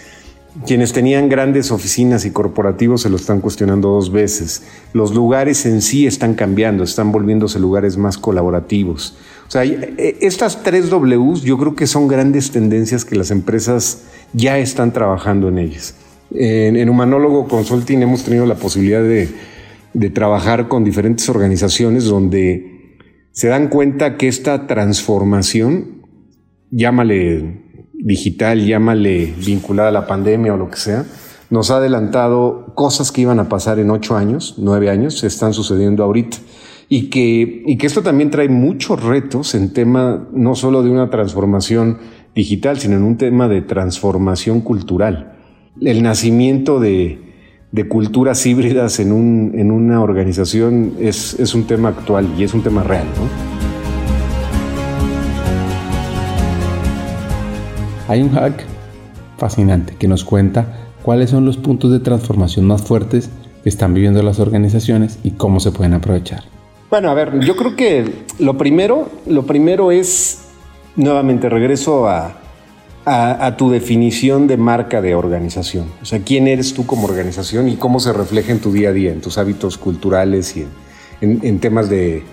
quienes 0.65 0.91
tenían 0.93 1.29
grandes 1.29 1.71
oficinas 1.71 2.25
y 2.25 2.31
corporativos 2.31 3.01
se 3.01 3.09
lo 3.09 3.15
están 3.15 3.39
cuestionando 3.39 3.89
dos 3.89 4.11
veces. 4.11 4.63
Los 4.93 5.13
lugares 5.13 5.65
en 5.65 5.81
sí 5.81 6.05
están 6.05 6.33
cambiando, 6.33 6.83
están 6.83 7.11
volviéndose 7.11 7.59
lugares 7.59 7.97
más 7.97 8.17
colaborativos. 8.17 9.17
O 9.47 9.51
sea, 9.51 9.63
eh, 9.63 10.17
estas 10.21 10.63
tres 10.63 10.89
Ws 10.89 11.43
yo 11.43 11.57
creo 11.57 11.75
que 11.75 11.87
son 11.87 12.07
grandes 12.07 12.51
tendencias 12.51 13.05
que 13.05 13.15
las 13.15 13.31
empresas 13.31 14.03
ya 14.33 14.57
están 14.59 14.91
trabajando 14.91 15.47
en 15.49 15.57
ellas. 15.57 15.95
En, 16.33 16.89
Humanólogo 16.89 17.47
Consulting 17.47 18.01
hemos 18.01 18.23
tenido 18.23 18.45
la 18.45 18.55
posibilidad 18.55 19.03
de, 19.03 19.29
de 19.93 20.09
trabajar 20.09 20.67
con 20.69 20.83
diferentes 20.83 21.27
organizaciones 21.27 22.05
donde 22.05 22.97
se 23.31 23.47
dan 23.47 23.67
cuenta 23.67 24.17
que 24.17 24.27
esta 24.27 24.67
transformación, 24.67 26.05
llámale 26.69 27.70
digital, 28.01 28.65
llámale 28.65 29.33
vinculada 29.45 29.89
a 29.89 29.91
la 29.91 30.07
pandemia 30.07 30.53
o 30.53 30.57
lo 30.57 30.69
que 30.69 30.77
sea, 30.77 31.05
nos 31.49 31.69
ha 31.69 31.77
adelantado 31.77 32.73
cosas 32.75 33.11
que 33.11 33.21
iban 33.21 33.39
a 33.39 33.49
pasar 33.49 33.79
en 33.79 33.91
ocho 33.91 34.15
años, 34.15 34.55
nueve 34.57 34.89
años, 34.89 35.19
se 35.19 35.27
están 35.27 35.53
sucediendo 35.53 36.03
ahorita. 36.03 36.37
Y 36.87 37.09
que, 37.09 37.63
y 37.65 37.77
que 37.77 37.87
esto 37.87 38.01
también 38.01 38.31
trae 38.31 38.49
muchos 38.49 39.01
retos 39.01 39.55
en 39.55 39.71
tema 39.71 40.27
no 40.33 40.55
solo 40.55 40.83
de 40.83 40.89
una 40.89 41.09
transformación 41.09 41.99
digital, 42.35 42.79
sino 42.79 42.97
en 42.97 43.03
un 43.03 43.17
tema 43.17 43.47
de 43.47 43.61
transformación 43.61 44.59
cultural. 44.59 45.37
El 45.79 46.03
nacimiento 46.03 46.81
de, 46.81 47.31
de 47.71 47.87
culturas 47.87 48.45
híbridas 48.45 48.99
en, 48.99 49.13
un, 49.13 49.53
en 49.55 49.71
una 49.71 50.01
organización 50.01 50.93
es, 50.99 51.39
es 51.39 51.53
un 51.53 51.63
tema 51.63 51.89
actual 51.89 52.27
y 52.37 52.43
es 52.43 52.53
un 52.53 52.61
tema 52.61 52.83
real. 52.83 53.05
¿no? 53.15 53.50
Hay 58.11 58.21
un 58.21 58.33
hack 58.33 58.65
fascinante 59.37 59.95
que 59.97 60.09
nos 60.09 60.25
cuenta 60.25 60.79
cuáles 61.01 61.29
son 61.29 61.45
los 61.45 61.55
puntos 61.55 61.93
de 61.93 62.01
transformación 62.01 62.67
más 62.67 62.81
fuertes 62.81 63.29
que 63.63 63.69
están 63.69 63.93
viviendo 63.93 64.21
las 64.21 64.37
organizaciones 64.37 65.17
y 65.23 65.31
cómo 65.31 65.61
se 65.61 65.71
pueden 65.71 65.93
aprovechar. 65.93 66.43
Bueno, 66.89 67.09
a 67.09 67.13
ver, 67.13 67.39
yo 67.39 67.55
creo 67.55 67.77
que 67.77 68.25
lo 68.37 68.57
primero, 68.57 69.07
lo 69.27 69.45
primero 69.45 69.93
es, 69.93 70.39
nuevamente 70.97 71.47
regreso 71.47 72.09
a, 72.09 72.35
tu 73.57 73.71
definición 73.71 74.45
de 74.45 74.57
marca 74.57 75.01
de 75.01 75.15
organización. 75.15 75.85
O 76.01 76.05
sea, 76.05 76.19
quién 76.19 76.49
eres 76.49 76.73
tú 76.73 76.85
como 76.85 77.07
organización 77.07 77.69
y 77.69 77.77
cómo 77.77 78.01
se 78.01 78.11
refleja 78.11 78.51
en 78.51 78.59
tu 78.59 78.73
día 78.73 78.89
a 78.89 78.91
día, 78.91 79.13
en 79.13 79.21
tus 79.21 79.37
hábitos 79.37 79.77
culturales 79.77 80.57
y 80.57 80.65
en, 81.21 81.59
temas 81.59 81.89
de, 81.89 82.23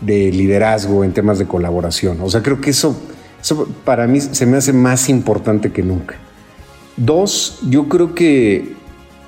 de 0.00 0.32
liderazgo, 0.32 1.04
en 1.04 1.12
temas 1.12 1.38
de 1.38 1.44
colaboración. 1.44 2.22
O 2.22 2.30
sea, 2.30 2.42
creo 2.42 2.58
que 2.58 2.70
eso 2.70 2.96
eso 3.40 3.68
para 3.84 4.06
mí 4.06 4.20
se 4.20 4.46
me 4.46 4.56
hace 4.56 4.72
más 4.72 5.08
importante 5.08 5.72
que 5.72 5.82
nunca. 5.82 6.16
Dos, 6.96 7.58
yo 7.68 7.88
creo 7.88 8.14
que 8.14 8.74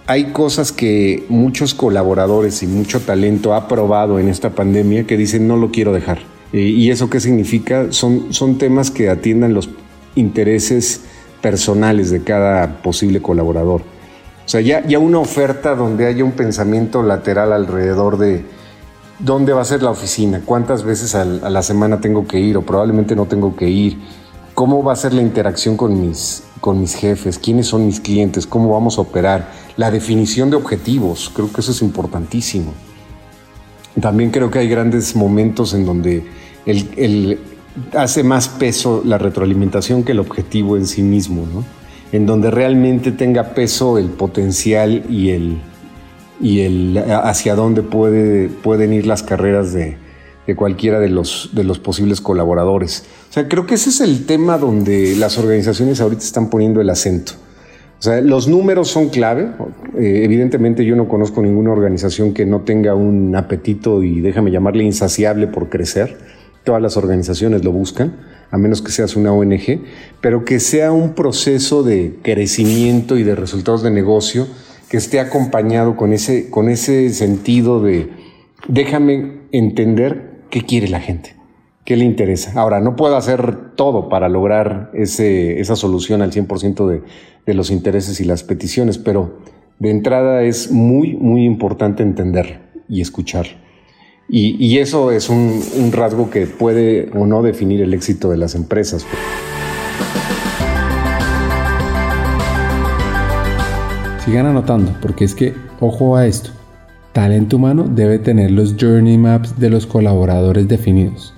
hay 0.06 0.32
cosas 0.32 0.72
que 0.72 1.24
muchos 1.28 1.74
colaboradores 1.74 2.62
y 2.62 2.66
mucho 2.66 3.00
talento 3.00 3.54
ha 3.54 3.68
probado 3.68 4.18
en 4.18 4.28
esta 4.28 4.50
pandemia 4.50 5.06
que 5.06 5.16
dicen 5.16 5.46
no 5.46 5.56
lo 5.56 5.70
quiero 5.70 5.92
dejar. 5.92 6.18
Eh, 6.52 6.60
¿Y 6.60 6.90
eso 6.90 7.10
qué 7.10 7.20
significa? 7.20 7.92
Son, 7.92 8.32
son 8.32 8.56
temas 8.56 8.90
que 8.90 9.10
atiendan 9.10 9.52
los 9.52 9.68
intereses 10.14 11.02
personales 11.42 12.10
de 12.10 12.22
cada 12.22 12.82
posible 12.82 13.20
colaborador. 13.20 13.82
O 13.82 14.48
sea, 14.48 14.62
ya, 14.62 14.86
ya 14.86 14.98
una 14.98 15.18
oferta 15.18 15.74
donde 15.74 16.06
haya 16.06 16.24
un 16.24 16.32
pensamiento 16.32 17.02
lateral 17.02 17.52
alrededor 17.52 18.16
de, 18.16 18.44
dónde 19.18 19.52
va 19.52 19.62
a 19.62 19.64
ser 19.64 19.82
la 19.82 19.90
oficina, 19.90 20.42
cuántas 20.44 20.82
veces 20.82 21.14
a 21.14 21.24
la 21.24 21.62
semana 21.62 22.00
tengo 22.00 22.26
que 22.26 22.38
ir 22.38 22.56
o 22.56 22.62
probablemente 22.62 23.16
no 23.16 23.26
tengo 23.26 23.56
que 23.56 23.68
ir, 23.68 23.98
cómo 24.54 24.82
va 24.82 24.92
a 24.92 24.96
ser 24.96 25.12
la 25.12 25.22
interacción 25.22 25.76
con 25.76 26.00
mis, 26.00 26.44
con 26.60 26.80
mis 26.80 26.94
jefes, 26.94 27.38
quiénes 27.38 27.66
son 27.66 27.86
mis 27.86 28.00
clientes, 28.00 28.46
cómo 28.46 28.70
vamos 28.70 28.98
a 28.98 29.02
operar, 29.02 29.50
la 29.76 29.90
definición 29.90 30.50
de 30.50 30.56
objetivos, 30.56 31.30
creo 31.34 31.52
que 31.52 31.60
eso 31.60 31.70
es 31.70 31.82
importantísimo. 31.82 32.72
También 34.00 34.30
creo 34.30 34.50
que 34.50 34.60
hay 34.60 34.68
grandes 34.68 35.14
momentos 35.16 35.74
en 35.74 35.84
donde 35.84 36.24
el, 36.66 37.40
hace 37.96 38.22
más 38.22 38.48
peso 38.48 39.02
la 39.04 39.18
retroalimentación 39.18 40.04
que 40.04 40.12
el 40.12 40.20
objetivo 40.20 40.76
en 40.76 40.86
sí 40.86 41.02
mismo, 41.02 41.46
¿no? 41.52 41.64
en 42.10 42.26
donde 42.26 42.50
realmente 42.50 43.12
tenga 43.12 43.54
peso 43.54 43.98
el 43.98 44.06
potencial 44.06 45.04
y 45.08 45.30
el, 45.30 45.60
y 46.40 46.60
el, 46.60 46.98
hacia 47.24 47.54
dónde 47.54 47.82
puede, 47.82 48.48
pueden 48.48 48.92
ir 48.92 49.06
las 49.06 49.22
carreras 49.22 49.72
de, 49.72 49.96
de 50.48 50.56
cualquiera 50.56 50.98
de 50.98 51.10
los, 51.10 51.50
de 51.52 51.62
los 51.62 51.78
posibles 51.78 52.22
colaboradores. 52.22 53.04
O 53.28 53.32
sea, 53.32 53.48
creo 53.48 53.66
que 53.66 53.74
ese 53.74 53.90
es 53.90 54.00
el 54.00 54.24
tema 54.24 54.56
donde 54.56 55.14
las 55.16 55.36
organizaciones 55.36 56.00
ahorita 56.00 56.22
están 56.22 56.48
poniendo 56.48 56.80
el 56.80 56.88
acento. 56.88 57.32
O 57.98 58.02
sea, 58.02 58.22
los 58.22 58.48
números 58.48 58.88
son 58.88 59.10
clave. 59.10 59.50
Eh, 59.98 60.22
evidentemente 60.24 60.86
yo 60.86 60.96
no 60.96 61.06
conozco 61.06 61.42
ninguna 61.42 61.72
organización 61.72 62.32
que 62.32 62.46
no 62.46 62.60
tenga 62.60 62.94
un 62.94 63.36
apetito 63.36 64.02
y 64.02 64.22
déjame 64.22 64.50
llamarle 64.50 64.84
insaciable 64.84 65.48
por 65.48 65.68
crecer. 65.68 66.16
Todas 66.64 66.80
las 66.80 66.96
organizaciones 66.96 67.62
lo 67.62 67.72
buscan, 67.72 68.16
a 68.50 68.56
menos 68.56 68.80
que 68.80 68.90
seas 68.90 69.16
una 69.16 69.32
ONG, 69.32 69.80
pero 70.22 70.46
que 70.46 70.60
sea 70.60 70.92
un 70.92 71.14
proceso 71.14 71.82
de 71.82 72.14
crecimiento 72.22 73.18
y 73.18 73.22
de 73.22 73.34
resultados 73.34 73.82
de 73.82 73.90
negocio 73.90 74.46
que 74.88 74.96
esté 74.96 75.20
acompañado 75.20 75.96
con 75.96 76.12
ese, 76.12 76.50
con 76.50 76.68
ese 76.68 77.10
sentido 77.10 77.82
de 77.82 78.10
déjame 78.68 79.42
entender 79.52 80.44
qué 80.50 80.62
quiere 80.62 80.88
la 80.88 81.00
gente, 81.00 81.34
qué 81.84 81.96
le 81.96 82.04
interesa. 82.04 82.52
Ahora, 82.58 82.80
no 82.80 82.96
puedo 82.96 83.16
hacer 83.16 83.74
todo 83.76 84.08
para 84.08 84.28
lograr 84.28 84.90
ese, 84.94 85.60
esa 85.60 85.76
solución 85.76 86.22
al 86.22 86.32
100% 86.32 86.86
de, 86.86 87.02
de 87.46 87.54
los 87.54 87.70
intereses 87.70 88.20
y 88.20 88.24
las 88.24 88.42
peticiones, 88.42 88.98
pero 88.98 89.38
de 89.78 89.90
entrada 89.90 90.42
es 90.42 90.70
muy, 90.70 91.14
muy 91.14 91.44
importante 91.44 92.02
entender 92.02 92.60
y 92.88 93.00
escuchar. 93.00 93.46
Y, 94.30 94.56
y 94.64 94.78
eso 94.78 95.10
es 95.10 95.28
un, 95.28 95.62
un 95.78 95.92
rasgo 95.92 96.30
que 96.30 96.46
puede 96.46 97.10
o 97.14 97.26
no 97.26 97.42
definir 97.42 97.80
el 97.80 97.94
éxito 97.94 98.30
de 98.30 98.36
las 98.36 98.54
empresas. 98.54 99.06
Sigan 104.28 104.44
anotando, 104.44 104.94
porque 105.00 105.24
es 105.24 105.34
que, 105.34 105.54
ojo 105.80 106.14
a 106.14 106.26
esto, 106.26 106.50
talento 107.14 107.56
humano 107.56 107.86
debe 107.88 108.18
tener 108.18 108.50
los 108.50 108.74
journey 108.78 109.16
maps 109.16 109.58
de 109.58 109.70
los 109.70 109.86
colaboradores 109.86 110.68
definidos. 110.68 111.32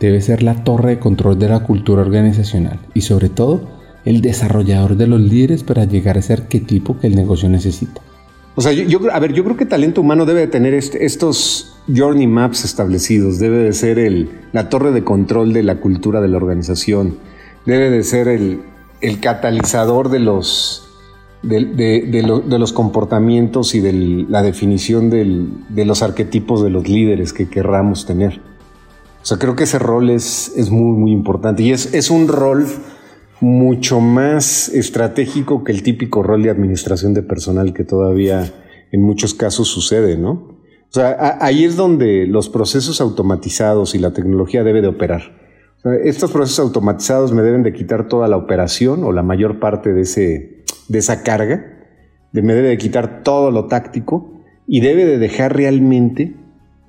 Debe 0.00 0.22
ser 0.22 0.42
la 0.42 0.64
torre 0.64 0.92
de 0.92 0.98
control 0.98 1.38
de 1.38 1.50
la 1.50 1.60
cultura 1.64 2.00
organizacional 2.00 2.80
y 2.94 3.02
sobre 3.02 3.28
todo 3.28 3.68
el 4.06 4.22
desarrollador 4.22 4.96
de 4.96 5.06
los 5.06 5.20
líderes 5.20 5.64
para 5.64 5.84
llegar 5.84 6.16
a 6.16 6.20
ese 6.20 6.32
arquetipo 6.32 6.98
que 6.98 7.08
el 7.08 7.14
negocio 7.14 7.50
necesita. 7.50 8.00
O 8.54 8.62
sea, 8.62 8.72
yo, 8.72 9.00
a 9.12 9.18
ver, 9.18 9.34
yo 9.34 9.44
creo 9.44 9.58
que 9.58 9.66
talento 9.66 10.00
humano 10.00 10.24
debe 10.24 10.46
tener 10.46 10.72
este, 10.72 11.04
estos 11.04 11.76
journey 11.94 12.26
maps 12.26 12.64
establecidos, 12.64 13.38
debe 13.38 13.58
de 13.58 13.74
ser 13.74 13.98
el, 13.98 14.30
la 14.54 14.70
torre 14.70 14.92
de 14.92 15.04
control 15.04 15.52
de 15.52 15.62
la 15.62 15.74
cultura 15.74 16.22
de 16.22 16.28
la 16.28 16.38
organización, 16.38 17.18
debe 17.66 17.90
de 17.90 18.02
ser 18.02 18.28
el, 18.28 18.62
el 19.02 19.20
catalizador 19.20 20.08
de 20.08 20.20
los, 20.20 20.84
de, 21.44 22.56
los 22.58 22.72
comportamientos 22.72 23.74
y 23.74 23.80
de 23.80 23.92
la 24.28 24.42
definición 24.42 25.10
de 25.10 25.84
los 25.84 26.02
arquetipos 26.02 26.62
de 26.62 26.70
los 26.70 26.88
líderes 26.88 27.32
que 27.32 27.48
querramos 27.48 28.06
tener. 28.06 28.40
O 29.22 29.26
sea, 29.26 29.38
creo 29.38 29.56
que 29.56 29.64
ese 29.64 29.78
rol 29.78 30.10
es, 30.10 30.52
muy, 30.70 30.98
muy 30.98 31.12
importante 31.12 31.62
y 31.62 31.72
es, 31.72 31.94
es 31.94 32.10
un 32.10 32.28
rol 32.28 32.66
mucho 33.40 34.00
más 34.00 34.68
estratégico 34.68 35.64
que 35.64 35.72
el 35.72 35.82
típico 35.82 36.22
rol 36.22 36.42
de 36.42 36.50
administración 36.50 37.14
de 37.14 37.22
personal 37.22 37.72
que 37.72 37.84
todavía 37.84 38.52
en 38.92 39.02
muchos 39.02 39.32
casos 39.32 39.68
sucede, 39.68 40.16
¿no? 40.18 40.30
O 40.30 40.92
sea, 40.94 41.38
ahí 41.40 41.64
es 41.64 41.74
donde 41.74 42.26
los 42.26 42.48
procesos 42.48 43.00
automatizados 43.00 43.94
y 43.94 43.98
la 43.98 44.12
tecnología 44.12 44.62
debe 44.62 44.80
de 44.80 44.88
operar. 44.88 45.22
estos 46.04 46.30
procesos 46.30 46.60
automatizados 46.60 47.32
me 47.32 47.42
deben 47.42 47.62
de 47.62 47.72
quitar 47.72 48.08
toda 48.08 48.28
la 48.28 48.36
operación 48.36 49.02
o 49.04 49.10
la 49.10 49.22
mayor 49.22 49.58
parte 49.58 49.92
de, 49.92 50.02
ese, 50.02 50.53
de 50.88 50.98
esa 50.98 51.22
carga, 51.22 51.74
me 52.32 52.54
debe 52.54 52.68
de 52.68 52.78
quitar 52.78 53.22
todo 53.22 53.50
lo 53.50 53.66
táctico 53.66 54.32
y 54.66 54.80
debe 54.80 55.04
de 55.04 55.18
dejar 55.18 55.56
realmente 55.56 56.34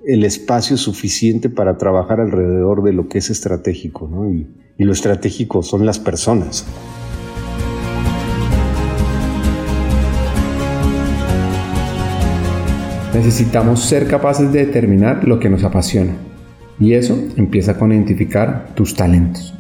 el 0.05 0.23
espacio 0.23 0.77
suficiente 0.77 1.49
para 1.49 1.77
trabajar 1.77 2.19
alrededor 2.19 2.84
de 2.84 2.93
lo 2.93 3.07
que 3.07 3.19
es 3.19 3.30
estratégico, 3.30 4.07
¿no? 4.07 4.30
Y, 4.31 4.47
y 4.77 4.84
lo 4.84 4.91
estratégico 4.91 5.63
son 5.63 5.85
las 5.85 5.99
personas. 5.99 6.65
Necesitamos 13.13 13.81
ser 13.81 14.07
capaces 14.07 14.51
de 14.51 14.65
determinar 14.65 15.26
lo 15.26 15.39
que 15.39 15.49
nos 15.49 15.63
apasiona. 15.63 16.13
Y 16.80 16.93
eso 16.93 17.17
empieza 17.38 17.77
con 17.77 17.93
identificar 17.93 18.73
tus 18.76 18.93
talentos. 18.93 19.53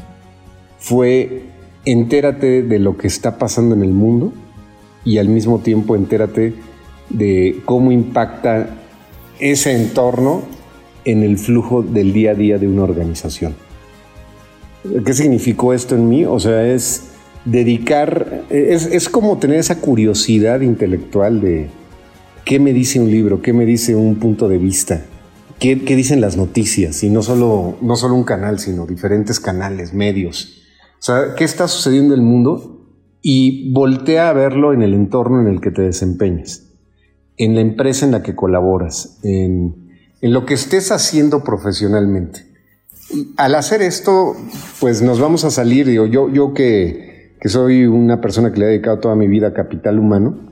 Fue 0.77 1.44
entérate 1.85 2.63
de 2.63 2.79
lo 2.79 2.97
que 2.97 3.07
está 3.07 3.37
pasando 3.37 3.75
en 3.75 3.83
el 3.83 3.91
mundo 3.91 4.33
y 5.03 5.19
al 5.19 5.29
mismo 5.29 5.59
tiempo 5.59 5.95
entérate 5.95 6.55
de 7.09 7.61
cómo 7.65 7.91
impacta 7.91 8.69
ese 9.39 9.73
entorno 9.73 10.43
en 11.05 11.23
el 11.23 11.37
flujo 11.37 11.83
del 11.83 12.13
día 12.13 12.31
a 12.31 12.35
día 12.35 12.57
de 12.57 12.67
una 12.67 12.83
organización. 12.83 13.55
¿Qué 15.05 15.13
significó 15.13 15.73
esto 15.73 15.95
en 15.95 16.09
mí? 16.09 16.25
O 16.25 16.39
sea, 16.39 16.65
es 16.65 17.03
dedicar, 17.45 18.43
es, 18.49 19.09
como 19.09 19.37
tener 19.37 19.59
esa 19.59 19.79
curiosidad 19.79 20.61
intelectual 20.61 21.41
de 21.41 21.69
qué 22.43 22.59
me 22.59 22.73
dice 22.73 22.99
un 22.99 23.09
libro, 23.09 23.41
qué 23.41 23.53
me 23.53 23.65
dice 23.65 23.95
un 23.95 24.15
punto 24.15 24.47
de 24.47 24.57
vista, 24.57 25.05
qué, 25.59 25.75
dicen 25.75 26.21
las 26.21 26.37
noticias, 26.37 27.03
y 27.03 27.09
no 27.09 27.21
solo, 27.21 27.77
no 27.81 27.95
solo 27.95 28.15
un 28.15 28.23
canal, 28.23 28.59
sino 28.59 28.85
diferentes 28.85 29.39
canales, 29.39 29.93
medios. 29.93 30.64
Sea, 31.05 31.35
¿qué 31.35 31.43
está 31.43 31.67
sucediendo 31.67 32.15
en 32.15 32.21
el 32.21 32.25
mundo? 32.25 32.83
Y 33.21 33.71
voltea 33.73 34.29
a 34.29 34.33
verlo 34.33 34.73
en 34.73 34.81
el 34.81 34.95
entorno 34.95 35.39
en 35.39 35.47
el 35.47 35.61
que 35.61 35.69
te 35.69 35.83
desempeñas, 35.83 36.63
en 37.37 37.53
la 37.53 37.61
empresa 37.61 38.07
en 38.07 38.11
la 38.11 38.23
que 38.23 38.33
colaboras, 38.33 39.19
en, 39.21 39.75
lo 40.21 40.47
que 40.47 40.55
estés 40.55 40.91
haciendo 40.91 41.43
profesionalmente 41.43 42.47
al 43.37 43.53
hacer 43.53 43.83
esto, 43.83 44.35
pues 44.79 45.03
nos 45.03 45.19
vamos 45.19 45.43
a 45.43 45.51
salir, 45.51 45.85
digo, 45.85 46.07
yo, 46.07 46.27
yo 46.27 46.55
que, 46.55 47.35
que, 47.39 47.49
soy 47.49 47.85
una 47.85 48.19
persona 48.19 48.51
que 48.51 48.57
le 48.57 48.65
ha 48.65 48.69
dedicado 48.69 48.97
toda 48.97 49.15
mi 49.15 49.27
vida 49.27 49.49
a 49.49 49.53
capital 49.53 49.99
humano, 49.99 50.51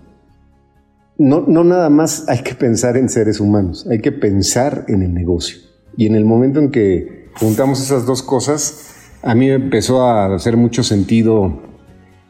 no, 1.17 1.45
no 1.47 1.63
nada 1.63 1.89
más 1.89 2.29
hay 2.29 2.43
que 2.43 2.53
pensar 2.53 2.95
en 2.95 3.09
seres 3.09 3.39
humanos, 3.39 3.87
hay 3.89 4.01
que 4.01 4.11
pensar 4.11 4.85
en 4.87 5.01
el 5.01 5.15
negocio. 5.15 5.57
Y 5.97 6.05
en 6.05 6.13
el 6.13 6.25
momento 6.25 6.59
en 6.59 6.69
que 6.69 7.29
juntamos 7.39 7.81
esas 7.81 8.05
dos 8.05 8.21
cosas, 8.21 8.92
a 9.23 9.35
mí 9.35 9.47
me 9.47 9.53
empezó 9.53 10.03
a 10.03 10.35
hacer 10.35 10.57
mucho 10.57 10.83
sentido 10.83 11.61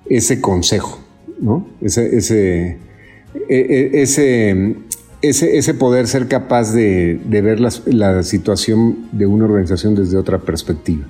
ese 0.08 0.40
consejo, 0.40 1.00
¿no? 1.40 1.68
Ese, 1.82 2.78
e, 3.50 4.06
e, 5.22 5.74
poder 5.74 6.08
ser 6.08 6.28
capaz 6.28 6.72
de, 6.72 7.20
ver 7.26 7.60
la, 7.60 8.24
situación 8.24 9.10
de 9.12 9.26
una 9.26 9.46
organización 9.46 9.96
desde 9.96 10.18
otra 10.18 10.38
perspectiva. 10.38 11.06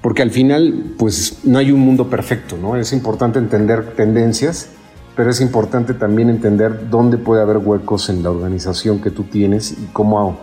Porque 0.00 0.22
al 0.22 0.30
final, 0.30 0.94
pues 0.96 1.40
no 1.44 1.58
hay 1.58 1.70
un 1.70 1.80
mundo 1.80 2.08
perfecto, 2.08 2.56
¿no? 2.56 2.76
Es 2.76 2.92
importante 2.92 3.38
entender 3.38 3.94
tendencias, 3.94 4.70
pero 5.16 5.30
es 5.30 5.40
importante 5.42 5.92
también 5.92 6.30
entender 6.30 6.88
dónde 6.88 7.18
puede 7.18 7.42
haber 7.42 7.58
huecos 7.58 8.08
en 8.08 8.22
la 8.22 8.30
organización 8.30 9.02
que 9.02 9.10
tú 9.10 9.24
tienes 9.24 9.72
y 9.72 9.88
cómo 9.92 10.38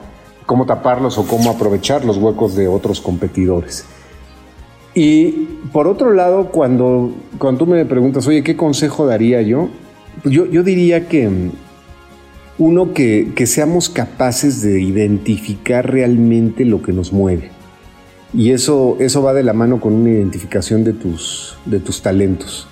taparlos 0.68 1.18
o 1.18 1.26
cómo 1.26 1.50
aprovechar 1.50 2.06
los 2.06 2.18
huecos 2.18 2.56
de 2.56 2.68
otros 2.68 3.02
competidores. 3.02 3.86
Y 4.96 5.32
por 5.74 5.88
otro 5.88 6.14
lado, 6.14 6.48
cuando, 6.52 7.14
cuando 7.38 7.66
tú 7.66 7.72
me 7.72 7.86
preguntas, 7.86 8.26
oye, 8.28 8.44
¿qué 8.44 8.56
consejo 8.56 9.06
daría 9.06 9.42
yo? 9.42 9.70
Pues 10.24 10.34
yo, 10.34 10.46
yo 10.46 10.64
diría 10.64 11.10
que 11.10 11.52
uno, 12.58 12.94
que, 12.94 13.34
seamos 13.46 13.90
capaces 13.90 14.62
de 14.62 14.82
identificar 14.82 15.92
realmente 15.92 16.64
lo 16.64 16.82
que 16.82 16.94
nos 16.94 17.12
mueve. 17.12 17.52
Y 18.34 18.52
eso, 18.52 18.96
eso 19.02 19.22
va 19.22 19.34
de 19.34 19.44
la 19.44 19.54
mano 19.54 19.82
con 19.82 19.94
una 19.94 20.10
identificación 20.10 20.86
de 20.86 20.94
tus, 20.94 21.58
de 21.66 21.82
tus 21.82 22.02
talentos. 22.02 22.68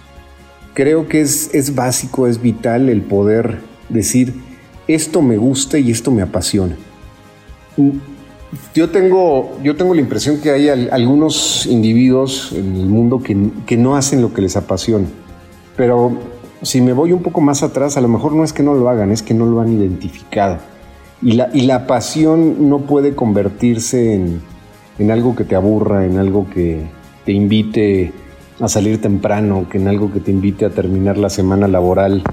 Creo 0.74 1.08
que 1.10 1.22
es, 1.22 1.54
es 1.54 1.76
básico, 1.76 2.28
es 2.28 2.42
vital 2.42 2.88
el 2.88 3.02
poder 3.02 3.60
decir, 3.90 4.34
esto 4.88 5.22
me 5.22 5.38
gusta 5.38 5.78
y 5.78 5.92
esto 5.92 6.10
me 6.10 6.22
apasiona. 6.22 6.78
Yo 8.74 8.90
tengo, 8.90 9.58
yo 9.64 9.76
tengo 9.76 9.94
la 9.94 10.02
impresión 10.02 10.40
que 10.40 10.52
hay 10.52 10.70
algunos 10.70 11.66
individuos 11.66 12.52
en 12.54 12.76
el 12.76 12.86
mundo 12.86 13.22
que, 13.22 13.36
que 13.66 13.78
no 13.78 13.96
hacen 13.96 14.22
lo 14.22 14.34
que 14.34 14.42
les 14.42 14.56
apasiona, 14.56 15.08
pero 15.76 16.12
si 16.62 16.82
me 16.82 16.94
voy 16.94 17.14
un 17.14 17.22
poco 17.22 17.42
más 17.42 17.64
atrás, 17.64 17.98
a 17.98 18.02
lo 18.02 18.08
mejor 18.08 18.34
no 18.34 18.44
es 18.44 18.54
que 18.54 18.64
no 18.64 18.74
lo 18.74 18.90
hagan, 18.90 19.12
es 19.12 19.22
que 19.22 19.34
no 19.34 19.46
lo 19.46 19.60
han 19.60 19.74
identificado. 19.74 20.58
Y 21.22 21.34
la, 21.34 21.50
y 21.54 21.62
la 21.62 21.88
pasión 21.88 22.70
no 22.70 22.80
puede 22.80 23.16
convertirse 23.16 24.14
en, 24.14 24.42
en 25.00 25.12
algo 25.12 25.36
que 25.36 25.44
te 25.44 25.56
aburra, 25.56 26.06
en 26.06 26.18
algo 26.18 26.48
que 26.50 26.84
te 27.26 27.32
invite 27.32 28.12
a 28.60 28.68
salir 28.68 29.02
temprano, 29.02 29.68
que 29.70 29.78
en 29.78 29.88
algo 29.88 30.12
que 30.12 30.20
te 30.20 30.32
invite 30.32 30.66
a 30.66 30.70
terminar 30.70 31.18
la 31.18 31.30
semana 31.30 31.68
laboral 31.68 32.24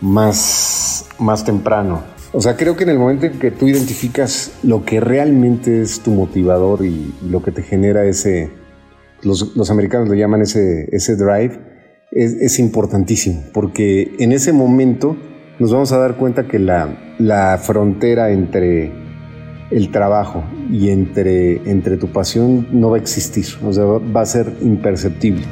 más, 0.00 1.06
más 1.18 1.44
temprano. 1.44 2.02
O 2.36 2.40
sea, 2.40 2.56
creo 2.56 2.76
que 2.76 2.82
en 2.82 2.90
el 2.90 2.98
momento 2.98 3.26
en 3.26 3.38
que 3.38 3.52
tú 3.52 3.68
identificas 3.68 4.50
lo 4.64 4.84
que 4.84 4.98
realmente 4.98 5.80
es 5.80 6.00
tu 6.00 6.10
motivador 6.10 6.84
y, 6.84 7.14
lo 7.30 7.44
que 7.44 7.52
te 7.52 7.62
genera 7.62 8.04
ese, 8.04 8.50
los, 9.22 9.56
los 9.56 9.70
americanos 9.70 10.08
le 10.08 10.18
llaman 10.18 10.42
ese, 10.42 10.88
ese 10.90 11.14
drive, 11.14 11.60
es, 12.10 12.58
importantísimo, 12.58 13.44
porque 13.52 14.14
en 14.18 14.32
ese 14.32 14.52
momento 14.52 15.16
nos 15.60 15.72
vamos 15.72 15.92
a 15.92 15.98
dar 15.98 16.16
cuenta 16.16 16.48
que 16.48 16.58
la, 16.58 17.58
frontera 17.62 18.30
entre 18.30 18.92
el 19.70 19.90
trabajo 19.92 20.44
y 20.70 20.90
entre, 20.90 21.68
entre 21.70 21.96
tu 21.96 22.08
pasión 22.08 22.66
no 22.72 22.90
va 22.90 22.96
a 22.96 23.00
existir, 23.00 23.46
o 23.64 23.72
sea, 23.72 23.84
va 23.84 24.22
a 24.22 24.26
ser 24.26 24.52
imperceptible. 24.60 25.44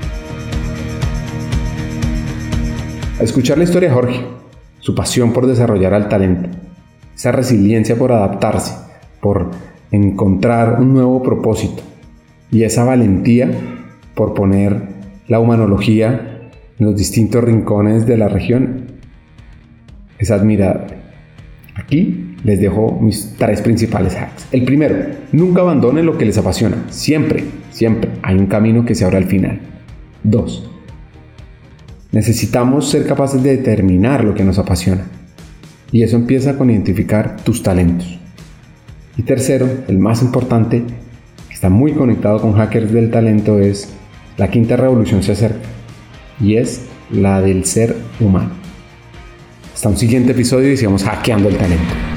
A 3.20 3.22
escuchar 3.22 3.58
la 3.58 3.64
historia 3.64 3.88
de 3.88 3.94
Jorge, 3.94 4.26
su 4.80 4.96
pasión 4.96 5.32
por 5.32 5.46
desarrollar 5.46 5.94
al 5.94 6.08
talento, 6.08 6.48
esa 7.14 7.32
resiliencia 7.32 7.96
por 7.96 8.12
adaptarse, 8.12 8.74
por 9.20 9.50
encontrar 9.90 10.80
un 10.80 10.92
nuevo 10.94 11.22
propósito 11.22 11.82
y 12.50 12.64
esa 12.64 12.84
valentía 12.84 13.50
por 14.14 14.34
poner 14.34 14.88
la 15.28 15.40
humanología 15.40 16.50
en 16.78 16.86
los 16.86 16.96
distintos 16.96 17.42
rincones 17.44 18.06
de 18.06 18.16
la 18.16 18.28
región 18.28 18.86
es 20.18 20.30
admirable. 20.30 20.94
Aquí 21.74 22.36
les 22.44 22.60
dejo 22.60 22.98
mis 23.00 23.34
tres 23.38 23.62
principales 23.62 24.14
hacks. 24.16 24.46
El 24.52 24.64
primero, 24.64 24.96
nunca 25.32 25.62
abandonen 25.62 26.06
lo 26.06 26.18
que 26.18 26.26
les 26.26 26.36
apasiona. 26.38 26.84
Siempre, 26.90 27.44
siempre 27.70 28.10
hay 28.22 28.36
un 28.36 28.46
camino 28.46 28.84
que 28.84 28.94
se 28.94 29.04
abre 29.04 29.16
al 29.16 29.24
final. 29.24 29.60
Dos, 30.22 30.70
necesitamos 32.12 32.90
ser 32.90 33.06
capaces 33.06 33.42
de 33.42 33.56
determinar 33.56 34.24
lo 34.24 34.34
que 34.34 34.44
nos 34.44 34.58
apasiona. 34.58 35.06
Y 35.92 36.02
eso 36.02 36.16
empieza 36.16 36.56
con 36.56 36.70
identificar 36.70 37.36
tus 37.44 37.62
talentos. 37.62 38.18
Y 39.16 39.22
tercero, 39.22 39.68
el 39.88 39.98
más 39.98 40.22
importante, 40.22 40.82
que 41.48 41.54
está 41.54 41.68
muy 41.68 41.92
conectado 41.92 42.40
con 42.40 42.54
hackers 42.54 42.92
del 42.92 43.10
talento, 43.10 43.60
es 43.60 43.90
la 44.38 44.50
quinta 44.50 44.76
revolución 44.76 45.22
se 45.22 45.32
acerca 45.32 45.68
y 46.40 46.56
es 46.56 46.86
la 47.10 47.42
del 47.42 47.66
ser 47.66 47.94
humano. 48.20 48.50
Hasta 49.74 49.90
un 49.90 49.98
siguiente 49.98 50.32
episodio 50.32 50.72
y 50.72 50.76
sigamos 50.78 51.04
hackeando 51.04 51.50
el 51.50 51.56
talento. 51.58 52.11